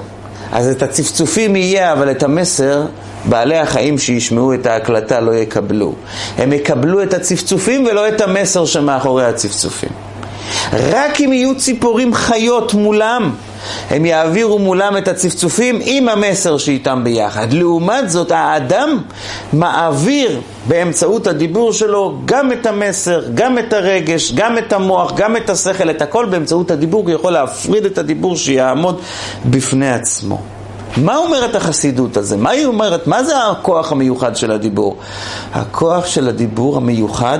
אז 0.52 0.68
את 0.68 0.82
הצפצופים 0.82 1.56
יהיה, 1.56 1.94
אבל 1.94 2.12
את 2.12 2.24
המסר, 2.24 2.86
בעלי 3.26 3.58
החיים 3.58 3.98
שישמעו 3.98 4.54
את 4.54 4.66
ההקלטה 4.66 5.20
לא 5.20 5.36
יקבלו. 5.36 5.94
הם 6.38 6.54
יקבלו 6.54 7.04
את 7.04 7.14
הצפצופים 7.14 7.86
ולא 7.86 8.08
את 8.08 8.22
המסר 8.22 8.66
שמאחורי 8.66 9.26
הצפצופים. 9.26 10.07
רק 10.74 11.22
אם 11.22 11.34
יהיו 11.34 11.58
ציפורים 11.58 12.14
חיות 12.14 12.74
מולם, 12.74 13.32
הם 13.90 14.06
יעבירו 14.06 14.60
מולם 14.60 14.98
את 14.98 15.08
הצפצופים 15.08 15.80
עם 15.82 16.10
המסר 16.10 16.58
שאיתם 16.58 17.04
ביחד. 17.04 17.54
לעומת 17.54 18.10
זאת, 18.10 18.32
האדם 18.32 19.02
מעביר 19.54 20.42
באמצעות 20.68 21.28
הדיבור 21.28 21.74
שלו 21.74 22.18
גם 22.26 22.52
את 22.52 22.66
המסר, 22.66 23.24
גם 23.34 23.58
את 23.58 23.74
הרגש, 23.74 24.32
גם 24.36 24.58
את 24.58 24.74
המוח, 24.74 25.14
גם 25.16 25.38
את 25.38 25.50
השכל, 25.50 25.90
את 25.90 26.02
הכל 26.02 26.26
באמצעות 26.26 26.72
הדיבור, 26.72 27.04
הוא 27.04 27.12
יכול 27.12 27.34
להפריד 27.34 27.86
את 27.86 27.98
הדיבור 27.98 28.36
שיעמוד 28.36 29.02
בפני 29.46 29.90
עצמו. 29.90 30.42
מה 30.98 31.18
אומרת 31.18 31.56
החסידות 31.56 32.18
הזה? 32.18 32.38
מה 32.38 32.50
היא 32.50 32.66
אומרת? 32.66 33.08
מה 33.08 33.24
זה 33.24 33.44
הכוח 33.44 33.92
המיוחד 33.92 34.36
של 34.36 34.52
הדיבור? 34.52 34.98
הכוח 35.54 36.06
של 36.06 36.28
הדיבור 36.28 36.78
המיוחד 36.78 37.40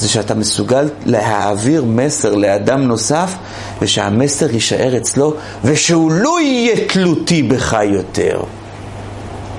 זה 0.00 0.08
שאתה 0.08 0.34
מסוגל 0.34 0.88
להעביר 1.06 1.84
מסר 1.84 2.34
לאדם 2.34 2.82
נוסף 2.82 3.34
ושהמסר 3.82 4.50
יישאר 4.50 4.96
אצלו 4.96 5.34
ושהוא 5.64 6.12
לא 6.12 6.40
יהיה 6.40 6.76
תלותי 6.88 7.42
בך 7.42 7.76
יותר. 7.84 8.40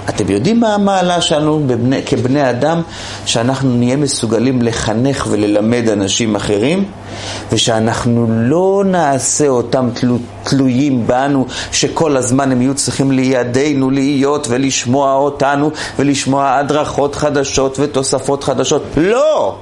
אתם 0.10 0.30
יודעים 0.30 0.60
מה 0.60 0.74
המעלה 0.76 1.22
שלנו 1.22 1.64
בבני, 1.68 2.02
כבני 2.06 2.50
אדם? 2.50 2.82
שאנחנו 3.26 3.70
נהיה 3.70 3.96
מסוגלים 3.96 4.62
לחנך 4.62 5.28
וללמד 5.30 5.90
אנשים 5.90 6.36
אחרים 6.36 6.86
ושאנחנו 7.52 8.28
לא 8.30 8.84
נעשה 8.86 9.48
אותם 9.48 9.90
תלו, 9.94 10.18
תלויים 10.44 11.08
בנו 11.08 11.46
שכל 11.72 12.18
הזמן 12.18 12.52
הם 12.52 12.62
יהיו 12.62 12.74
צריכים 12.74 13.12
לידינו 13.12 13.90
להיות 13.90 14.48
ולשמוע 14.50 15.14
אותנו 15.14 15.72
ולשמוע 16.00 16.56
הדרכות 16.56 17.16
חדשות 17.16 17.80
ותוספות 17.80 18.44
חדשות. 18.44 18.84
לא! 18.98 19.58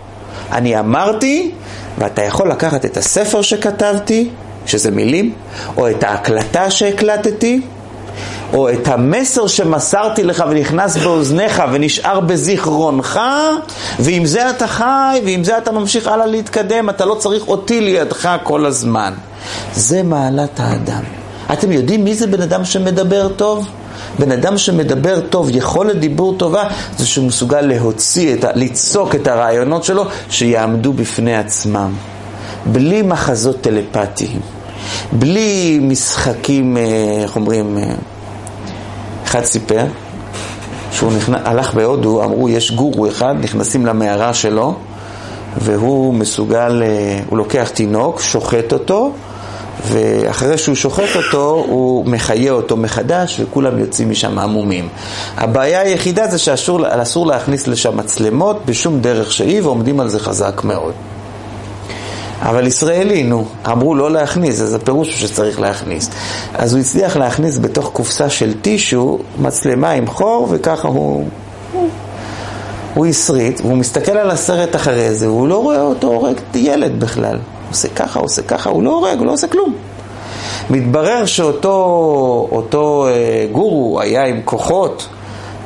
אני 0.51 0.79
אמרתי, 0.79 1.51
ואתה 1.97 2.23
יכול 2.23 2.51
לקחת 2.51 2.85
את 2.85 2.97
הספר 2.97 3.41
שכתבתי, 3.41 4.29
שזה 4.65 4.91
מילים, 4.91 5.33
או 5.77 5.89
את 5.89 6.03
ההקלטה 6.03 6.71
שהקלטתי, 6.71 7.61
או 8.53 8.69
את 8.69 8.87
המסר 8.87 9.47
שמסרתי 9.47 10.23
לך 10.23 10.43
ונכנס 10.49 10.97
באוזניך 10.97 11.63
ונשאר 11.71 12.19
בזיכרונך, 12.19 13.19
ועם 13.99 14.25
זה 14.25 14.49
אתה 14.49 14.67
חי, 14.67 15.21
ועם 15.25 15.43
זה 15.43 15.57
אתה 15.57 15.71
ממשיך 15.71 16.07
הלאה 16.07 16.25
להתקדם, 16.25 16.89
אתה 16.89 17.05
לא 17.05 17.15
צריך 17.15 17.47
אותי 17.47 17.81
לידך 17.81 18.37
כל 18.43 18.65
הזמן. 18.65 19.13
זה 19.73 20.03
מעלת 20.03 20.59
האדם. 20.59 21.03
אתם 21.53 21.71
יודעים 21.71 22.03
מי 22.03 22.15
זה 22.15 22.27
בן 22.27 22.41
אדם 22.41 22.65
שמדבר 22.65 23.27
טוב? 23.27 23.67
בן 24.19 24.31
אדם 24.31 24.57
שמדבר 24.57 25.19
טוב, 25.19 25.49
יכולת 25.51 25.99
דיבור 25.99 26.37
טובה, 26.37 26.63
זה 26.97 27.07
שהוא 27.07 27.25
מסוגל 27.27 27.61
להוציא, 27.61 28.33
את, 28.33 28.45
ליצוק 28.55 29.15
את 29.15 29.27
הרעיונות 29.27 29.83
שלו 29.83 30.05
שיעמדו 30.29 30.93
בפני 30.93 31.35
עצמם. 31.35 31.93
בלי 32.65 33.01
מחזות 33.01 33.61
טלפתיים, 33.61 34.39
בלי 35.11 35.79
משחקים, 35.81 36.77
אה, 36.77 36.83
איך 37.23 37.35
אומרים, 37.35 37.77
אה, 37.77 37.93
אחד 39.25 39.43
סיפר 39.43 39.85
שהוא 40.91 41.11
נכנס, 41.17 41.41
הלך 41.45 41.73
בהודו, 41.73 42.23
אמרו 42.23 42.49
יש 42.49 42.71
גורו 42.71 43.07
אחד, 43.07 43.35
נכנסים 43.41 43.85
למערה 43.85 44.33
שלו 44.33 44.75
והוא 45.57 46.13
מסוגל, 46.13 46.83
אה, 46.85 47.19
הוא 47.29 47.37
לוקח 47.37 47.69
תינוק, 47.73 48.21
שוחט 48.21 48.73
אותו 48.73 49.11
ואחרי 49.87 50.57
שהוא 50.57 50.75
שוחט 50.75 51.15
אותו, 51.15 51.65
הוא 51.67 52.05
מחיה 52.05 52.51
אותו 52.51 52.77
מחדש, 52.77 53.39
וכולם 53.39 53.79
יוצאים 53.79 54.09
משם 54.09 54.39
עמומים. 54.39 54.87
הבעיה 55.37 55.81
היחידה 55.81 56.27
זה 56.27 56.37
שאסור 56.37 57.27
להכניס 57.27 57.67
לשם 57.67 57.97
מצלמות 57.97 58.65
בשום 58.65 58.99
דרך 58.99 59.31
שהיא, 59.31 59.61
ועומדים 59.63 59.99
על 59.99 60.09
זה 60.09 60.19
חזק 60.19 60.61
מאוד. 60.63 60.93
אבל 62.41 62.67
ישראלי, 62.67 63.23
נו, 63.23 63.45
אמרו 63.67 63.95
לא 63.95 64.11
להכניס, 64.11 64.61
אז 64.61 64.73
הפירוש 64.73 65.07
הוא 65.07 65.27
שצריך 65.27 65.59
להכניס. 65.59 66.09
אז 66.53 66.73
הוא 66.73 66.81
הצליח 66.81 67.17
להכניס 67.17 67.57
בתוך 67.57 67.89
קופסה 67.93 68.29
של 68.29 68.53
טישו 68.61 69.19
מצלמה 69.39 69.89
עם 69.89 70.07
חור, 70.07 70.47
וככה 70.49 70.87
הוא... 70.87 71.27
הוא 72.93 73.05
הסריט, 73.05 73.61
והוא 73.61 73.77
מסתכל 73.77 74.11
על 74.11 74.31
הסרט 74.31 74.75
אחרי 74.75 75.15
זה, 75.15 75.29
והוא 75.29 75.47
לא 75.47 75.63
רואה 75.63 75.81
אותו 75.81 76.07
הורג 76.07 76.35
ילד 76.55 76.99
בכלל. 76.99 77.37
עושה 77.69 77.87
ככה, 77.87 78.19
עושה 78.19 78.41
ככה, 78.41 78.69
הוא 78.69 78.83
לא 78.83 78.89
הורג, 78.89 79.17
הוא 79.17 79.25
לא 79.25 79.31
עושה 79.31 79.47
כלום. 79.47 79.73
מתברר 80.69 81.25
שאותו 81.25 82.47
אותו, 82.51 83.07
אה, 83.07 83.45
גורו 83.51 84.01
היה 84.01 84.25
עם 84.25 84.41
כוחות 84.45 85.07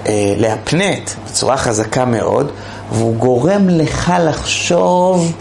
אה, 0.08 0.34
להפנט 0.38 1.10
בצורה 1.26 1.58
חזקה 1.58 2.06
מאוד, 2.06 2.51
והוא 2.91 3.16
גורם 3.16 3.70
לך 3.70 4.14
לחשוב 4.26 5.32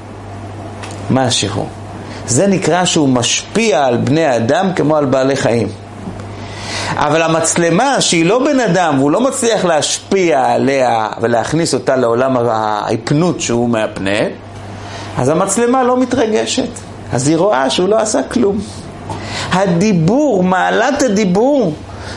משהו. 1.11 1.67
זה 2.27 2.47
נקרא 2.47 2.85
שהוא 2.85 3.09
משפיע 3.09 3.85
על 3.85 3.97
בני 3.97 4.37
אדם 4.37 4.71
כמו 4.77 4.97
על 4.97 5.05
בעלי 5.05 5.37
חיים. 5.37 5.69
אבל 6.97 7.23
המצלמה 7.23 8.01
שהיא 8.01 8.27
לא 8.27 8.39
בן 8.39 8.61
אדם, 8.61 8.97
הוא 8.97 9.11
לא 9.11 9.21
מצליח 9.21 9.65
להשפיע 9.65 10.45
עליה 10.45 11.09
ולהכניס 11.21 11.75
אותה 11.75 11.97
לעולם 11.97 12.37
ההיפנות 12.37 13.41
שהוא 13.41 13.69
מהפנט, 13.69 14.33
אז 15.19 15.29
המצלמה 15.29 15.83
לא 15.83 16.01
מתרגשת. 16.01 16.69
אז 17.13 17.29
היא 17.29 17.37
רואה 17.37 17.71
שהוא 17.71 17.89
לא 17.89 17.99
עשה 17.99 18.23
כלום. 18.23 18.59
הדיבור, 19.53 20.43
מעלת 20.43 21.03
הדיבור, 21.03 21.73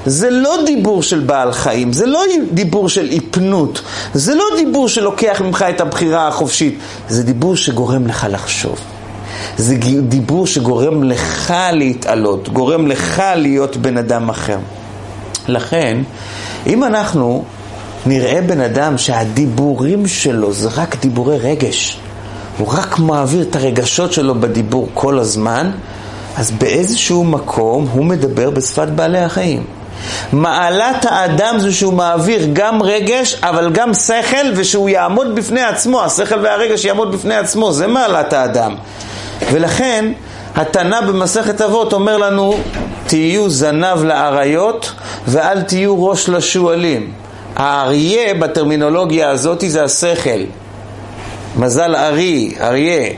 זה 0.05 0.29
לא 0.29 0.57
דיבור 0.65 1.03
של 1.03 1.19
בעל 1.19 1.51
חיים, 1.51 1.93
זה 1.93 2.05
לא 2.05 2.21
דיבור 2.51 2.89
של 2.89 3.09
איפנות, 3.11 3.81
זה 4.13 4.35
לא 4.35 4.43
דיבור 4.57 4.87
שלוקח 4.87 5.41
ממך 5.41 5.65
את 5.69 5.81
הבחירה 5.81 6.27
החופשית, 6.27 6.79
זה 7.09 7.23
דיבור 7.23 7.55
שגורם 7.55 8.07
לך 8.07 8.27
לחשוב. 8.29 8.79
זה 9.57 9.75
דיבור 10.01 10.47
שגורם 10.47 11.03
לך 11.03 11.53
להתעלות, 11.73 12.49
גורם 12.49 12.87
לך 12.87 13.23
להיות 13.35 13.77
בן 13.77 13.97
אדם 13.97 14.29
אחר. 14.29 14.57
לכן, 15.47 15.97
אם 16.67 16.83
אנחנו 16.83 17.43
נראה 18.05 18.41
בן 18.41 18.61
אדם 18.61 18.97
שהדיבורים 18.97 20.07
שלו 20.07 20.53
זה 20.53 20.69
רק 20.75 20.95
דיבורי 21.01 21.37
רגש, 21.37 21.99
הוא 22.57 22.73
רק 22.73 22.99
מעביר 22.99 23.41
את 23.41 23.55
הרגשות 23.55 24.13
שלו 24.13 24.35
בדיבור 24.35 24.89
כל 24.93 25.19
הזמן, 25.19 25.71
אז 26.37 26.51
באיזשהו 26.51 27.23
מקום 27.23 27.87
הוא 27.91 28.05
מדבר 28.05 28.49
בשפת 28.49 28.87
בעלי 28.87 29.19
החיים. 29.19 29.63
מעלת 30.31 31.05
האדם 31.05 31.55
זה 31.59 31.73
שהוא 31.73 31.93
מעביר 31.93 32.49
גם 32.53 32.81
רגש, 32.83 33.35
אבל 33.43 33.71
גם 33.71 33.93
שכל, 33.93 34.45
ושהוא 34.55 34.89
יעמוד 34.89 35.35
בפני 35.35 35.61
עצמו, 35.61 36.03
השכל 36.03 36.39
והרגש 36.43 36.85
יעמוד 36.85 37.11
בפני 37.11 37.35
עצמו, 37.35 37.73
זה 37.73 37.87
מעלת 37.87 38.33
האדם. 38.33 38.75
ולכן, 39.51 40.11
התנא 40.55 41.01
במסכת 41.01 41.61
אבות 41.61 41.93
אומר 41.93 42.17
לנו, 42.17 42.57
תהיו 43.07 43.49
זנב 43.49 44.03
לאריות 44.03 44.91
ואל 45.27 45.61
תהיו 45.61 46.05
ראש 46.05 46.29
לשועלים. 46.29 47.11
האריה 47.55 48.33
בטרמינולוגיה 48.33 49.29
הזאת 49.29 49.63
זה 49.67 49.83
השכל. 49.83 50.41
מזל 51.57 51.95
ארי, 51.95 52.55
אריה. 52.61 53.09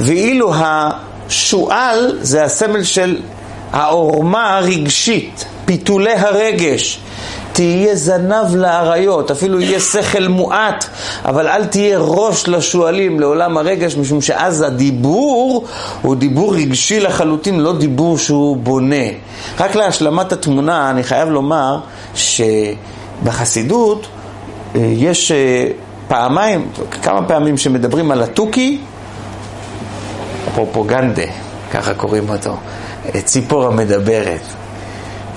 ואילו 0.00 0.52
השועל 0.54 2.18
זה 2.20 2.44
הסמל 2.44 2.82
של 2.82 3.20
העורמה 3.72 4.56
הרגשית, 4.56 5.44
פיתולי 5.64 6.12
הרגש. 6.12 7.00
תהיה 7.52 7.96
זנב 7.96 8.56
לאריות, 8.56 9.30
אפילו 9.30 9.60
יהיה 9.60 9.80
שכל 9.80 10.28
מועט, 10.28 10.84
אבל 11.24 11.48
אל 11.48 11.64
תהיה 11.64 11.98
ראש 11.98 12.48
לשועלים, 12.48 13.20
לעולם 13.20 13.56
הרגש, 13.56 13.96
משום 13.96 14.20
שאז 14.20 14.62
הדיבור 14.62 15.64
הוא 16.02 16.16
דיבור 16.16 16.54
רגשי 16.54 17.00
לחלוטין, 17.00 17.60
לא 17.60 17.78
דיבור 17.78 18.18
שהוא 18.18 18.56
בונה. 18.56 19.06
רק 19.60 19.74
להשלמת 19.74 20.32
התמונה, 20.32 20.90
אני 20.90 21.02
חייב 21.02 21.28
לומר 21.28 21.78
שבחסידות 23.24 24.06
אה, 24.74 24.80
יש 24.80 25.32
אה, 25.32 25.68
פעמיים, 26.08 26.68
כמה 27.02 27.28
פעמים 27.28 27.56
שמדברים 27.56 28.10
על 28.10 28.22
התוכי, 28.22 28.80
פרופוגנדה, 30.54 31.22
ככה 31.72 31.94
קוראים 31.94 32.28
אותו, 32.28 32.56
ציפור 33.24 33.66
המדברת. 33.66 34.40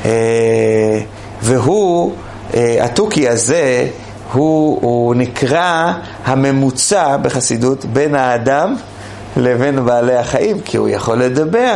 אה, 0.06 1.00
והוא, 1.42 2.14
אה, 2.54 2.78
התוכי 2.86 3.30
הזה, 3.30 3.88
הוא, 4.34 4.80
הוא 4.82 5.16
נקרא 5.16 5.94
הממוצע 6.26 7.18
בחסידות 7.18 7.86
בין 7.86 8.16
האדם 8.16 8.76
לבין 9.38 9.86
בעלי 9.86 10.16
החיים, 10.16 10.60
כי 10.60 10.78
הוא 10.78 10.90
יכול 10.90 11.18
לדבר. 11.18 11.76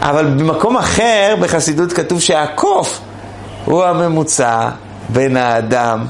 אבל 0.00 0.26
במקום 0.26 0.76
אחר 0.76 1.34
בחסידות 1.40 1.92
כתוב 1.92 2.20
שהקוף 2.20 3.00
הוא 3.64 3.84
הממוצע 3.84 4.68
בין 5.08 5.36
האדם 5.36 6.04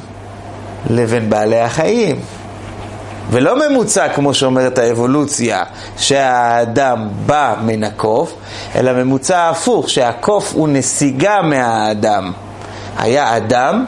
לבין 0.90 1.30
בעלי 1.30 1.60
החיים. 1.60 2.20
ולא 3.30 3.68
ממוצע 3.68 4.08
כמו 4.08 4.34
שאומרת 4.34 4.78
האבולוציה, 4.78 5.62
שהאדם 5.98 7.08
בא 7.26 7.54
מן 7.62 7.84
הקוף, 7.84 8.34
אלא 8.74 8.92
ממוצע 8.92 9.48
הפוך, 9.48 9.90
שהקוף 9.90 10.52
הוא 10.54 10.68
נסיגה 10.68 11.42
מהאדם. 11.42 12.32
היה 12.98 13.36
אדם 13.36 13.84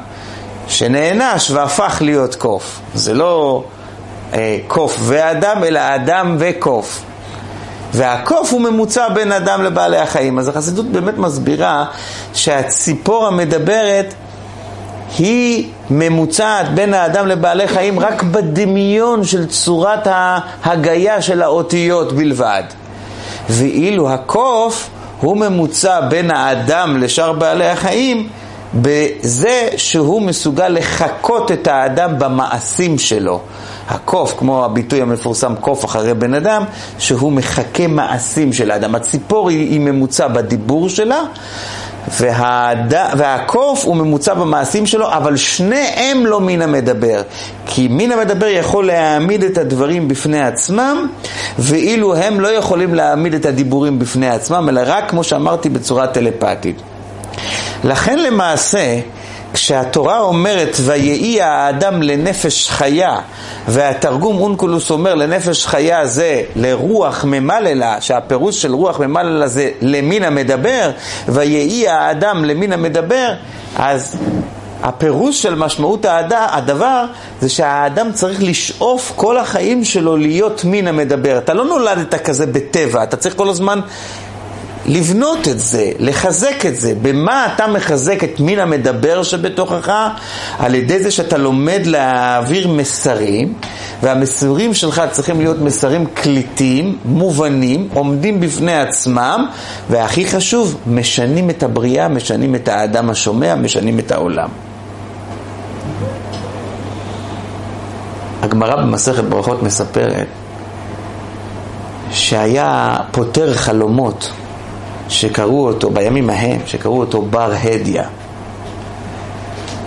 שנענש 0.68 1.51
והפך 1.51 1.99
להיות 2.01 2.34
קוף. 2.34 2.80
זה 2.94 3.14
לא 3.14 3.64
אה, 4.34 4.59
קוף 4.66 4.96
ואדם, 5.01 5.64
אלא 5.64 5.80
אדם 5.94 6.36
וקוף. 6.38 7.03
והקוף 7.92 8.53
הוא 8.53 8.61
ממוצע 8.61 9.09
בין 9.09 9.32
אדם 9.32 9.62
לבעלי 9.62 9.99
החיים. 9.99 10.38
אז 10.38 10.49
החסידות 10.49 10.86
באמת 10.86 11.18
מסבירה 11.18 11.84
שהציפור 12.34 13.26
המדברת 13.26 14.14
היא 15.18 15.68
ממוצעת 15.91 16.74
בין 16.74 16.95
האדם 16.95 17.26
לבעלי 17.26 17.68
חיים 17.68 18.01
רק 18.01 18.22
בדמיון 18.22 19.24
של 19.24 19.47
צורת 19.47 20.07
ההגייה 20.07 21.22
של 21.22 21.43
האותיות 21.43 22.12
בלבד. 22.12 22.62
ואילו 23.49 24.11
הקוף 24.11 24.91
הוא 25.20 25.36
ממוצע 25.36 26.01
בין 26.01 26.30
האדם 26.30 27.01
לשאר 27.01 27.32
בעלי 27.32 27.68
החיים 27.68 28.28
בזה 28.74 29.68
שהוא 29.76 30.22
מסוגל 30.22 30.68
לחקות 30.68 31.53
את 31.53 31.66
האדם 31.66 32.18
במעשים 32.18 32.99
שלו. 32.99 33.41
הקוף, 33.89 34.34
כמו 34.39 34.64
הביטוי 34.64 35.03
המפורסם 35.03 35.55
קוף 35.61 35.84
אחרי 35.84 36.14
בן 36.14 36.34
אדם, 36.34 36.64
שהוא 36.99 37.32
מחכה 37.32 37.86
מעשים 37.86 38.53
של 38.53 38.70
האדם. 38.70 38.95
הציפור 38.95 39.49
היא, 39.49 39.70
היא 39.70 39.80
ממוצע 39.80 40.28
בדיבור 40.28 40.89
שלה, 40.89 41.22
והד... 42.20 42.94
והקוף 43.16 43.84
הוא 43.84 43.96
ממוצע 43.96 44.34
במעשים 44.34 44.86
שלו, 44.86 45.12
אבל 45.12 45.36
שניהם 45.36 46.26
לא 46.26 46.40
מן 46.40 46.62
המדבר. 46.62 47.22
כי 47.66 47.88
מן 47.90 48.12
המדבר 48.12 48.46
יכול 48.46 48.86
להעמיד 48.86 49.44
את 49.44 49.59
הדברים 49.59 50.09
בפני 50.09 50.40
עצמם, 50.40 51.06
ואילו 51.59 52.16
הם 52.16 52.40
לא 52.40 52.48
יכולים 52.48 52.94
להעמיד 52.94 53.34
את 53.34 53.46
הדיבורים 53.46 53.98
בפני 53.98 54.28
עצמם, 54.28 54.68
אלא 54.68 54.80
רק, 54.86 55.11
כמו 55.11 55.24
שאמרתי, 55.24 55.68
בצורה 55.68 56.06
טלפתית. 56.06 56.76
לכן 57.84 58.18
למעשה, 58.18 59.00
כשהתורה 59.59 60.20
אומרת 60.20 60.76
ויהי 60.84 61.42
האדם 61.42 62.02
לנפש 62.02 62.70
חיה 62.70 63.16
והתרגום 63.68 64.40
אונקולוס 64.40 64.90
אומר 64.90 65.14
לנפש 65.14 65.66
חיה 65.66 66.06
זה 66.06 66.42
לרוח 66.56 67.24
ממללה 67.24 68.00
שהפירוש 68.00 68.62
של 68.62 68.74
רוח 68.74 69.00
ממללה 69.00 69.48
זה 69.48 69.70
למין 69.80 70.24
המדבר 70.24 70.90
ויהי 71.28 71.88
האדם 71.88 72.44
למין 72.44 72.72
המדבר 72.72 73.32
אז 73.76 74.18
הפירוש 74.82 75.42
של 75.42 75.54
משמעות 75.54 76.06
הדבר 76.30 77.04
זה 77.40 77.48
שהאדם 77.48 78.12
צריך 78.12 78.42
לשאוף 78.42 79.12
כל 79.16 79.38
החיים 79.38 79.84
שלו 79.84 80.16
להיות 80.16 80.64
מין 80.64 80.88
המדבר. 80.88 81.38
אתה 81.38 81.54
לא 81.54 81.64
נולדת 81.64 82.14
כזה 82.14 82.46
בטבע, 82.46 83.02
אתה 83.02 83.16
צריך 83.16 83.36
כל 83.36 83.48
הזמן 83.48 83.80
לבנות 84.87 85.49
את 85.49 85.59
זה, 85.59 85.91
לחזק 85.99 86.66
את 86.66 86.76
זה. 86.76 86.95
במה 87.03 87.47
אתה 87.55 87.66
מחזק 87.66 88.24
את 88.24 88.41
מין 88.41 88.59
המדבר 88.59 89.22
שבתוכך? 89.22 89.93
על 90.59 90.74
ידי 90.74 91.03
זה 91.03 91.11
שאתה 91.11 91.37
לומד 91.37 91.81
להעביר 91.85 92.68
מסרים, 92.68 93.55
והמסרים 94.03 94.74
שלך 94.74 95.03
צריכים 95.11 95.41
להיות 95.41 95.59
מסרים 95.61 96.07
קליטים, 96.14 96.99
מובנים, 97.05 97.89
עומדים 97.95 98.41
בפני 98.41 98.76
עצמם, 98.76 99.47
והכי 99.91 100.26
חשוב, 100.29 100.81
משנים 100.87 101.51
את 101.51 101.62
הבריאה, 101.62 102.09
משנים 102.09 102.55
את 102.55 102.68
האדם 102.68 103.11
השומע, 103.11 103.55
משנים 103.55 103.99
את 103.99 104.12
העולם. 104.12 104.49
הגמרא 108.43 108.76
במסכת 108.76 109.24
ברכות 109.24 109.62
מספרת 109.62 110.26
שהיה 112.11 112.97
פותר 113.12 113.55
חלומות 113.55 114.31
שקראו 115.09 115.66
אותו, 115.66 115.90
בימים 115.90 116.30
ההם, 116.30 116.61
שקראו 116.66 117.00
אותו 117.00 117.22
בר 117.22 117.52
הדיה. 117.62 118.04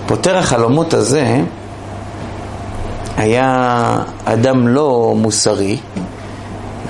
פותר 0.07 0.37
החלומות 0.37 0.93
הזה 0.93 1.41
היה 3.17 3.97
אדם 4.25 4.67
לא 4.67 5.13
מוסרי, 5.17 5.77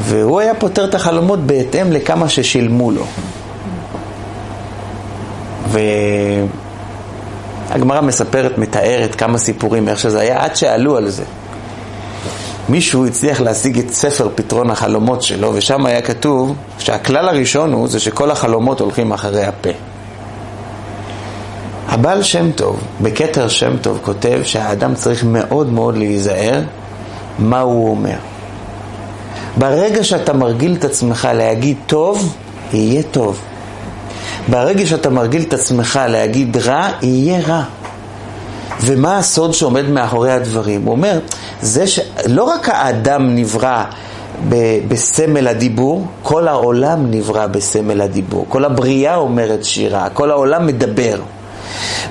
והוא 0.02 0.40
היה 0.40 0.54
פותר 0.54 0.86
את 0.86 0.96
החלומות 0.96 1.40
בהתאם 1.40 1.92
לכמה 1.92 2.30
ששילמו 2.30 2.92
לו. 2.92 3.06
והגמרא 7.70 8.02
מספרת, 8.02 8.58
מתארת 8.58 9.16
כמה 9.16 9.38
סיפורים, 9.38 9.90
איך 9.90 10.00
שזה 10.00 10.20
היה, 10.20 10.44
עד 10.44 10.56
שעלו 10.56 10.98
על 10.98 11.10
זה. 11.10 11.24
מישהו 12.72 13.06
הצליח 13.06 13.42
להשיג 13.42 13.80
את 13.80 13.94
ספר 13.94 14.30
פתרון 14.36 14.70
החלומות 14.70 15.22
שלו, 15.22 15.52
ושם 15.54 15.86
היה 15.86 16.02
כתוב 16.02 16.56
שהכלל 16.80 17.30
הראשון 17.30 17.74
הוא 17.74 17.88
זה 17.88 18.00
שכל 18.00 18.32
החלומות 18.32 18.80
הולכים 18.80 19.12
אחרי 19.12 19.44
הפה. 19.44 19.70
הבעל 21.88 22.24
שם 22.24 22.52
טוב, 22.52 22.80
בכתר 23.02 23.48
שם 23.48 23.78
טוב, 23.78 24.00
כותב 24.02 24.42
שהאדם 24.44 24.96
צריך 24.96 25.24
מאוד 25.24 25.72
מאוד 25.72 25.98
להיזהר 25.98 26.62
מה 27.40 27.60
הוא 27.60 27.90
אומר. 27.90 28.18
ברגע 29.58 30.04
שאתה 30.04 30.34
מרגיל 30.34 30.76
את 30.80 30.84
עצמך 30.84 31.28
להגיד 31.34 31.78
טוב, 31.88 32.36
יהיה 32.74 33.04
טוב. 33.04 33.40
ברגע 34.50 34.86
שאתה 34.88 35.10
מרגיל 35.10 35.42
את 35.42 35.54
עצמך 35.54 36.00
להגיד 36.08 36.58
רע, 36.58 36.90
יהיה 37.02 37.42
רע. 37.48 37.64
ומה 38.82 39.18
הסוד 39.18 39.54
שעומד 39.54 39.90
מאחורי 39.90 40.32
הדברים? 40.32 40.82
הוא 40.84 40.92
אומר, 40.92 41.20
זה 41.62 41.88
שלא 41.88 42.44
רק 42.44 42.70
האדם 42.70 43.36
נברא 43.36 43.84
ב- 44.50 44.88
בסמל 44.88 45.48
הדיבור, 45.48 46.06
כל 46.24 46.48
העולם 46.48 47.12
נברא 47.12 47.48
בסמל 47.48 48.02
הדיבור. 48.02 48.46
כל 48.50 48.66
הבריאה 48.66 49.16
אומרת 49.16 49.64
שירה, 49.64 50.10
כל 50.10 50.32
העולם 50.32 50.68
מדבר. 50.68 51.20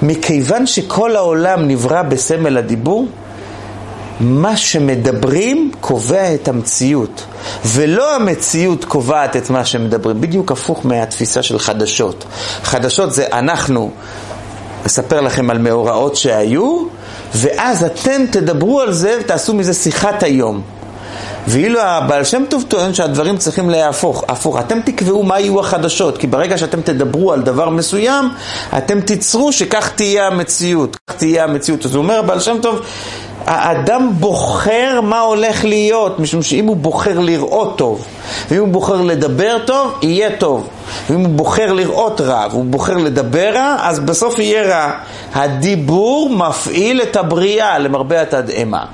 מכיוון 0.02 0.66
שכל 0.66 1.16
העולם 1.16 1.68
נברא 1.68 2.02
בסמל 2.02 2.58
הדיבור, 2.58 3.06
מה 4.20 4.56
שמדברים 4.56 5.70
קובע 5.80 6.34
את 6.34 6.48
המציאות, 6.48 7.22
ולא 7.66 8.16
המציאות 8.16 8.84
קובעת 8.84 9.36
את 9.36 9.50
מה 9.50 9.64
שמדברים, 9.64 10.20
בדיוק 10.20 10.52
הפוך 10.52 10.86
מהתפיסה 10.86 11.42
של 11.42 11.58
חדשות. 11.58 12.24
חדשות 12.62 13.12
זה 13.14 13.26
אנחנו 13.32 13.90
אספר 14.86 15.20
לכם 15.20 15.50
על 15.50 15.58
מאורעות 15.58 16.16
שהיו, 16.16 16.84
ואז 17.34 17.84
אתם 17.84 18.26
תדברו 18.30 18.80
על 18.80 18.92
זה 18.92 19.18
ותעשו 19.20 19.54
מזה 19.54 19.74
שיחת 19.74 20.22
היום. 20.22 20.62
ואילו 21.46 21.80
הבעל 21.80 22.24
שם 22.24 22.42
טוב 22.48 22.64
טוען 22.68 22.94
שהדברים 22.94 23.36
צריכים 23.36 23.70
להפוך, 23.70 24.24
הפוך, 24.28 24.60
אתם 24.60 24.80
תקבעו 24.80 25.22
מה 25.22 25.40
יהיו 25.40 25.60
החדשות, 25.60 26.18
כי 26.18 26.26
ברגע 26.26 26.58
שאתם 26.58 26.80
תדברו 26.80 27.32
על 27.32 27.42
דבר 27.42 27.68
מסוים, 27.68 28.28
אתם 28.78 29.00
תיצרו 29.00 29.52
שכך 29.52 29.90
תהיה 29.94 30.26
המציאות, 30.26 30.96
כך 30.96 31.16
תהיה 31.16 31.44
המציאות. 31.44 31.86
אז 31.86 31.94
הוא 31.94 32.02
אומר 32.02 32.18
הבעל 32.18 32.40
שם 32.40 32.56
טוב, 32.62 32.80
האדם 33.46 34.10
בוחר 34.18 35.00
מה 35.02 35.20
הולך 35.20 35.64
להיות, 35.64 36.18
משום 36.18 36.42
שאם 36.42 36.66
הוא 36.66 36.76
בוחר 36.76 37.18
לראות 37.20 37.78
טוב, 37.78 38.04
ואם 38.50 38.60
הוא 38.60 38.68
בוחר 38.68 39.02
לדבר 39.02 39.56
טוב, 39.66 39.92
יהיה 40.02 40.30
טוב. 40.38 40.68
ואם 41.10 41.20
הוא 41.20 41.28
בוחר 41.28 41.72
לראות 41.72 42.20
רע, 42.20 42.46
והוא 42.50 42.64
בוחר 42.64 42.96
לדבר 42.96 43.54
רע, 43.54 43.76
אז 43.80 44.00
בסוף 44.00 44.38
יהיה 44.38 44.62
רע. 44.62 44.92
הדיבור 45.34 46.30
מפעיל 46.30 47.02
את 47.02 47.16
הבריאה, 47.16 47.78
למרבה 47.78 48.22
התדהמה. 48.22 48.84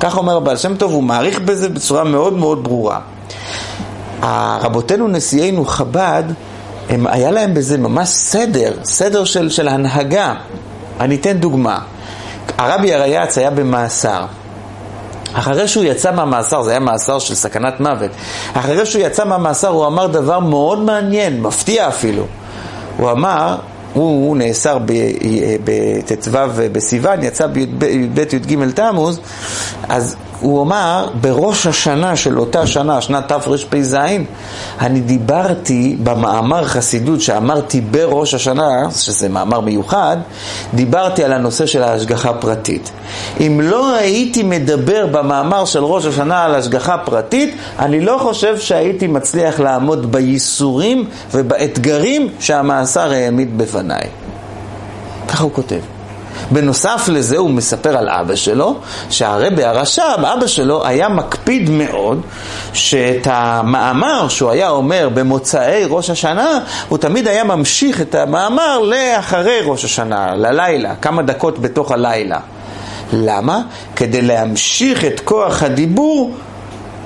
כך 0.00 0.16
אומר 0.16 0.36
הבעל 0.36 0.56
שם 0.56 0.76
טוב, 0.76 0.92
הוא 0.92 1.02
מעריך 1.02 1.40
בזה 1.40 1.68
בצורה 1.68 2.04
מאוד 2.04 2.32
מאוד 2.32 2.64
ברורה. 2.64 3.00
רבותינו 4.62 5.08
נשיאינו 5.08 5.64
חב"ד, 5.64 6.24
הם, 6.88 7.06
היה 7.06 7.30
להם 7.30 7.54
בזה 7.54 7.78
ממש 7.78 8.08
סדר, 8.08 8.72
סדר 8.84 9.24
של, 9.24 9.50
של 9.50 9.68
הנהגה. 9.68 10.34
אני 11.00 11.14
אתן 11.14 11.32
דוגמה. 11.32 11.78
הרבי 12.58 12.94
הרייץ 12.94 13.38
היה 13.38 13.50
במאסר. 13.50 14.24
אחרי 15.32 15.68
שהוא 15.68 15.84
יצא 15.84 16.12
מהמאסר, 16.12 16.62
זה 16.62 16.70
היה 16.70 16.80
מאסר 16.80 17.18
של 17.18 17.34
סכנת 17.34 17.80
מוות, 17.80 18.10
אחרי 18.54 18.86
שהוא 18.86 19.02
יצא 19.02 19.24
מהמאסר 19.24 19.68
הוא 19.68 19.86
אמר 19.86 20.06
דבר 20.06 20.40
מאוד 20.40 20.78
מעניין, 20.78 21.42
מפתיע 21.42 21.88
אפילו. 21.88 22.26
הוא 22.96 23.10
אמר, 23.10 23.56
הוא, 23.92 24.28
הוא 24.28 24.36
נאסר 24.36 24.78
בט"ו 25.64 26.30
בסיוון, 26.72 27.22
יצא 27.22 27.46
בי"ב 27.46 28.18
י"ג 28.18 28.70
תמוז, 28.74 29.20
אז 29.88 30.16
הוא 30.40 30.62
אמר, 30.62 31.08
בראש 31.20 31.66
השנה 31.66 32.16
של 32.16 32.38
אותה 32.38 32.66
שנה, 32.66 33.00
שנת 33.00 33.28
תרפ"ז, 33.28 33.96
אני 34.80 35.00
דיברתי 35.00 35.96
במאמר 36.02 36.64
חסידות 36.64 37.20
שאמרתי 37.20 37.80
בראש 37.80 38.34
השנה, 38.34 38.90
שזה 38.90 39.28
מאמר 39.28 39.60
מיוחד, 39.60 40.16
דיברתי 40.74 41.24
על 41.24 41.32
הנושא 41.32 41.66
של 41.66 41.82
ההשגחה 41.82 42.30
הפרטית. 42.30 42.90
אם 43.40 43.60
לא 43.62 43.94
הייתי 43.94 44.42
מדבר 44.42 45.06
במאמר 45.06 45.64
של 45.64 45.84
ראש 45.84 46.06
השנה 46.06 46.44
על 46.44 46.54
השגחה 46.54 46.98
פרטית, 46.98 47.56
אני 47.78 48.00
לא 48.00 48.18
חושב 48.22 48.58
שהייתי 48.58 49.06
מצליח 49.06 49.60
לעמוד 49.60 50.12
בייסורים 50.12 51.04
ובאתגרים 51.34 52.28
שהמאסר 52.40 53.10
העמיד 53.10 53.58
בפניי. 53.58 54.04
ככה 55.28 55.44
הוא 55.44 55.52
כותב. 55.52 55.95
בנוסף 56.50 57.08
לזה 57.08 57.36
הוא 57.36 57.50
מספר 57.50 57.96
על 57.96 58.08
אבא 58.08 58.34
שלו, 58.34 58.76
שהרבי 59.10 59.64
הרש"ב, 59.64 60.24
אבא 60.24 60.46
שלו 60.46 60.86
היה 60.86 61.08
מקפיד 61.08 61.70
מאוד 61.70 62.20
שאת 62.72 63.26
המאמר 63.30 64.28
שהוא 64.28 64.50
היה 64.50 64.68
אומר 64.68 65.08
במוצאי 65.14 65.84
ראש 65.88 66.10
השנה, 66.10 66.58
הוא 66.88 66.98
תמיד 66.98 67.28
היה 67.28 67.44
ממשיך 67.44 68.00
את 68.00 68.14
המאמר 68.14 68.78
לאחרי 68.78 69.60
ראש 69.64 69.84
השנה, 69.84 70.34
ללילה, 70.34 70.94
כמה 70.96 71.22
דקות 71.22 71.58
בתוך 71.58 71.90
הלילה. 71.92 72.38
למה? 73.12 73.60
כדי 73.96 74.22
להמשיך 74.22 75.04
את 75.04 75.20
כוח 75.20 75.62
הדיבור 75.62 76.34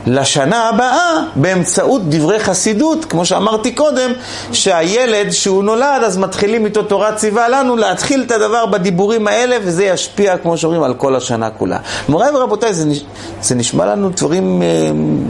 לשנה 0.07 0.69
הבאה 0.69 1.25
באמצעות 1.37 2.03
דברי 2.09 2.41
חסידות, 2.41 3.05
כמו 3.05 3.25
שאמרתי 3.25 3.73
קודם, 3.73 4.13
שהילד 4.53 5.31
שהוא 5.31 5.65
נולד 5.65 6.03
אז 6.07 6.19
מתחילים 6.19 6.65
איתו 6.65 6.83
תורה 6.83 7.13
ציווה 7.13 7.49
לנו 7.49 7.77
להתחיל 7.77 8.23
את 8.23 8.31
הדבר 8.31 8.67
בדיבורים 8.67 9.29
האלה 9.29 9.57
וזה 9.63 9.85
ישפיע, 9.85 10.39
כמו 10.39 10.57
שאומרים, 10.57 10.83
על 10.83 10.95
כל 10.95 11.17
השנה 11.17 11.51
כולה. 11.51 11.79
מוריי 12.09 12.31
ורבותיי, 12.31 12.75
זה, 12.75 12.85
נש... 12.85 13.05
זה 13.43 13.55
נשמע 13.55 13.87
לנו 13.87 14.11
דברים 14.11 14.63
אה, 14.63 14.67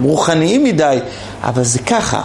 רוחניים 0.03 0.65
מדי, 0.65 0.99
אבל 1.45 1.63
זה 1.63 1.79
ככה. 1.79 2.23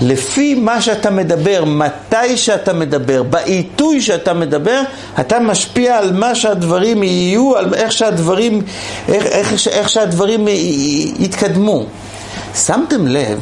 לפי 0.00 0.54
מה 0.54 0.80
שאתה 0.80 1.10
מדבר, 1.10 1.64
מתי 1.66 2.36
שאתה 2.36 2.72
מדבר, 2.72 3.22
בעיתוי 3.22 4.00
שאתה 4.00 4.34
מדבר, 4.34 4.82
אתה 5.20 5.40
משפיע 5.40 5.98
על 5.98 6.12
מה 6.12 6.34
שהדברים 6.34 7.02
יהיו, 7.02 7.56
על 7.56 7.74
איך 7.74 7.92
שהדברים, 7.92 8.62
איך, 9.08 9.26
איך, 9.26 9.68
איך 9.68 9.88
שהדברים 9.88 10.48
יתקדמו. 11.18 11.84
שמתם 12.54 13.06
לב 13.06 13.40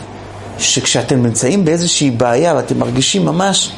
שכשאתם 0.58 1.22
נמצאים 1.22 1.64
באיזושהי 1.64 2.10
בעיה 2.10 2.54
ואתם 2.54 2.78
מרגישים 2.78 3.24
ממש, 3.24 3.72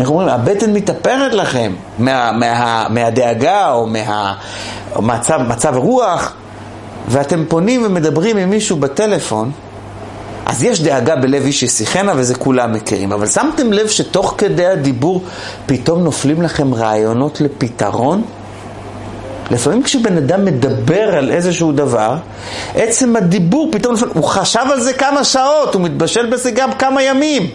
איך 0.00 0.08
אומרים, 0.08 0.28
הבטן 0.28 0.72
מתאפרת 0.72 1.34
לכם 1.34 1.72
מה, 1.98 2.32
מה, 2.32 2.86
מהדאגה 2.90 3.72
או 3.72 3.86
מהמצב 3.86 5.40
מצב 5.48 5.76
רוח, 5.76 6.34
ואתם 7.08 7.44
פונים 7.48 7.82
ומדברים 7.86 8.36
עם 8.36 8.50
מישהו 8.50 8.76
בטלפון, 8.76 9.50
אז 10.46 10.62
יש 10.62 10.82
דאגה 10.82 11.16
בלב 11.16 11.44
איש 11.44 11.62
ישיחנה 11.62 12.12
וזה 12.16 12.34
כולם 12.34 12.72
מכירים, 12.72 13.12
אבל 13.12 13.26
שמתם 13.26 13.72
לב 13.72 13.88
שתוך 13.88 14.34
כדי 14.38 14.66
הדיבור 14.66 15.22
פתאום 15.66 16.04
נופלים 16.04 16.42
לכם 16.42 16.74
רעיונות 16.74 17.40
לפתרון? 17.40 18.22
לפעמים 19.50 19.82
כשבן 19.82 20.16
אדם 20.16 20.44
מדבר 20.44 21.16
על 21.16 21.30
איזשהו 21.30 21.72
דבר, 21.72 22.16
עצם 22.74 23.16
הדיבור 23.16 23.68
פתאום 23.72 23.92
נופל, 23.92 24.08
הוא 24.14 24.24
חשב 24.24 24.64
על 24.72 24.80
זה 24.80 24.92
כמה 24.92 25.24
שעות, 25.24 25.74
הוא 25.74 25.82
מתבשל 25.82 26.26
בזה 26.26 26.50
גם 26.50 26.72
כמה 26.72 27.02
ימים. 27.02 27.50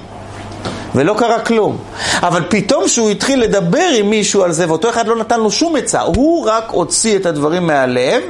ולא 0.95 1.13
קרה 1.17 1.39
כלום. 1.39 1.77
אבל 2.19 2.43
פתאום 2.49 2.85
כשהוא 2.85 3.09
התחיל 3.09 3.41
לדבר 3.41 3.88
עם 3.97 4.09
מישהו 4.09 4.43
על 4.43 4.51
זה, 4.51 4.69
ואותו 4.69 4.89
אחד 4.89 5.07
לא 5.07 5.15
נתן 5.15 5.39
לו 5.39 5.51
שום 5.51 5.75
עצה, 5.75 6.01
הוא 6.01 6.49
רק 6.49 6.63
הוציא 6.71 7.15
את 7.15 7.25
הדברים 7.25 7.67
מהלב, 7.67 8.21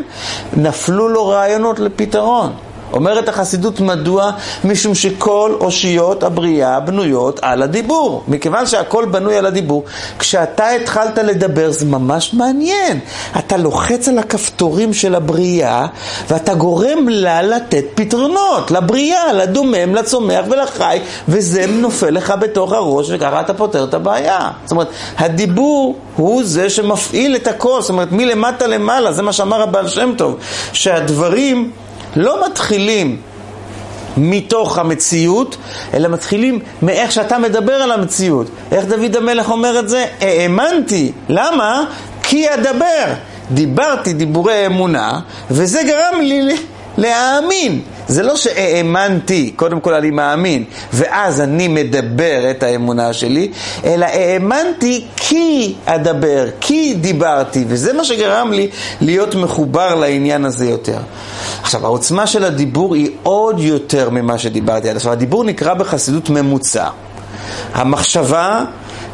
נפלו 0.54 1.10
לו 1.10 1.28
רעיונות 1.28 1.80
לפתרון. 1.80 2.54
אומרת 2.94 3.30
החסידות 3.30 3.80
מדוע? 3.80 4.32
משום 4.64 4.96
שכל 4.96 5.52
אושיות 5.60 6.24
הבריאה 6.24 6.80
בנויות 6.80 7.40
על 7.42 7.64
הדיבור. 7.64 8.24
מכיוון 8.28 8.66
שהכל 8.66 9.06
בנוי 9.06 9.38
על 9.38 9.46
הדיבור, 9.46 9.84
כשאתה 10.20 10.70
התחלת 10.70 11.18
לדבר 11.18 11.72
זה 11.72 11.86
ממש 11.86 12.34
מעניין. 12.34 13.00
אתה 13.40 13.58
לוחץ 13.58 14.08
על 14.08 14.18
הכפתורים 14.20 14.94
של 14.94 15.16
הבריאה 15.16 15.86
ואתה 16.30 16.54
גורם 16.54 17.10
לה 17.10 17.42
לתת 17.42 17.86
פתרונות, 17.96 18.72
לבריאה, 18.72 19.34
לדומם, 19.34 19.96
לצומח 19.96 20.46
ולחי, 20.50 21.00
וזה 21.28 21.66
נופל 21.68 22.10
לך 22.10 22.34
בתוך 22.40 22.72
הראש 22.72 23.08
וככה 23.10 23.42
אתה 23.42 23.54
פותר 23.54 23.84
את 23.84 23.94
הבעיה. 23.94 24.50
זאת 24.64 24.72
אומרת, 24.72 24.88
הדיבור 25.18 25.96
הוא 26.16 26.44
זה 26.44 26.70
שמפעיל 26.70 27.36
את 27.36 27.48
הכל, 27.48 27.82
זאת 27.82 27.90
אומרת 27.90 28.12
מלמטה 28.12 28.68
למעלה, 28.68 29.12
זה 29.12 29.22
מה 29.22 29.34
שאמר 29.34 29.62
הבעל 29.62 29.88
שם 29.88 30.14
טוב, 30.18 30.38
שהדברים 30.74 31.72
לא 32.18 32.46
מתחילים 32.46 33.18
מתוך 34.18 34.78
המציאות, 34.78 35.58
אלא 35.94 36.08
מתחילים 36.08 36.60
מאיך 36.82 37.12
שאתה 37.12 37.38
מדבר 37.38 37.74
על 37.74 37.92
המציאות. 37.92 38.48
איך 38.72 38.86
דוד 38.86 39.16
המלך 39.16 39.50
אומר 39.50 39.80
את 39.80 39.90
זה? 39.90 40.06
האמנתי. 40.22 41.12
למה? 41.30 41.86
כי 42.24 42.54
אדבר. 42.54 43.14
דיברתי 43.52 44.14
דיבורי 44.14 44.66
אמונה, 44.66 45.20
וזה 45.52 45.82
גרם 45.84 46.22
לי 46.22 46.56
להאמין. 46.98 47.82
זה 48.08 48.24
לא 48.24 48.36
שהאמנתי, 48.36 49.52
קודם 49.56 49.80
כל 49.80 49.94
אני 49.94 50.12
מאמין, 50.12 50.64
ואז 50.94 51.42
אני 51.42 51.68
מדבר 51.68 52.52
את 52.52 52.64
האמונה 52.64 53.14
שלי, 53.14 53.52
אלא 53.84 54.06
האמנתי 54.06 55.06
כי 55.16 55.76
אדבר, 55.86 56.46
כי 56.62 56.94
דיברתי, 56.94 57.66
וזה 57.68 57.94
מה 57.94 58.04
שגרם 58.04 58.52
לי 58.52 58.70
להיות 59.02 59.36
מחובר 59.36 59.96
לעניין 59.96 60.46
הזה 60.46 60.70
יותר. 60.70 61.00
עכשיו, 61.62 61.86
העוצמה 61.86 62.28
של 62.28 62.44
הדיבור 62.44 62.96
היא 62.96 63.10
עוד 63.24 63.60
יותר 63.60 64.10
ממה 64.10 64.38
שדיברתי 64.38 64.90
עד 64.90 64.96
עכשיו. 64.96 65.12
הדיבור 65.12 65.44
נקרא 65.44 65.74
בחסידות 65.74 66.30
ממוצע. 66.30 66.88
המחשבה 67.74 68.64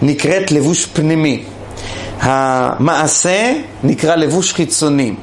נקראת 0.02 0.52
לבוש 0.52 0.86
פנימי. 0.86 1.44
המעשה 2.20 3.54
נקרא 3.84 4.16
לבוש 4.16 4.54
חיצוני. 4.54 5.14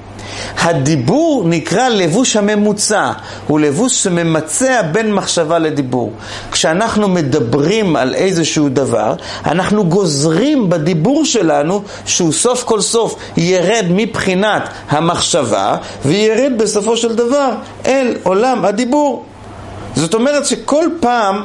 הדיבור 0.59 1.45
נקרא 1.47 1.89
לבוש 1.89 2.37
הממוצע, 2.37 3.13
הוא 3.47 3.61
לבוש 3.61 4.03
שממצע 4.03 4.83
בין 4.83 5.15
מחשבה 5.15 5.59
לדיבור. 5.59 6.13
כשאנחנו 6.53 7.09
מדברים 7.09 7.97
על 7.97 8.15
איזשהו 8.15 8.69
דבר, 8.69 9.15
אנחנו 9.47 9.85
גוזרים 9.85 10.71
בדיבור 10.71 11.25
שלנו 11.25 11.83
שהוא 12.07 12.33
סוף 12.33 12.65
כל 12.65 12.81
סוף 12.81 13.15
ירד 13.37 13.85
מבחינת 13.91 14.69
המחשבה 14.89 15.77
וירד 16.05 16.53
בסופו 16.59 16.97
של 16.97 17.15
דבר 17.15 17.51
אל 17.87 18.17
עולם 18.23 18.65
הדיבור. 18.65 19.25
זאת 19.95 20.15
אומרת 20.15 20.47
שכל 20.47 20.87
פעם 21.01 21.43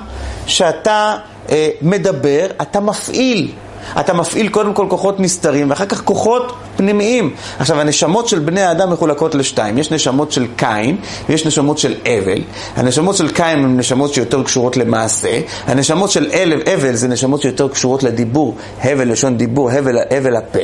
שאתה 0.47 1.15
אה, 1.49 1.69
מדבר, 1.81 2.45
אתה 2.61 2.79
מפעיל. 2.79 3.51
אתה 3.99 4.13
מפעיל 4.13 4.49
קודם 4.49 4.73
כל 4.73 4.85
כוחות 4.89 5.19
נסתרים, 5.19 5.69
ואחר 5.69 5.85
כך 5.85 6.03
כוחות 6.03 6.53
פנימיים. 6.77 7.33
עכשיו, 7.59 7.79
הנשמות 7.79 8.27
של 8.27 8.39
בני 8.39 8.61
האדם 8.61 8.91
מחולקות 8.91 9.35
לשתיים. 9.35 9.77
יש 9.77 9.91
נשמות 9.91 10.31
של 10.31 10.47
קין, 10.55 10.97
ויש 11.29 11.45
נשמות 11.45 11.77
של 11.77 11.95
אבל. 12.05 12.41
הנשמות 12.75 13.15
של 13.15 13.31
קין 13.31 13.45
הן 13.63 13.77
נשמות 13.77 14.13
שיותר 14.13 14.43
קשורות 14.43 14.77
למעשה. 14.77 15.39
הנשמות 15.67 16.11
של 16.11 16.31
אבל 16.73 16.95
זה 16.95 17.07
נשמות 17.07 17.41
שיותר 17.41 17.67
קשורות 17.67 18.03
לדיבור, 18.03 18.55
הבל 18.83 19.11
לשון 19.11 19.37
דיבור, 19.37 19.71
הבל, 19.71 19.97
הבל 20.11 20.35
הפה. 20.35 20.59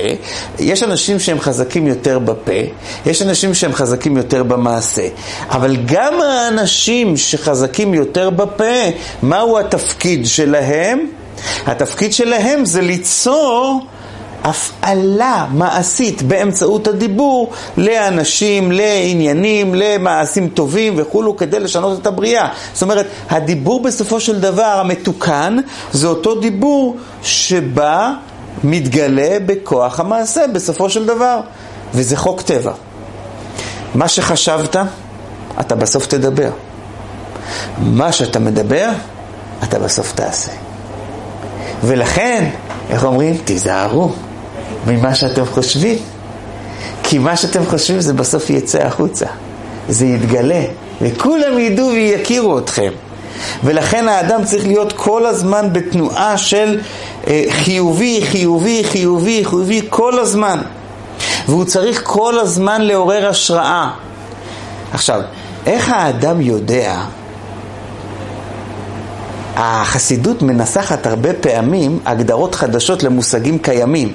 יש 0.60 0.84
אנשים 0.84 1.20
שהם 1.20 1.40
חזקים 1.40 1.88
יותר 1.88 2.20
בפה, 2.20 2.52
יש 3.06 3.22
אנשים 3.22 3.54
שהם 3.54 3.74
חזקים 3.74 4.18
יותר 4.18 4.44
במעשה. 4.44 5.08
אבל 5.50 5.78
גם 5.86 6.14
האנשים 6.22 7.18
שחזקים 7.18 7.94
יותר 7.94 8.30
בפה, 8.30 8.74
מהו 9.24 9.60
התפקיד 9.60 10.26
שלהם? 10.26 11.21
התפקיד 11.66 12.14
שלהם 12.14 12.66
זה 12.66 12.82
ליצור 12.82 13.82
הפעלה 14.44 15.46
מעשית 15.52 16.22
באמצעות 16.22 16.88
הדיבור 16.88 17.52
לאנשים, 17.78 18.72
לעניינים, 18.72 19.76
למעשים 19.76 20.50
טובים 20.50 20.94
וכולו 20.98 21.38
כדי 21.38 21.60
לשנות 21.60 22.02
את 22.02 22.08
הבריאה. 22.08 22.48
זאת 22.74 22.84
אומרת, 22.84 23.08
הדיבור 23.30 23.84
בסופו 23.84 24.20
של 24.20 24.40
דבר 24.40 24.80
המתוקן 24.80 25.58
זה 25.92 26.08
אותו 26.08 26.40
דיבור 26.40 26.98
שבא, 27.24 28.12
מתגלה 28.64 29.38
בכוח 29.46 30.00
המעשה 30.00 30.48
בסופו 30.54 30.90
של 30.90 31.06
דבר, 31.06 31.40
וזה 31.94 32.18
חוק 32.18 32.42
טבע. 32.42 32.72
מה 33.96 34.08
שחשבת, 34.08 34.76
אתה 35.60 35.76
בסוף 35.76 36.08
תדבר. 36.08 36.50
מה 37.78 38.12
שאתה 38.12 38.40
מדבר, 38.40 38.90
אתה 39.64 39.80
בסוף 39.80 40.12
תעשה. 40.16 40.71
ולכן, 41.84 42.50
איך 42.90 43.04
אומרים? 43.04 43.38
תיזהרו 43.46 44.12
ממה 44.88 45.16
שאתם 45.16 45.46
חושבים. 45.46 45.98
כי 47.04 47.18
מה 47.18 47.36
שאתם 47.36 47.66
חושבים 47.66 48.02
זה 48.02 48.14
בסוף 48.14 48.50
יצא 48.50 48.78
החוצה. 48.78 49.26
זה 49.90 50.06
יתגלה, 50.06 50.64
וכולם 51.02 51.60
ידעו 51.60 51.88
ויכירו 51.88 52.58
אתכם. 52.58 52.92
ולכן 53.64 54.08
האדם 54.08 54.46
צריך 54.46 54.68
להיות 54.68 54.94
כל 54.94 55.26
הזמן 55.26 55.74
בתנועה 55.74 56.38
של 56.38 56.80
אה, 57.28 57.44
חיובי, 57.50 58.22
חיובי, 58.26 58.84
חיובי, 58.84 59.46
חיובי, 59.46 59.82
כל 59.90 60.20
הזמן. 60.20 60.60
והוא 61.48 61.66
צריך 61.66 62.02
כל 62.04 62.40
הזמן 62.40 62.82
לעורר 62.82 63.28
השראה. 63.30 63.90
עכשיו, 64.94 65.22
איך 65.66 65.90
האדם 65.90 66.42
יודע 66.42 67.02
החסידות 69.64 70.42
מנסחת 70.42 71.06
הרבה 71.06 71.34
פעמים 71.34 72.00
הגדרות 72.06 72.56
חדשות 72.56 73.04
למושגים 73.04 73.58
קיימים. 73.58 74.14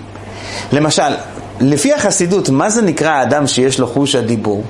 למשל, 0.72 1.14
לפי 1.60 1.94
החסידות, 1.94 2.48
מה 2.48 2.70
זה 2.70 2.82
נקרא 2.82 3.10
האדם 3.10 3.46
שיש 3.46 3.80
לו 3.80 3.86
חוש 3.86 4.14
הדיבור? 4.14 4.64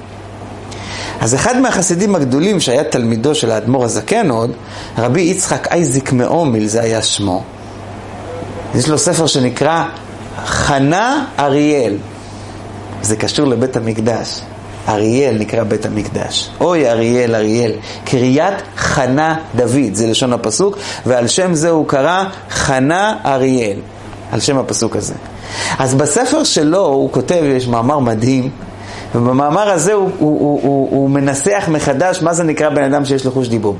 אז 1.20 1.34
אחד 1.34 1.58
מהחסידים 1.60 2.14
הגדולים 2.14 2.60
שהיה 2.60 2.84
תלמידו 2.84 3.34
של 3.34 3.50
האדמו"ר 3.50 3.84
הזקן 3.84 4.30
עוד, 4.30 4.50
רבי 4.98 5.20
יצחק 5.20 5.68
אייזיק 5.70 6.12
מאומיל, 6.12 6.66
זה 6.66 6.80
היה 6.80 7.02
שמו. 7.02 7.42
יש 8.74 8.88
לו 8.88 8.98
ספר 8.98 9.26
שנקרא 9.26 9.84
חנה 10.44 11.24
אריאל. 11.38 11.96
זה 13.02 13.16
קשור 13.16 13.46
לבית 13.46 13.76
המקדש. 13.76 14.40
אריאל 14.88 15.36
נקרא 15.38 15.64
בית 15.64 15.86
המקדש. 15.86 16.50
אוי 16.60 16.90
אריאל, 16.90 17.34
אריאל. 17.34 17.72
קריית 18.04 18.54
חנה 18.76 19.36
דוד, 19.56 19.92
זה 19.92 20.06
לשון 20.06 20.32
הפסוק, 20.32 20.78
ועל 21.06 21.28
שם 21.28 21.54
זה 21.54 21.70
הוא 21.70 21.88
קרא 21.88 22.24
חנה 22.50 23.16
אריאל. 23.24 23.78
על 24.32 24.40
שם 24.40 24.58
הפסוק 24.58 24.96
הזה. 24.96 25.14
אז 25.78 25.94
בספר 25.94 26.44
שלו 26.44 26.86
הוא 26.86 27.12
כותב, 27.12 27.42
יש 27.44 27.68
מאמר 27.68 27.98
מדהים, 27.98 28.50
ובמאמר 29.14 29.70
הזה 29.70 29.92
הוא, 29.92 30.10
הוא, 30.18 30.40
הוא, 30.40 30.60
הוא, 30.62 30.88
הוא 30.90 31.10
מנסח 31.10 31.64
מחדש 31.68 32.22
מה 32.22 32.34
זה 32.34 32.44
נקרא 32.44 32.68
בן 32.68 32.82
אדם 32.82 33.04
שיש 33.04 33.24
לו 33.24 33.32
חוש 33.32 33.48
דיבור. 33.48 33.76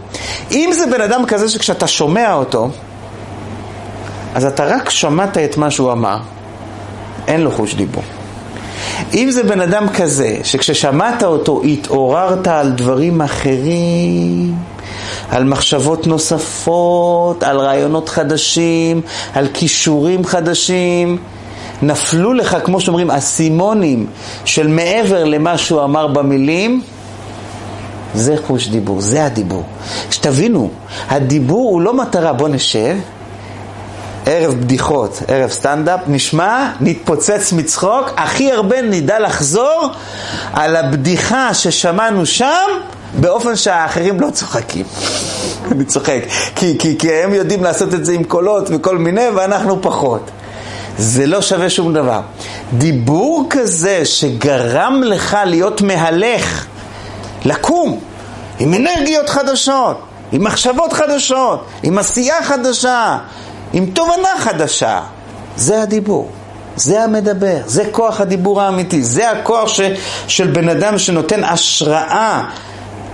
אם 0.50 0.70
זה 0.72 0.86
בן 0.86 1.00
אדם 1.00 1.26
כזה 1.26 1.48
שכשאתה 1.48 1.86
שומע 1.86 2.34
אותו, 2.34 2.68
אז 4.34 4.44
אתה 4.44 4.64
רק 4.64 4.90
שמעת 4.90 5.38
את 5.38 5.56
מה 5.56 5.70
שהוא 5.70 5.92
אמר, 5.92 6.18
אין 7.26 7.40
לו 7.40 7.50
חוש 7.50 7.74
דיבור. 7.74 8.02
אם 9.14 9.30
זה 9.30 9.42
בן 9.42 9.60
אדם 9.60 9.88
כזה, 9.88 10.36
שכששמעת 10.44 11.22
אותו 11.22 11.62
התעוררת 11.62 12.46
על 12.46 12.70
דברים 12.70 13.20
אחרים, 13.20 14.54
על 15.30 15.44
מחשבות 15.44 16.06
נוספות, 16.06 17.42
על 17.42 17.58
רעיונות 17.58 18.08
חדשים, 18.08 19.00
על 19.34 19.48
כישורים 19.54 20.24
חדשים, 20.24 21.18
נפלו 21.82 22.32
לך, 22.32 22.56
כמו 22.64 22.80
שאומרים, 22.80 23.10
אסימונים 23.10 24.06
של 24.44 24.68
מעבר 24.68 25.24
למה 25.24 25.58
שהוא 25.58 25.84
אמר 25.84 26.06
במילים, 26.06 26.82
זה 28.14 28.36
חוש 28.46 28.68
דיבור, 28.68 29.00
זה 29.00 29.24
הדיבור. 29.24 29.62
שתבינו, 30.10 30.70
הדיבור 31.08 31.70
הוא 31.70 31.80
לא 31.80 31.94
מטרה, 31.96 32.32
בוא 32.32 32.48
נשב, 32.48 32.96
ערב 34.26 34.54
בדיחות, 34.54 35.22
ערב 35.28 35.50
סטנדאפ, 35.50 36.00
נשמע, 36.06 36.72
נתפוצץ 36.80 37.52
מצחוק, 37.52 38.10
הכי 38.16 38.52
הרבה 38.52 38.82
נדע 38.82 39.18
לחזור 39.18 39.88
על 40.52 40.76
הבדיחה 40.76 41.54
ששמענו 41.54 42.26
שם, 42.26 42.66
באופן 43.20 43.56
שהאחרים 43.56 44.20
לא 44.20 44.30
צוחקים. 44.30 44.84
אני 45.72 45.84
צוחק, 45.84 46.20
כי, 46.54 46.78
כי, 46.78 46.98
כי 46.98 47.12
הם 47.12 47.34
יודעים 47.34 47.64
לעשות 47.64 47.94
את 47.94 48.04
זה 48.04 48.12
עם 48.12 48.24
קולות 48.24 48.68
וכל 48.70 48.98
מיני, 48.98 49.28
ואנחנו 49.34 49.82
פחות. 49.82 50.30
זה 50.98 51.26
לא 51.26 51.42
שווה 51.42 51.70
שום 51.70 51.94
דבר. 51.94 52.20
דיבור 52.72 53.46
כזה 53.50 54.04
שגרם 54.04 55.02
לך 55.04 55.36
להיות 55.46 55.82
מהלך, 55.82 56.66
לקום, 57.44 58.00
עם 58.58 58.74
אנרגיות 58.74 59.28
חדשות, 59.28 60.00
עם 60.32 60.44
מחשבות 60.44 60.92
חדשות, 60.92 61.66
עם 61.82 61.98
עשייה 61.98 62.42
חדשה, 62.44 63.18
עם 63.72 63.86
תובנה 63.86 64.28
חדשה, 64.38 65.00
זה 65.56 65.82
הדיבור. 65.82 66.30
זה 66.76 67.04
המדבר, 67.04 67.56
זה 67.66 67.84
כוח 67.90 68.20
הדיבור 68.20 68.62
האמיתי, 68.62 69.02
זה 69.02 69.30
הכוח 69.30 69.68
ש, 69.68 69.80
של 70.28 70.46
בן 70.46 70.68
אדם 70.68 70.98
שנותן 70.98 71.44
השראה. 71.44 72.42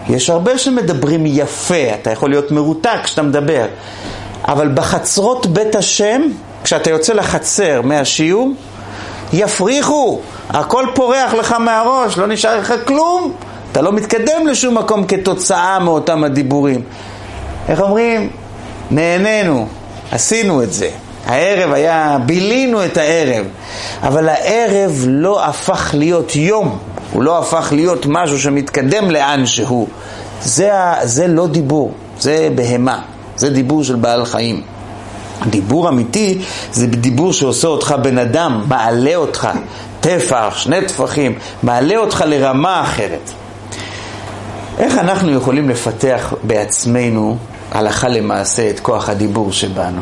יש 0.09 0.31
הרבה 0.31 0.59
שמדברים 0.59 1.23
יפה, 1.27 1.95
אתה 2.01 2.11
יכול 2.11 2.31
להיות 2.31 2.51
מרותק 2.51 2.99
כשאתה 3.05 3.23
מדבר, 3.23 3.67
אבל 4.49 4.69
בחצרות 4.69 5.47
בית 5.47 5.77
השם 5.77 6.23
כשאתה 6.65 6.91
יוצא 6.91 7.13
לחצר 7.13 7.81
מהשיעור, 7.83 8.53
יפריחו, 9.33 10.21
הכל 10.49 10.87
פורח 10.95 11.35
לך 11.35 11.53
מהראש, 11.53 12.19
לא 12.19 12.27
נשאר 12.27 12.59
לך 12.59 12.75
כלום, 12.85 13.33
אתה 13.73 13.83
לא 13.83 13.93
מתקדם 13.93 14.47
לשום 14.47 14.79
מקום 14.79 15.05
כתוצאה 15.07 15.79
מאותם 15.79 16.25
הדיבורים. 16.25 16.83
איך 17.69 17.81
אומרים? 17.81 18.31
נהנינו, 18.91 19.67
עשינו 20.13 20.63
את 20.63 20.73
זה. 20.73 20.91
הערב 21.27 21.73
היה, 21.73 22.19
בילינו 22.27 22.85
את 22.85 22.97
הערב, 22.97 23.47
אבל 24.03 24.29
הערב 24.29 25.05
לא 25.09 25.45
הפך 25.45 25.91
להיות 25.99 26.37
יום, 26.37 26.79
הוא 27.13 27.23
לא 27.23 27.39
הפך 27.39 27.69
להיות 27.73 28.07
משהו 28.09 28.39
שמתקדם 28.39 29.11
לאן 29.11 29.47
שהוא. 29.47 29.89
זה, 30.43 30.71
זה 31.03 31.27
לא 31.27 31.47
דיבור, 31.47 31.93
זה 32.21 32.49
בהמה, 32.55 33.01
זה 33.37 33.51
דיבור 33.51 33.85
של 33.85 33.95
בעל 33.95 34.25
חיים. 34.25 34.63
דיבור 35.47 35.89
אמיתי 35.89 36.39
זה 36.73 36.87
דיבור 36.87 37.33
שעושה 37.33 37.69
אותך 37.69 37.95
בן 38.03 38.19
אדם, 38.19 38.65
מעלה 38.69 39.17
אותך, 39.17 39.49
טפח, 40.01 40.55
שני 40.57 40.87
טפחים, 40.87 41.39
מעלה 41.63 41.97
אותך 41.97 42.25
לרמה 42.27 42.83
אחרת. 42.83 43.31
איך 44.79 44.99
אנחנו 44.99 45.33
יכולים 45.33 45.69
לפתח 45.69 46.35
בעצמנו 46.43 47.37
הלכה 47.73 48.09
למעשה 48.09 48.71
את 48.71 48.81
כוח 48.81 49.09
הדיבור 49.09 49.53
שבנו? 49.53 50.01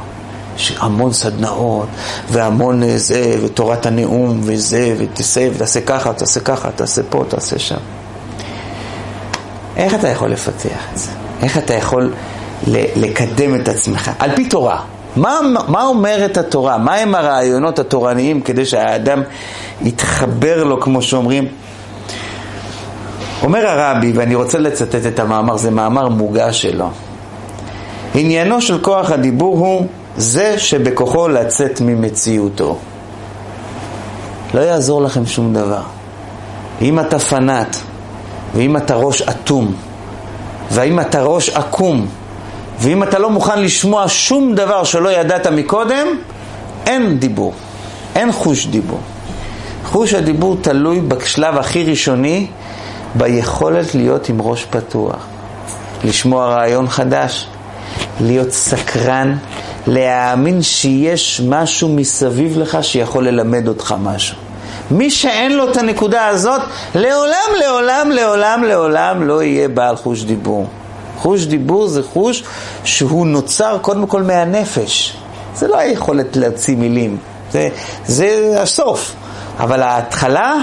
יש 0.56 0.76
המון 0.78 1.12
סדנאות, 1.12 1.88
והמון 2.28 2.82
אה, 2.82 2.98
זה, 2.98 3.34
ותורת 3.42 3.86
הנאום, 3.86 4.40
וזה, 4.42 4.94
ותעשה, 4.98 5.48
ותעשה 5.54 5.80
ככה, 5.80 6.12
תעשה 6.12 6.40
ככה, 6.40 6.70
תעשה 6.70 7.02
פה, 7.10 7.24
תעשה 7.28 7.58
שם. 7.58 7.76
איך 9.76 9.94
אתה 9.94 10.08
יכול 10.08 10.30
לפתח 10.30 10.86
את 10.92 10.98
זה? 10.98 11.10
איך 11.42 11.58
אתה 11.58 11.74
יכול 11.74 12.12
לקדם 12.96 13.54
את 13.54 13.68
עצמך? 13.68 14.10
על 14.18 14.36
פי 14.36 14.48
תורה. 14.48 14.80
מה, 15.16 15.38
מה 15.68 15.82
אומרת 15.82 16.36
התורה? 16.36 16.78
מה 16.78 16.94
הם 16.94 17.14
הרעיונות 17.14 17.78
התורניים 17.78 18.40
כדי 18.40 18.64
שהאדם 18.64 19.22
יתחבר 19.82 20.64
לו, 20.64 20.80
כמו 20.80 21.02
שאומרים? 21.02 21.48
אומר 23.42 23.66
הרבי, 23.66 24.12
ואני 24.12 24.34
רוצה 24.34 24.58
לצטט 24.58 25.06
את 25.06 25.18
המאמר, 25.18 25.56
זה 25.56 25.70
מאמר 25.70 26.08
מוגש 26.08 26.62
שלו. 26.62 26.90
עניינו 28.14 28.60
של 28.60 28.82
כוח 28.82 29.10
הדיבור 29.10 29.58
הוא 29.58 29.86
זה 30.16 30.58
שבכוחו 30.58 31.28
לצאת 31.28 31.80
ממציאותו. 31.80 32.78
לא 34.54 34.60
יעזור 34.60 35.02
לכם 35.02 35.26
שום 35.26 35.54
דבר. 35.54 35.82
אם 36.82 37.00
אתה 37.00 37.18
פנאט, 37.18 37.76
ואם 38.54 38.76
אתה 38.76 38.94
ראש 38.94 39.22
אטום, 39.22 39.74
ואם 40.70 41.00
אתה 41.00 41.22
ראש 41.22 41.48
עקום, 41.48 42.06
ואם 42.80 43.02
אתה 43.02 43.18
לא 43.18 43.30
מוכן 43.30 43.62
לשמוע 43.62 44.04
שום 44.08 44.54
דבר 44.54 44.84
שלא 44.84 45.08
ידעת 45.08 45.46
מקודם, 45.46 46.06
אין 46.86 47.18
דיבור, 47.18 47.52
אין 48.14 48.32
חוש 48.32 48.66
דיבור. 48.66 49.00
חוש 49.84 50.14
הדיבור 50.14 50.56
תלוי 50.60 51.00
בשלב 51.00 51.58
הכי 51.58 51.84
ראשוני 51.84 52.46
ביכולת 53.14 53.94
להיות 53.94 54.28
עם 54.28 54.42
ראש 54.42 54.64
פתוח, 54.64 55.26
לשמוע 56.04 56.46
רעיון 56.46 56.88
חדש, 56.88 57.48
להיות 58.20 58.50
סקרן, 58.50 59.36
להאמין 59.86 60.62
שיש 60.62 61.40
משהו 61.48 61.88
מסביב 61.88 62.58
לך 62.58 62.78
שיכול 62.82 63.28
ללמד 63.28 63.68
אותך 63.68 63.94
משהו. 64.02 64.36
מי 64.90 65.10
שאין 65.10 65.56
לו 65.56 65.70
את 65.70 65.76
הנקודה 65.76 66.26
הזאת, 66.26 66.60
לעולם, 66.94 67.50
לעולם, 67.60 68.10
לעולם, 68.10 68.62
לעולם 68.64 69.22
לא 69.22 69.42
יהיה 69.42 69.68
בעל 69.68 69.96
חוש 69.96 70.22
דיבור. 70.22 70.66
חוש 71.18 71.44
דיבור 71.44 71.88
זה 71.88 72.02
חוש 72.02 72.42
שהוא 72.84 73.26
נוצר 73.26 73.78
קודם 73.80 74.06
כל 74.06 74.22
מהנפש. 74.22 75.16
זה 75.54 75.68
לא 75.68 75.78
היכולת 75.78 76.36
להוציא 76.36 76.76
מילים, 76.76 77.16
זה, 77.52 77.68
זה 78.06 78.54
הסוף. 78.58 79.14
אבל 79.60 79.82
ההתחלה 79.82 80.54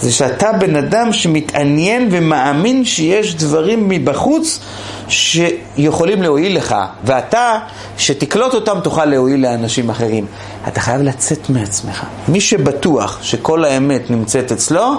זה 0.00 0.12
שאתה 0.12 0.52
בן 0.52 0.76
אדם 0.76 1.12
שמתעניין 1.12 2.08
ומאמין 2.10 2.84
שיש 2.84 3.34
דברים 3.34 3.88
מבחוץ 3.88 4.60
שיכולים 5.08 6.22
להועיל 6.22 6.56
לך, 6.56 6.74
ואתה, 7.04 7.58
שתקלוט 7.98 8.54
אותם, 8.54 8.78
תוכל 8.82 9.04
להועיל 9.04 9.42
לאנשים 9.42 9.90
אחרים. 9.90 10.26
אתה 10.68 10.80
חייב 10.80 11.00
לצאת 11.00 11.50
מעצמך. 11.50 12.04
מי 12.28 12.40
שבטוח 12.40 13.18
שכל 13.22 13.64
האמת 13.64 14.10
נמצאת 14.10 14.52
אצלו, 14.52 14.94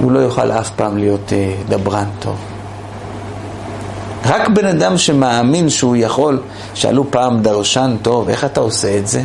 הוא 0.00 0.12
לא 0.12 0.18
יוכל 0.18 0.52
אף 0.52 0.70
פעם 0.70 0.98
להיות 0.98 1.32
אה, 1.32 1.52
דברן 1.68 2.08
טוב. 2.18 2.36
רק 4.26 4.48
בן 4.48 4.64
אדם 4.64 4.98
שמאמין 4.98 5.68
שהוא 5.70 5.96
יכול, 5.96 6.42
שאלו 6.74 7.10
פעם 7.10 7.42
דרשן 7.42 7.96
טוב, 8.02 8.28
איך 8.28 8.44
אתה 8.44 8.60
עושה 8.60 8.98
את 8.98 9.06
זה? 9.06 9.22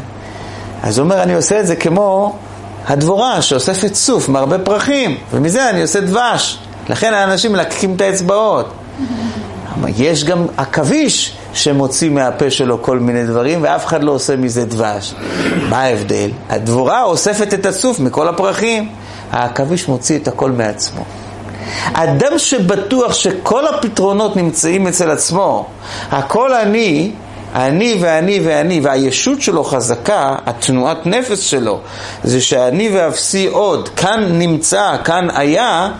אז 0.83 0.97
הוא 0.97 1.05
אומר, 1.05 1.23
אני 1.23 1.35
עושה 1.35 1.59
את 1.59 1.67
זה 1.67 1.75
כמו 1.75 2.35
הדבורה 2.87 3.41
שאוספת 3.41 3.95
סוף 3.95 4.29
מהרבה 4.29 4.59
פרחים, 4.59 5.17
ומזה 5.31 5.69
אני 5.69 5.81
עושה 5.81 6.01
דבש. 6.01 6.57
לכן 6.89 7.13
האנשים 7.13 7.51
מלקקים 7.51 7.95
את 7.95 8.01
האצבעות. 8.01 8.73
יש 9.97 10.23
גם 10.23 10.45
עכביש 10.57 11.33
שמוציא 11.53 12.09
מהפה 12.09 12.51
שלו 12.51 12.83
כל 12.83 12.99
מיני 12.99 13.23
דברים, 13.23 13.59
ואף 13.61 13.85
אחד 13.85 14.03
לא 14.03 14.11
עושה 14.11 14.35
מזה 14.35 14.65
דבש. 14.65 15.13
מה 15.69 15.81
ההבדל? 15.81 16.29
הדבורה 16.49 17.03
אוספת 17.03 17.53
את 17.53 17.65
הסוף 17.65 17.99
מכל 17.99 18.27
הפרחים, 18.27 18.89
העכביש 19.31 19.87
מוציא 19.87 20.17
את 20.17 20.27
הכל 20.27 20.51
מעצמו. 20.51 21.03
אדם 21.93 22.37
שבטוח 22.39 23.13
שכל 23.13 23.67
הפתרונות 23.67 24.35
נמצאים 24.35 24.87
אצל 24.87 25.11
עצמו, 25.11 25.65
הכל 26.11 26.53
אני, 26.53 27.11
אני 27.55 27.97
ואני 28.01 28.39
ואני, 28.45 28.79
והישות 28.83 29.41
שלו 29.41 29.63
חזקה, 29.63 30.35
התנועת 30.45 31.05
נפש 31.05 31.51
שלו, 31.51 31.79
זה 32.23 32.41
שאני 32.41 32.89
ואפסי 32.93 33.47
עוד, 33.47 33.89
כאן 33.89 34.25
נמצא, 34.31 34.95
כאן 35.03 35.27
היה, 35.35 35.91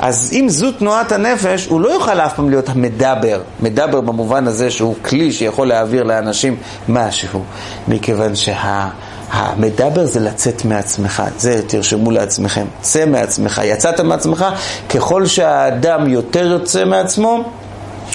אז 0.00 0.30
אם 0.32 0.46
זו 0.48 0.72
תנועת 0.72 1.12
הנפש, 1.12 1.66
הוא 1.66 1.80
לא 1.80 1.88
יוכל 1.88 2.20
אף 2.20 2.34
פעם 2.34 2.50
להיות 2.50 2.68
המדבר, 2.68 3.40
מדבר 3.60 4.00
במובן 4.00 4.46
הזה 4.46 4.70
שהוא 4.70 4.94
כלי 5.02 5.32
שיכול 5.32 5.68
להעביר 5.68 6.02
לאנשים 6.02 6.56
משהו, 6.88 7.44
מכיוון 7.88 8.34
שה... 8.34 8.88
המדבר 9.30 10.06
זה 10.06 10.20
לצאת 10.20 10.64
מעצמך, 10.64 11.22
זה 11.38 11.62
תרשמו 11.66 12.10
לעצמכם, 12.10 12.66
צא 12.80 13.06
מעצמך, 13.06 13.60
יצאת 13.64 14.00
מעצמך, 14.00 14.44
ככל 14.90 15.26
שהאדם 15.26 16.08
יותר 16.08 16.46
יוצא 16.46 16.84
מעצמו, 16.84 17.52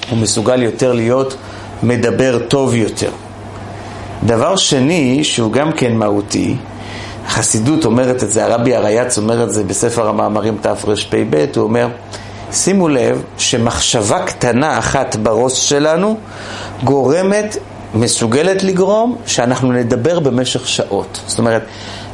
הוא 0.10 0.18
מסוגל 0.18 0.64
יותר 0.64 0.94
להיות 0.94 1.36
מדבר 1.84 2.40
טוב 2.48 2.76
יותר. 2.76 3.12
דבר 4.24 4.56
שני, 4.56 5.24
שהוא 5.24 5.52
גם 5.52 5.72
כן 5.72 5.96
מהותי, 5.96 6.56
החסידות 7.26 7.86
אומרת 7.86 8.24
את 8.24 8.32
זה, 8.32 8.46
הרבי 8.46 8.76
הרייץ 8.76 9.18
אומר 9.18 9.44
את 9.44 9.52
זה 9.52 9.64
בספר 9.64 10.08
המאמרים 10.08 10.58
תרפ"ב, 10.62 11.46
הוא 11.56 11.64
אומר, 11.64 11.88
שימו 12.52 12.90
לב 12.90 13.22
שמחשבה 13.38 14.26
קטנה 14.26 14.80
אחת 14.80 15.16
בראש 15.16 15.70
שלנו 15.70 16.18
גורמת, 16.84 17.58
מסוגלת 17.96 18.64
לגרום 18.64 19.16
שאנחנו 19.26 19.72
נדבר 19.72 20.20
במשך 20.20 20.68
שעות. 20.68 21.20
זאת 21.28 21.40
אומרת, 21.40 21.62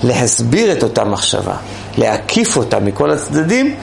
להסביר 0.04 0.72
את 0.72 0.84
אותה 0.84 1.04
מחשבה, 1.04 1.56
להקיף 1.98 2.58
אותה 2.58 2.80
מכל 2.80 3.12
הצדדים, 3.12 3.76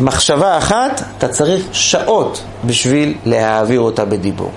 מחשבה 0.00 0.58
אחת, 0.58 1.02
אתה 1.18 1.28
צריך 1.28 1.64
שעות 1.72 2.42
בשביל 2.64 3.14
להעביר 3.24 3.80
אותה 3.80 4.04
בדיבור. 4.04 4.50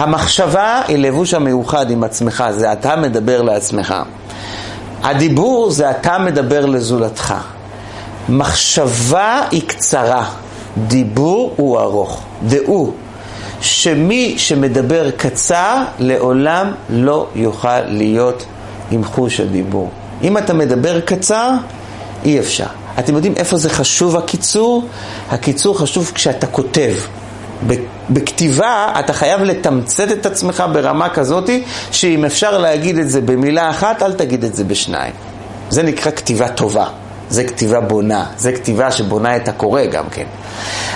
המחשבה 0.00 0.82
היא 0.88 0.96
לבוש 0.96 1.34
המיוחד 1.34 1.90
עם 1.90 2.04
עצמך, 2.04 2.44
זה 2.50 2.72
אתה 2.72 2.96
מדבר 2.96 3.42
לעצמך. 3.42 3.94
הדיבור 5.02 5.70
זה 5.70 5.90
אתה 5.90 6.18
מדבר 6.18 6.66
לזולתך. 6.66 7.34
מחשבה 8.28 9.42
היא 9.50 9.62
קצרה, 9.66 10.30
דיבור 10.86 11.54
הוא 11.56 11.80
ארוך. 11.80 12.22
דעו 12.46 12.92
שמי 13.60 14.34
שמדבר 14.38 15.10
קצר 15.10 15.82
לעולם 15.98 16.72
לא 16.90 17.26
יוכל 17.34 17.80
להיות 17.80 18.44
עם 18.90 19.04
חוש 19.04 19.40
הדיבור. 19.40 19.90
אם 20.22 20.38
אתה 20.38 20.54
מדבר 20.54 21.00
קצר, 21.00 21.50
אי 22.24 22.38
אפשר. 22.38 22.66
אתם 22.98 23.14
יודעים 23.14 23.34
איפה 23.36 23.56
זה 23.56 23.70
חשוב 23.70 24.16
הקיצור? 24.16 24.84
הקיצור 25.30 25.78
חשוב 25.78 26.12
כשאתה 26.14 26.46
כותב. 26.46 26.94
בכתיבה 28.10 28.92
אתה 29.00 29.12
חייב 29.12 29.40
לתמצת 29.42 30.12
את 30.12 30.26
עצמך 30.26 30.64
ברמה 30.72 31.08
כזאת 31.08 31.50
שאם 31.90 32.24
אפשר 32.24 32.58
להגיד 32.58 32.98
את 32.98 33.10
זה 33.10 33.20
במילה 33.20 33.70
אחת, 33.70 34.02
אל 34.02 34.12
תגיד 34.12 34.44
את 34.44 34.54
זה 34.54 34.64
בשניים. 34.64 35.12
זה 35.70 35.82
נקרא 35.82 36.12
כתיבה 36.12 36.48
טובה, 36.48 36.86
זה 37.30 37.44
כתיבה 37.44 37.80
בונה, 37.80 38.24
זה 38.36 38.52
כתיבה 38.52 38.90
שבונה 38.90 39.36
את 39.36 39.48
הקורא 39.48 39.84
גם 39.84 40.04
כן. 40.10 40.24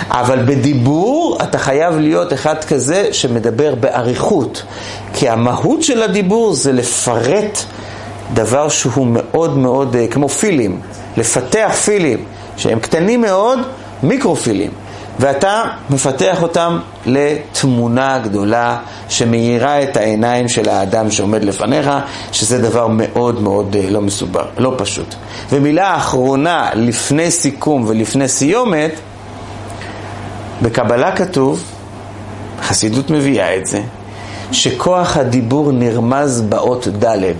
אבל 0.09 0.39
בדיבור 0.45 1.37
אתה 1.43 1.57
חייב 1.57 1.97
להיות 1.97 2.33
אחד 2.33 2.63
כזה 2.63 3.09
שמדבר 3.11 3.75
באריכות, 3.75 4.63
כי 5.13 5.29
המהות 5.29 5.83
של 5.83 6.03
הדיבור 6.03 6.53
זה 6.53 6.71
לפרט 6.71 7.59
דבר 8.33 8.69
שהוא 8.69 9.07
מאוד 9.07 9.57
מאוד, 9.57 9.95
אה, 9.95 10.07
כמו 10.07 10.29
פילים, 10.29 10.79
לפתח 11.17 11.71
פילים 11.85 12.25
שהם 12.57 12.79
קטנים 12.79 13.21
מאוד, 13.21 13.59
מיקרופילים. 14.03 14.71
ואתה 15.19 15.63
מפתח 15.89 16.41
אותם 16.41 16.79
לתמונה 17.05 18.19
גדולה 18.19 18.77
שמאירה 19.09 19.83
את 19.83 19.97
העיניים 19.97 20.47
של 20.47 20.69
האדם 20.69 21.11
שעומד 21.11 21.43
לפניך, 21.43 21.89
שזה 22.31 22.61
דבר 22.61 22.87
מאוד 22.87 23.41
מאוד 23.41 23.75
אה, 23.75 23.89
לא 23.89 24.01
מסובר, 24.01 24.45
לא 24.57 24.73
פשוט. 24.77 25.15
ומילה 25.49 25.97
אחרונה, 25.97 26.69
לפני 26.73 27.31
סיכום 27.31 27.85
ולפני 27.87 28.27
סיומת, 28.27 28.91
בקבלה 30.61 31.15
כתוב, 31.15 31.63
חסידות 32.61 33.09
מביאה 33.09 33.55
את 33.55 33.65
זה, 33.65 33.81
שכוח 34.51 35.17
הדיבור 35.17 35.71
נרמז 35.71 36.41
באות 36.41 36.87
ד'. 36.87 37.33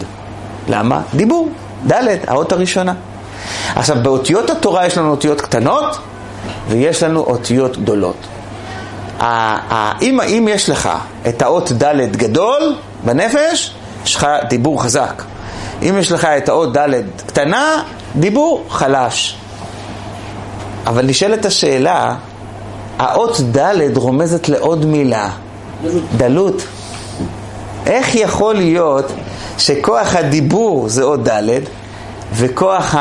למה? 0.68 1.02
דיבור, 1.14 1.50
ד', 1.88 2.08
האות 2.28 2.52
הראשונה. 2.52 2.94
עכשיו, 3.76 3.98
באותיות 4.04 4.50
התורה 4.50 4.86
יש 4.86 4.98
לנו 4.98 5.12
אותיות 5.12 5.42
קטנות, 5.42 5.98
ויש 6.70 7.03
לנו 7.03 7.20
אותיות 7.20 7.78
גדולות. 7.78 8.18
אם, 9.22 10.20
אם 10.28 10.47
יש 10.51 10.70
לך 10.70 10.89
את 11.28 11.41
האות 11.41 11.72
ד' 11.72 12.16
גדול 12.16 12.76
בנפש, 13.05 13.72
יש 14.05 14.16
לך 14.16 14.28
דיבור 14.49 14.84
חזק. 14.84 15.24
אם 15.82 15.95
יש 15.99 16.11
לך 16.11 16.26
את 16.26 16.49
האות 16.49 16.78
ד' 16.78 16.89
קטנה, 17.28 17.84
דיבור 18.16 18.66
חלש. 18.70 19.38
אבל 20.88 21.05
נשאלת 21.05 21.45
השאלה, 21.45 22.16
האות 22.99 23.41
ד' 23.41 23.97
רומזת 23.97 24.49
לעוד 24.49 24.86
מילה, 24.86 25.30
דלות. 26.18 26.61
איך 27.86 28.16
יכול 28.16 28.55
להיות 28.55 29.11
שכוח 29.57 30.16
הדיבור 30.16 30.89
זה 30.89 31.03
אות 31.03 31.28
ד' 31.28 31.59
וכוח 32.34 32.95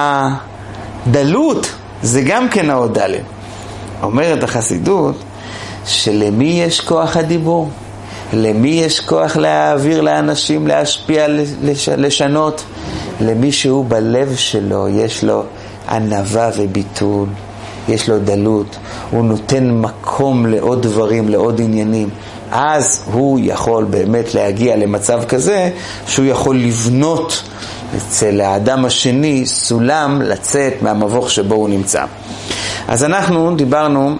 הדלות 1.06 1.66
זה 2.02 2.22
גם 2.22 2.48
כן 2.48 2.70
האות 2.70 2.98
ד'? 2.98 3.33
אומרת 4.02 4.42
החסידות 4.42 5.16
שלמי 5.86 6.62
יש 6.66 6.80
כוח 6.80 7.16
הדיבור? 7.16 7.68
למי 8.32 8.68
יש 8.68 9.00
כוח 9.00 9.36
להעביר 9.36 10.00
לאנשים, 10.00 10.66
להשפיע, 10.66 11.26
לש, 11.62 11.88
לשנות? 11.88 12.64
למי 13.20 13.52
שהוא 13.52 13.84
בלב 13.88 14.34
שלו, 14.36 14.88
יש 14.88 15.24
לו 15.24 15.42
ענווה 15.88 16.50
וביטול, 16.56 17.28
יש 17.88 18.08
לו 18.08 18.18
דלות, 18.18 18.76
הוא 19.10 19.24
נותן 19.24 19.70
מקום 19.70 20.46
לעוד 20.46 20.82
דברים, 20.82 21.28
לעוד 21.28 21.60
עניינים. 21.60 22.08
אז 22.50 23.04
הוא 23.12 23.40
יכול 23.42 23.84
באמת 23.84 24.34
להגיע 24.34 24.76
למצב 24.76 25.24
כזה 25.24 25.70
שהוא 26.06 26.26
יכול 26.26 26.56
לבנות 26.56 27.42
אצל 27.96 28.40
האדם 28.40 28.84
השני 28.84 29.46
סולם 29.46 30.22
לצאת 30.22 30.82
מהמבוך 30.82 31.30
שבו 31.30 31.54
הוא 31.54 31.68
נמצא. 31.68 32.04
אז 32.88 33.04
אנחנו 33.04 33.56
דיברנו 33.56 34.16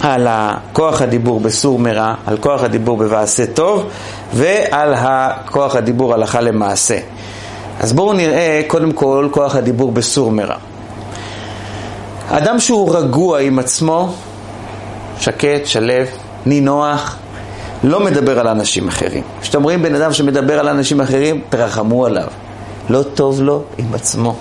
על 0.00 0.28
כוח 0.72 1.02
הדיבור 1.02 1.40
בסור 1.40 1.78
מרע, 1.78 2.14
על 2.26 2.36
כוח 2.36 2.62
הדיבור 2.62 2.96
בבעשה 2.96 3.46
טוב 3.46 3.84
ועל 4.34 4.94
כוח 5.50 5.76
הדיבור 5.76 6.14
הלכה 6.14 6.40
למעשה. 6.40 6.98
אז 7.80 7.92
בואו 7.92 8.12
נראה 8.12 8.60
קודם 8.66 8.92
כל 8.92 9.28
כוח 9.30 9.56
הדיבור 9.56 9.92
בסור 9.92 10.30
מרע. 10.30 10.56
אדם 12.30 12.60
שהוא 12.60 12.96
רגוע 12.96 13.40
עם 13.40 13.58
עצמו, 13.58 14.14
שקט, 15.20 15.66
שלב, 15.66 16.06
נינוח, 16.46 17.16
לא 17.84 18.00
מדבר 18.00 18.40
על 18.40 18.48
אנשים 18.48 18.88
אחרים. 18.88 19.22
כשאתם 19.40 19.62
רואים 19.62 19.82
בן 19.82 19.94
אדם 19.94 20.12
שמדבר 20.12 20.58
על 20.58 20.68
אנשים 20.68 21.00
אחרים, 21.00 21.40
תרחמו 21.48 22.06
עליו. 22.06 22.26
לא 22.90 23.02
טוב 23.02 23.42
לו 23.42 23.62
עם 23.78 23.86
עצמו. 23.94 24.36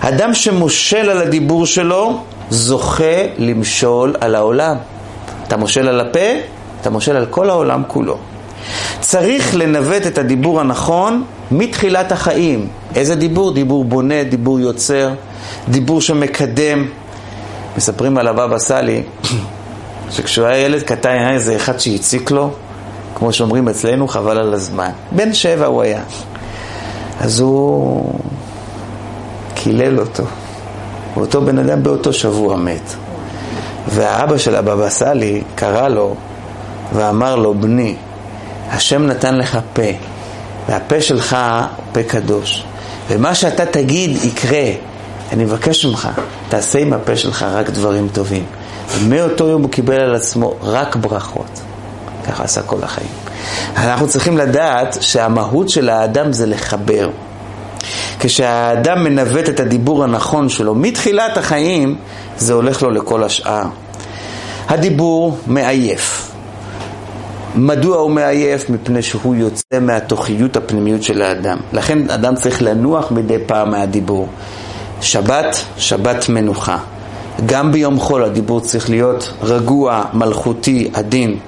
אדם 0.00 0.34
שמושל 0.34 1.10
על 1.10 1.22
הדיבור 1.22 1.66
שלו, 1.66 2.20
זוכה 2.50 3.04
למשול 3.38 4.14
על 4.20 4.34
העולם. 4.34 4.76
אתה 5.46 5.56
מושל 5.56 5.88
על 5.88 6.00
הפה, 6.00 6.28
אתה 6.80 6.90
מושל 6.90 7.16
על 7.16 7.26
כל 7.26 7.50
העולם 7.50 7.82
כולו. 7.86 8.18
צריך 9.00 9.54
לנווט 9.54 10.06
את 10.06 10.18
הדיבור 10.18 10.60
הנכון 10.60 11.24
מתחילת 11.50 12.12
החיים. 12.12 12.68
איזה 12.94 13.14
דיבור? 13.14 13.52
דיבור 13.52 13.84
בונה, 13.84 14.24
דיבור 14.24 14.60
יוצר, 14.60 15.10
דיבור 15.68 16.00
שמקדם. 16.00 16.86
מספרים 17.76 18.18
על 18.18 18.28
הבבא 18.28 18.58
סאלי, 18.58 19.02
שכשהוא 20.10 20.46
היה 20.46 20.58
ילד 20.58 20.82
קטן 20.82 21.08
היה 21.08 21.30
איזה 21.30 21.56
אחד 21.56 21.80
שהציק 21.80 22.30
לו, 22.30 22.50
כמו 23.14 23.32
שאומרים 23.32 23.68
אצלנו, 23.68 24.08
חבל 24.08 24.38
על 24.38 24.54
הזמן. 24.54 24.90
בן 25.12 25.34
שבע 25.34 25.66
הוא 25.66 25.82
היה. 25.82 26.02
אז 27.20 27.40
הוא 27.40 28.14
קילל 29.62 30.00
אותו. 30.00 30.24
ואותו 31.16 31.40
בן 31.42 31.58
אדם 31.58 31.82
באותו 31.82 32.12
שבוע 32.12 32.56
מת. 32.56 32.94
והאבא 33.88 34.38
של 34.38 34.54
הבבא 34.54 34.88
סאלי 34.88 35.42
קרא 35.54 35.88
לו 35.88 36.14
ואמר 36.92 37.36
לו, 37.36 37.54
בני, 37.54 37.96
השם 38.70 39.06
נתן 39.06 39.34
לך 39.34 39.58
פה, 39.72 39.82
והפה 40.68 41.00
שלך 41.00 41.36
הוא 41.76 41.84
פה 41.92 42.02
קדוש, 42.02 42.64
ומה 43.08 43.34
שאתה 43.34 43.66
תגיד 43.66 44.24
יקרה. 44.24 44.70
אני 45.32 45.44
מבקש 45.44 45.84
ממך, 45.84 46.08
תעשה 46.48 46.78
עם 46.78 46.92
הפה 46.92 47.16
שלך 47.16 47.42
רק 47.42 47.70
דברים 47.70 48.08
טובים. 48.12 48.44
ומאותו 48.90 49.48
יום 49.48 49.62
הוא 49.62 49.70
קיבל 49.70 50.00
על 50.00 50.14
עצמו 50.14 50.54
רק 50.62 50.96
ברכות. 50.96 51.60
ככה 52.26 52.44
עשה 52.44 52.62
כל 52.62 52.84
החיים. 52.84 53.08
אנחנו 53.76 54.08
צריכים 54.08 54.38
לדעת 54.38 54.96
שהמהות 55.00 55.68
של 55.68 55.88
האדם 55.88 56.32
זה 56.32 56.46
לחבר. 56.46 57.10
כשהאדם 58.20 59.04
מנווט 59.04 59.48
את 59.48 59.60
הדיבור 59.60 60.04
הנכון 60.04 60.48
שלו 60.48 60.74
מתחילת 60.74 61.36
החיים, 61.36 61.96
זה 62.38 62.52
הולך 62.52 62.82
לו 62.82 62.90
לכל 62.90 63.24
השאר. 63.24 63.64
הדיבור 64.68 65.38
מעייף. 65.46 66.30
מדוע 67.54 67.96
הוא 67.96 68.10
מעייף? 68.10 68.70
מפני 68.70 69.02
שהוא 69.02 69.34
יוצא 69.34 69.80
מהתוכיות 69.80 70.56
הפנימיות 70.56 71.02
של 71.02 71.22
האדם. 71.22 71.58
לכן 71.72 72.10
אדם 72.10 72.34
צריך 72.34 72.62
לנוח 72.62 73.10
מדי 73.10 73.36
פעם 73.46 73.70
מהדיבור. 73.70 74.28
שבת, 75.00 75.56
שבת 75.76 76.28
מנוחה. 76.28 76.78
גם 77.46 77.72
ביום 77.72 77.98
חול 78.00 78.24
הדיבור 78.24 78.60
צריך 78.60 78.90
להיות 78.90 79.32
רגוע, 79.42 80.04
מלכותי, 80.12 80.90
עדין. 80.94 81.38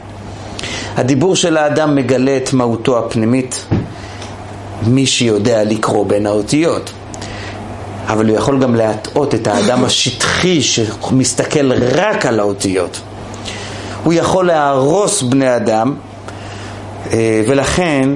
הדיבור 0.96 1.36
של 1.36 1.56
האדם 1.56 1.94
מגלה 1.94 2.36
את 2.36 2.52
מהותו 2.52 2.98
הפנימית. 2.98 3.66
מי 4.86 5.06
שיודע 5.06 5.64
לקרוא 5.64 6.06
בין 6.06 6.26
האותיות. 6.26 6.92
אבל 8.08 8.28
הוא 8.28 8.36
יכול 8.36 8.62
גם 8.62 8.74
להטעות 8.74 9.34
את 9.34 9.46
האדם 9.46 9.84
השטחי 9.86 10.62
שמסתכל 10.62 11.72
רק 11.72 12.26
על 12.26 12.40
האותיות. 12.40 13.00
הוא 14.04 14.12
יכול 14.12 14.46
להרוס 14.46 15.22
בני 15.22 15.56
אדם, 15.56 15.94
אה, 17.12 17.42
ולכן 17.48 18.08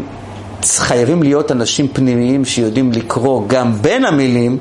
חייבים 0.65 1.23
להיות 1.23 1.53
אנשים 1.53 1.89
פנימיים 1.89 2.45
שיודעים 2.45 2.93
לקרוא 2.93 3.43
גם 3.47 3.73
בין 3.83 4.05
המילים, 4.05 4.59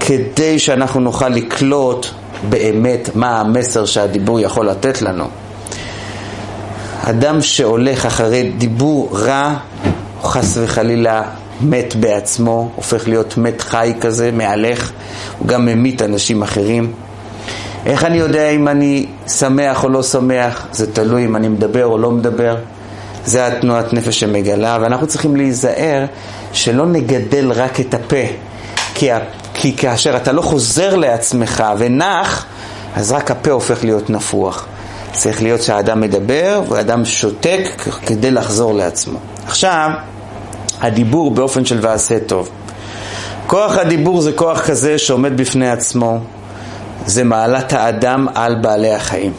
כדי 0.00 0.58
שאנחנו 0.58 1.00
נוכל 1.00 1.28
לקלוט 1.28 2.06
באמת 2.48 3.10
מה 3.14 3.40
המסר 3.40 3.84
שהדיבור 3.84 4.40
יכול 4.40 4.68
לתת 4.68 5.02
לנו. 5.02 5.24
אדם 7.02 7.42
שהולך 7.42 8.06
אחרי 8.06 8.50
דיבור 8.58 9.18
רע, 9.18 9.56
חס 10.22 10.58
וחלילה 10.60 11.22
מת 11.60 11.96
בעצמו, 11.96 12.70
הופך 12.76 13.08
להיות 13.08 13.38
מת 13.38 13.60
חי 13.60 13.94
כזה, 14.00 14.30
מהלך, 14.32 14.92
הוא 15.38 15.48
גם 15.48 15.66
ממית 15.66 16.02
אנשים 16.02 16.42
אחרים. 16.42 16.92
איך 17.86 18.04
אני 18.04 18.16
יודע 18.16 18.50
אם 18.50 18.68
אני 18.68 19.06
שמח 19.26 19.84
או 19.84 19.88
לא 19.88 20.02
שמח? 20.02 20.66
זה 20.72 20.92
תלוי 20.92 21.24
אם 21.24 21.36
אני 21.36 21.48
מדבר 21.48 21.86
או 21.86 21.98
לא 21.98 22.10
מדבר. 22.10 22.56
זה 23.24 23.46
התנועת 23.46 23.92
נפש 23.92 24.20
שמגלה, 24.20 24.78
ואנחנו 24.80 25.06
צריכים 25.06 25.36
להיזהר 25.36 26.04
שלא 26.52 26.86
נגדל 26.86 27.52
רק 27.52 27.80
את 27.80 27.94
הפה, 27.94 28.26
כי, 28.94 29.08
כי 29.54 29.76
כאשר 29.76 30.16
אתה 30.16 30.32
לא 30.32 30.42
חוזר 30.42 30.96
לעצמך 30.96 31.64
ונח, 31.78 32.46
אז 32.96 33.12
רק 33.12 33.30
הפה 33.30 33.50
הופך 33.50 33.84
להיות 33.84 34.10
נפוח. 34.10 34.66
צריך 35.12 35.42
להיות 35.42 35.62
שהאדם 35.62 36.00
מדבר 36.00 36.62
והאדם 36.68 37.04
שותק 37.04 37.68
כדי 38.06 38.30
לחזור 38.30 38.74
לעצמו. 38.74 39.18
עכשיו, 39.46 39.90
הדיבור 40.80 41.30
באופן 41.30 41.64
של 41.64 41.78
ועשה 41.80 42.18
טוב. 42.26 42.48
כוח 43.46 43.76
הדיבור 43.76 44.20
זה 44.20 44.32
כוח 44.32 44.60
כזה 44.60 44.98
שעומד 44.98 45.36
בפני 45.36 45.70
עצמו, 45.70 46.18
זה 47.06 47.24
מעלת 47.24 47.72
האדם 47.72 48.26
על 48.34 48.54
בעלי 48.54 48.94
החיים. 48.94 49.32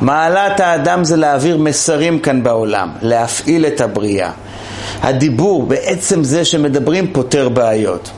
מעלת 0.00 0.60
האדם 0.60 1.04
זה 1.04 1.16
להעביר 1.16 1.58
מסרים 1.58 2.18
כאן 2.18 2.42
בעולם, 2.42 2.90
להפעיל 3.02 3.66
את 3.66 3.80
הבריאה. 3.80 4.30
הדיבור, 5.02 5.66
בעצם 5.66 6.24
זה 6.24 6.44
שמדברים, 6.44 7.12
פותר 7.12 7.48
בעיות. 7.48 8.10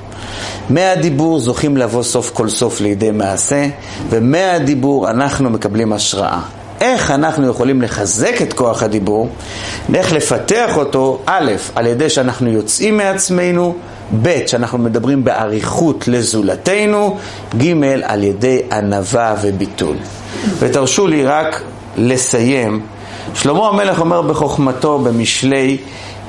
מהדיבור 0.70 1.40
זוכים 1.40 1.76
לבוא 1.76 2.02
סוף 2.02 2.30
כל 2.30 2.48
סוף 2.48 2.80
לידי 2.80 3.10
מעשה, 3.10 3.68
ומהדיבור 4.10 5.10
אנחנו 5.10 5.50
מקבלים 5.50 5.92
השראה. 5.92 6.40
איך 6.80 7.10
אנחנו 7.10 7.48
יכולים 7.48 7.82
לחזק 7.82 8.42
את 8.42 8.52
כוח 8.52 8.82
הדיבור, 8.82 9.28
איך 9.94 10.12
לפתח 10.12 10.76
אותו, 10.76 11.18
א', 11.26 11.52
על 11.74 11.86
ידי 11.86 12.10
שאנחנו 12.10 12.48
יוצאים 12.50 12.96
מעצמנו, 12.96 13.74
ב', 14.22 14.46
שאנחנו 14.46 14.78
מדברים 14.78 15.24
באריכות 15.24 16.08
לזולתנו, 16.08 17.18
ג', 17.58 17.72
על 18.02 18.24
ידי 18.24 18.60
ענווה 18.72 19.34
וביטול. 19.42 19.96
ותרשו 20.58 21.06
לי 21.06 21.24
רק 21.24 21.62
לסיים. 21.96 22.80
שלמה 23.34 23.68
המלך 23.68 24.00
אומר 24.00 24.22
בחוכמתו 24.22 24.98
במשלי, 24.98 25.78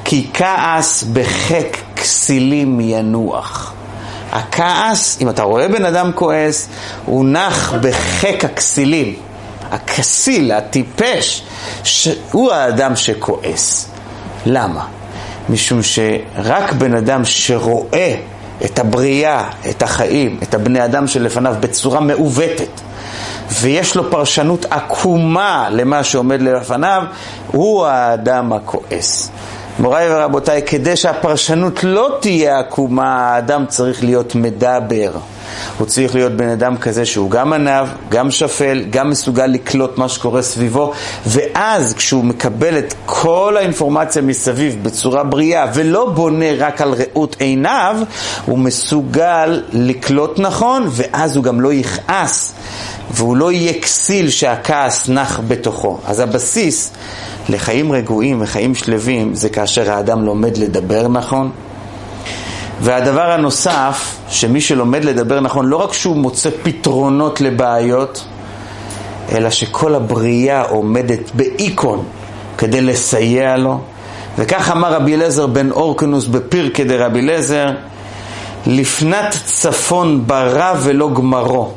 כי 0.03 0.27
כעס 0.33 1.03
בחק 1.03 1.77
כסילים 1.95 2.79
ינוח. 2.81 3.73
הכעס, 4.31 5.17
אם 5.21 5.29
אתה 5.29 5.43
רואה 5.43 5.67
בן 5.67 5.85
אדם 5.85 6.11
כועס, 6.15 6.69
הוא 7.05 7.25
נח 7.25 7.73
בחק 7.81 8.45
הכסילים. 8.45 9.28
הכסיל, 9.71 10.51
הטיפש, 10.51 11.43
הוא 12.31 12.51
האדם 12.51 12.95
שכועס. 12.95 13.89
למה? 14.45 14.85
משום 15.49 15.79
שרק 15.83 16.73
בן 16.73 16.95
אדם 16.95 17.25
שרואה 17.25 18.15
את 18.65 18.79
הבריאה, 18.79 19.49
את 19.69 19.81
החיים, 19.81 20.39
את 20.43 20.53
הבני 20.53 20.85
אדם 20.85 21.07
שלפניו 21.07 21.55
בצורה 21.59 21.99
מעוותת, 21.99 22.81
ויש 23.51 23.95
לו 23.95 24.11
פרשנות 24.11 24.65
עקומה 24.69 25.67
למה 25.71 26.03
שעומד 26.03 26.41
לפניו, 26.41 27.03
הוא 27.47 27.85
האדם 27.85 28.53
הכועס. 28.53 29.31
מוריי 29.79 30.07
ורבותיי, 30.13 30.61
כדי 30.65 30.95
שהפרשנות 30.95 31.83
לא 31.83 32.17
תהיה 32.21 32.59
עקומה, 32.59 33.15
האדם 33.15 33.65
צריך 33.67 34.03
להיות 34.03 34.35
מדבר. 34.35 35.11
הוא 35.77 35.87
צריך 35.87 36.15
להיות 36.15 36.31
בן 36.31 36.49
אדם 36.49 36.77
כזה 36.77 37.05
שהוא 37.05 37.29
גם 37.29 37.53
עניו, 37.53 37.87
גם 38.09 38.31
שפל, 38.31 38.83
גם 38.89 39.09
מסוגל 39.09 39.45
לקלוט 39.45 39.97
מה 39.97 40.09
שקורה 40.09 40.41
סביבו, 40.41 40.93
ואז 41.27 41.93
כשהוא 41.93 42.23
מקבל 42.23 42.77
את 42.77 42.93
כל 43.05 43.55
האינפורמציה 43.57 44.21
מסביב 44.21 44.83
בצורה 44.83 45.23
בריאה, 45.23 45.65
ולא 45.73 46.09
בונה 46.09 46.53
רק 46.57 46.81
על 46.81 46.93
ראות 46.93 47.35
עיניו, 47.39 47.97
הוא 48.45 48.59
מסוגל 48.59 49.63
לקלוט 49.71 50.39
נכון, 50.39 50.87
ואז 50.91 51.35
הוא 51.35 51.43
גם 51.43 51.61
לא 51.61 51.73
יכעס, 51.73 52.53
והוא 53.11 53.37
לא 53.37 53.51
יהיה 53.51 53.73
כסיל 53.81 54.29
שהכעס 54.29 55.09
נח 55.09 55.39
בתוכו. 55.47 55.97
אז 56.05 56.19
הבסיס 56.19 56.91
לחיים 57.49 57.91
רגועים 57.91 58.41
וחיים 58.41 58.75
שלווים 58.75 59.35
זה 59.35 59.49
כאשר 59.49 59.91
האדם 59.91 60.23
לומד 60.23 60.57
לדבר 60.57 61.07
נכון, 61.07 61.51
והדבר 62.81 63.31
הנוסף, 63.31 64.17
שמי 64.29 64.61
שלומד 64.61 65.05
לדבר 65.05 65.39
נכון, 65.39 65.65
לא 65.65 65.75
רק 65.75 65.93
שהוא 65.93 66.15
מוצא 66.15 66.49
פתרונות 66.63 67.41
לבעיות, 67.41 68.25
אלא 69.31 69.49
שכל 69.49 69.95
הבריאה 69.95 70.61
עומדת 70.61 71.31
באיקון 71.33 72.03
כדי 72.57 72.81
לסייע 72.81 73.57
לו. 73.57 73.79
וכך 74.37 74.71
אמר 74.71 74.93
רבי 74.93 75.15
אליעזר 75.15 75.47
בן 75.47 75.71
אורקנוס 75.71 76.25
בפרקי 76.25 76.83
דרבי 76.83 77.19
אליעזר, 77.19 77.69
לפנת 78.67 79.35
צפון 79.45 80.27
ברא 80.27 80.73
ולא 80.79 81.09
גמרו. 81.13 81.71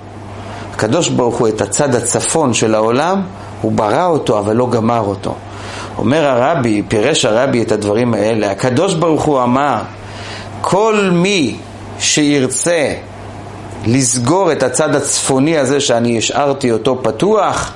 הקדוש 0.73 1.09
ברוך 1.09 1.37
הוא 1.37 1.49
את 1.49 1.61
הצד 1.61 1.95
הצפון 1.95 2.55
של 2.55 2.75
העולם, 2.75 3.23
הוא 3.61 3.73
ברא 3.73 4.07
אותו 4.07 4.39
אבל 4.39 4.57
לא 4.57 4.71
גמר 4.71 5.01
אותו. 5.01 5.35
אומר 5.99 6.27
הרבי, 6.27 6.83
פירש 6.89 7.25
הרבי 7.25 7.63
את 7.63 7.73
הדברים 7.73 8.15
האלה, 8.15 8.51
הקדוש 8.51 8.95
ברוך 8.95 9.23
הוא 9.23 9.43
אמר 9.43 9.77
כל 10.61 11.09
מי 11.13 11.57
שירצה 11.99 12.95
לסגור 13.87 14.53
את 14.53 14.63
הצד 14.63 14.95
הצפוני 14.95 15.59
הזה 15.59 15.81
שאני 15.81 16.19
השארתי 16.19 16.73
אותו 16.73 16.99
פתוח, 17.03 17.73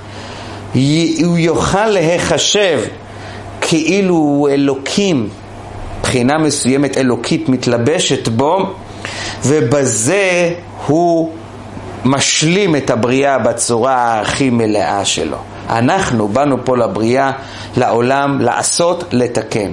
הוא 0.74 1.38
יוכל 1.38 1.86
להיחשב 1.86 2.80
כאילו 3.60 4.14
הוא 4.14 4.48
אלוקים, 4.48 5.28
בחינה 6.02 6.38
מסוימת 6.38 6.98
אלוקית 6.98 7.48
מתלבשת 7.48 8.28
בו, 8.28 8.74
ובזה 9.44 10.52
הוא 10.86 11.32
משלים 12.04 12.76
את 12.76 12.90
הבריאה 12.90 13.38
בצורה 13.38 14.20
הכי 14.20 14.50
מלאה 14.50 15.04
שלו. 15.04 15.36
אנחנו 15.68 16.28
באנו 16.28 16.64
פה 16.64 16.76
לבריאה, 16.76 17.30
לעולם, 17.76 18.40
לעשות, 18.40 19.04
לתקן. 19.12 19.70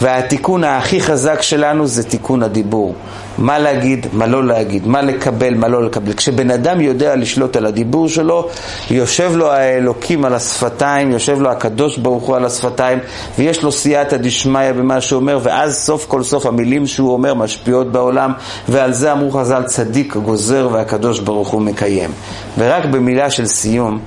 והתיקון 0.00 0.64
הכי 0.64 1.00
חזק 1.00 1.42
שלנו 1.42 1.86
זה 1.86 2.02
תיקון 2.02 2.42
הדיבור. 2.42 2.94
מה 3.38 3.58
להגיד, 3.58 4.06
מה 4.12 4.26
לא 4.26 4.46
להגיד, 4.46 4.86
מה 4.86 5.02
לקבל, 5.02 5.54
מה 5.54 5.68
לא 5.68 5.84
לקבל. 5.84 6.12
כשבן 6.12 6.50
אדם 6.50 6.80
יודע 6.80 7.16
לשלוט 7.16 7.56
על 7.56 7.66
הדיבור 7.66 8.08
שלו, 8.08 8.48
יושב 8.90 9.32
לו 9.34 9.52
האלוקים 9.52 10.24
על 10.24 10.34
השפתיים, 10.34 11.10
יושב 11.10 11.40
לו 11.40 11.50
הקדוש 11.50 11.98
ברוך 11.98 12.24
הוא 12.24 12.36
על 12.36 12.44
השפתיים, 12.44 12.98
ויש 13.38 13.62
לו 13.62 13.72
סייעתא 13.72 14.16
דשמיא 14.16 14.72
במה 14.72 15.00
שהוא 15.00 15.20
אומר, 15.20 15.38
ואז 15.42 15.76
סוף 15.76 16.06
כל 16.06 16.22
סוף 16.22 16.46
המילים 16.46 16.86
שהוא 16.86 17.12
אומר 17.12 17.34
משפיעות 17.34 17.92
בעולם, 17.92 18.32
ועל 18.68 18.92
זה 18.92 19.12
אמרו 19.12 19.30
חז"ל 19.30 19.62
צדיק 19.62 20.16
גוזר 20.16 20.68
והקדוש 20.72 21.20
ברוך 21.20 21.48
הוא 21.48 21.62
מקיים. 21.62 22.10
ורק 22.58 22.84
במילה 22.84 23.30
של 23.30 23.46
סיום, 23.46 23.98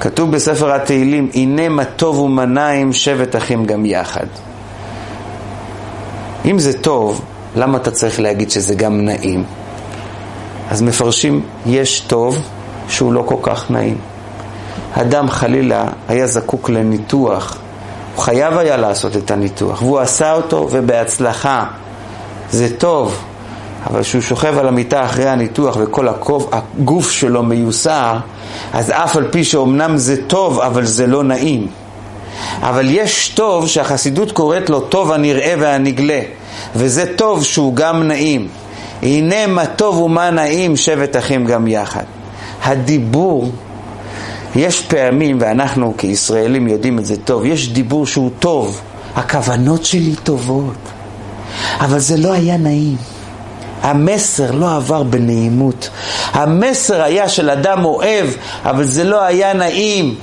כתוב 0.00 0.30
בספר 0.30 0.72
התהילים, 0.72 1.30
הנה 1.34 1.68
מה 1.68 1.84
טוב 1.84 2.18
ומנעים 2.18 2.92
שבט 2.92 3.36
אחים 3.36 3.64
גם 3.64 3.84
יחד. 3.84 4.26
אם 6.44 6.58
זה 6.58 6.78
טוב, 6.78 7.24
למה 7.56 7.78
אתה 7.78 7.90
צריך 7.90 8.20
להגיד 8.20 8.50
שזה 8.50 8.74
גם 8.74 9.04
נעים? 9.04 9.44
אז 10.70 10.82
מפרשים, 10.82 11.42
יש 11.66 12.00
טוב 12.00 12.38
שהוא 12.88 13.12
לא 13.12 13.22
כל 13.26 13.36
כך 13.42 13.70
נעים. 13.70 13.98
אדם 14.92 15.30
חלילה 15.30 15.84
היה 16.08 16.26
זקוק 16.26 16.70
לניתוח, 16.70 17.58
הוא 18.14 18.22
חייב 18.22 18.58
היה 18.58 18.76
לעשות 18.76 19.16
את 19.16 19.30
הניתוח, 19.30 19.82
והוא 19.82 19.98
עשה 19.98 20.32
אותו 20.32 20.68
ובהצלחה. 20.70 21.66
זה 22.50 22.76
טוב, 22.78 23.24
אבל 23.90 24.02
כשהוא 24.02 24.22
שוכב 24.22 24.58
על 24.58 24.68
המיטה 24.68 25.04
אחרי 25.04 25.28
הניתוח 25.28 25.76
וכל 25.80 26.08
הקוב, 26.08 26.50
הגוף 26.52 27.10
שלו 27.10 27.42
מיוסר, 27.42 28.16
אז 28.72 28.90
אף 28.90 29.16
על 29.16 29.28
פי 29.30 29.44
שאומנם 29.44 29.96
זה 29.96 30.26
טוב, 30.26 30.60
אבל 30.60 30.84
זה 30.84 31.06
לא 31.06 31.24
נעים. 31.24 31.66
אבל 32.60 32.86
יש 32.90 33.28
טוב 33.28 33.68
שהחסידות 33.68 34.32
קוראת 34.32 34.70
לו 34.70 34.80
טוב 34.80 35.12
הנראה 35.12 35.54
והנגלה, 35.58 36.20
וזה 36.76 37.16
טוב 37.16 37.44
שהוא 37.44 37.74
גם 37.74 38.02
נעים. 38.02 38.48
הנה 39.02 39.46
מה 39.46 39.66
טוב 39.66 39.98
ומה 39.98 40.30
נעים 40.30 40.76
שבט 40.76 41.16
אחים 41.16 41.46
גם 41.46 41.66
יחד. 41.66 42.04
הדיבור, 42.62 43.50
יש 44.56 44.82
פעמים, 44.82 45.38
ואנחנו 45.40 45.94
כישראלים 45.98 46.68
יודעים 46.68 46.98
את 46.98 47.06
זה 47.06 47.16
טוב, 47.16 47.44
יש 47.44 47.72
דיבור 47.72 48.06
שהוא 48.06 48.30
טוב, 48.38 48.80
הכוונות 49.16 49.84
שלי 49.84 50.14
טובות. 50.22 50.76
אבל 51.80 51.98
זה 51.98 52.16
לא 52.16 52.32
היה 52.32 52.56
נעים. 52.56 53.15
המסר 53.86 54.50
לא 54.50 54.76
עבר 54.76 55.02
בנעימות. 55.02 55.88
המסר 56.32 57.02
היה 57.02 57.28
של 57.28 57.50
אדם 57.50 57.84
אוהב, 57.84 58.26
אבל 58.64 58.84
זה 58.84 59.04
לא 59.04 59.22
היה 59.22 59.52
נעים. 59.52 60.14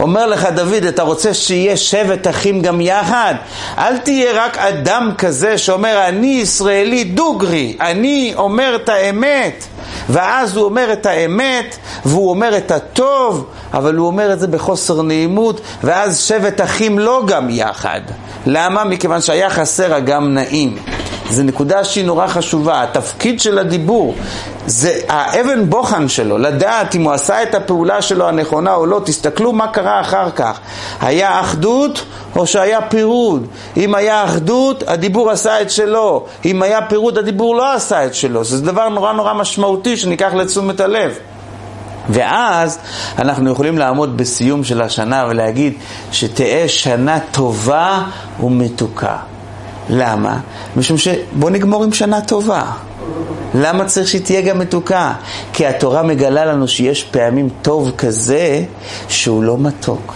אומר 0.00 0.26
לך 0.26 0.48
דוד, 0.54 0.84
אתה 0.88 1.02
רוצה 1.02 1.34
שיהיה 1.34 1.76
שבט 1.76 2.26
אחים 2.26 2.62
גם 2.62 2.80
יחד? 2.80 3.34
אל 3.78 3.98
תהיה 3.98 4.44
רק 4.44 4.58
אדם 4.58 5.10
כזה 5.18 5.58
שאומר, 5.58 6.08
אני 6.08 6.26
ישראלי 6.26 7.04
דוגרי, 7.04 7.76
אני 7.80 8.32
אומר 8.36 8.76
את 8.82 8.88
האמת. 8.88 9.64
ואז 10.08 10.56
הוא 10.56 10.64
אומר 10.64 10.92
את 10.92 11.06
האמת, 11.06 11.76
והוא 12.04 12.30
אומר 12.30 12.56
את 12.56 12.70
הטוב, 12.70 13.46
אבל 13.74 13.94
הוא 13.94 14.06
אומר 14.06 14.32
את 14.32 14.40
זה 14.40 14.46
בחוסר 14.46 15.02
נעימות, 15.02 15.60
ואז 15.84 16.20
שבט 16.20 16.60
אחים 16.60 16.98
לא 16.98 17.22
גם 17.26 17.50
יחד. 17.50 18.00
למה? 18.46 18.84
מכיוון 18.84 19.20
שהיה 19.20 19.50
חסר 19.50 19.94
הגם 19.94 20.34
נעים. 20.34 20.76
זו 21.30 21.42
נקודה 21.42 21.84
שהיא 21.84 22.04
נורא 22.04 22.26
חשובה, 22.26 22.82
התפקיד 22.82 23.40
של 23.40 23.58
הדיבור 23.58 24.14
זה 24.66 25.00
האבן 25.08 25.70
בוחן 25.70 26.08
שלו, 26.08 26.38
לדעת 26.38 26.94
אם 26.94 27.02
הוא 27.02 27.12
עשה 27.12 27.42
את 27.42 27.54
הפעולה 27.54 28.02
שלו 28.02 28.28
הנכונה 28.28 28.74
או 28.74 28.86
לא, 28.86 29.00
תסתכלו 29.04 29.52
מה 29.52 29.66
קרה 29.66 30.00
אחר 30.00 30.30
כך, 30.30 30.60
היה 31.00 31.40
אחדות 31.40 32.04
או 32.36 32.46
שהיה 32.46 32.80
פירוד, 32.82 33.46
אם 33.76 33.94
היה 33.94 34.24
אחדות 34.24 34.84
הדיבור 34.86 35.30
עשה 35.30 35.62
את 35.62 35.70
שלו, 35.70 36.26
אם 36.44 36.62
היה 36.62 36.82
פירוד 36.82 37.18
הדיבור 37.18 37.56
לא 37.56 37.74
עשה 37.74 38.06
את 38.06 38.14
שלו, 38.14 38.44
זה 38.44 38.62
דבר 38.62 38.88
נורא 38.88 39.12
נורא 39.12 39.34
משמעותי 39.34 39.96
שניקח 39.96 40.34
לתשומת 40.34 40.80
הלב. 40.80 41.18
ואז 42.08 42.78
אנחנו 43.18 43.50
יכולים 43.50 43.78
לעמוד 43.78 44.16
בסיום 44.16 44.64
של 44.64 44.82
השנה 44.82 45.24
ולהגיד 45.28 45.72
שתהא 46.12 46.68
שנה 46.68 47.18
טובה 47.30 48.02
ומתוקה. 48.40 49.16
למה? 49.90 50.40
משום 50.76 50.98
שבוא 50.98 51.50
נגמור 51.50 51.84
עם 51.84 51.92
שנה 51.92 52.20
טובה. 52.20 52.62
למה 53.54 53.84
צריך 53.84 54.08
שהיא 54.08 54.22
תהיה 54.22 54.40
גם 54.40 54.58
מתוקה? 54.58 55.12
כי 55.52 55.66
התורה 55.66 56.02
מגלה 56.02 56.44
לנו 56.44 56.68
שיש 56.68 57.04
פעמים 57.04 57.48
טוב 57.62 57.90
כזה 57.98 58.64
שהוא 59.08 59.44
לא 59.44 59.58
מתוק. 59.58 60.14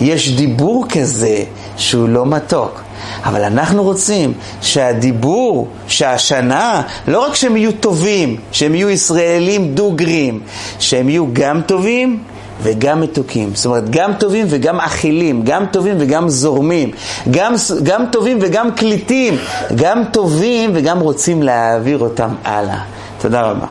יש 0.00 0.36
דיבור 0.36 0.86
כזה 0.88 1.44
שהוא 1.76 2.08
לא 2.08 2.26
מתוק. 2.26 2.80
אבל 3.24 3.44
אנחנו 3.44 3.82
רוצים 3.82 4.32
שהדיבור, 4.60 5.68
שהשנה, 5.88 6.82
לא 7.08 7.26
רק 7.26 7.34
שהם 7.34 7.56
יהיו 7.56 7.72
טובים, 7.72 8.36
שהם 8.52 8.74
יהיו 8.74 8.90
ישראלים 8.90 9.74
דוגרים, 9.74 10.40
שהם 10.78 11.08
יהיו 11.08 11.26
גם 11.32 11.60
טובים 11.62 12.22
וגם 12.62 13.00
מתוקים. 13.00 13.54
זאת 13.54 13.66
אומרת, 13.66 13.90
גם 13.90 14.12
טובים 14.18 14.46
וגם 14.50 14.80
אכילים, 14.80 15.42
גם 15.44 15.66
טובים 15.66 15.96
וגם 15.98 16.28
זורמים, 16.28 16.90
גם, 17.30 17.54
גם 17.82 18.04
טובים 18.12 18.38
וגם 18.40 18.72
קליטים, 18.72 19.36
גם 19.74 20.02
טובים 20.12 20.70
וגם 20.74 21.00
רוצים 21.00 21.42
להעביר 21.42 21.98
אותם 21.98 22.34
הלאה. 22.44 22.80
תודה 23.20 23.40
רבה. 23.42 23.66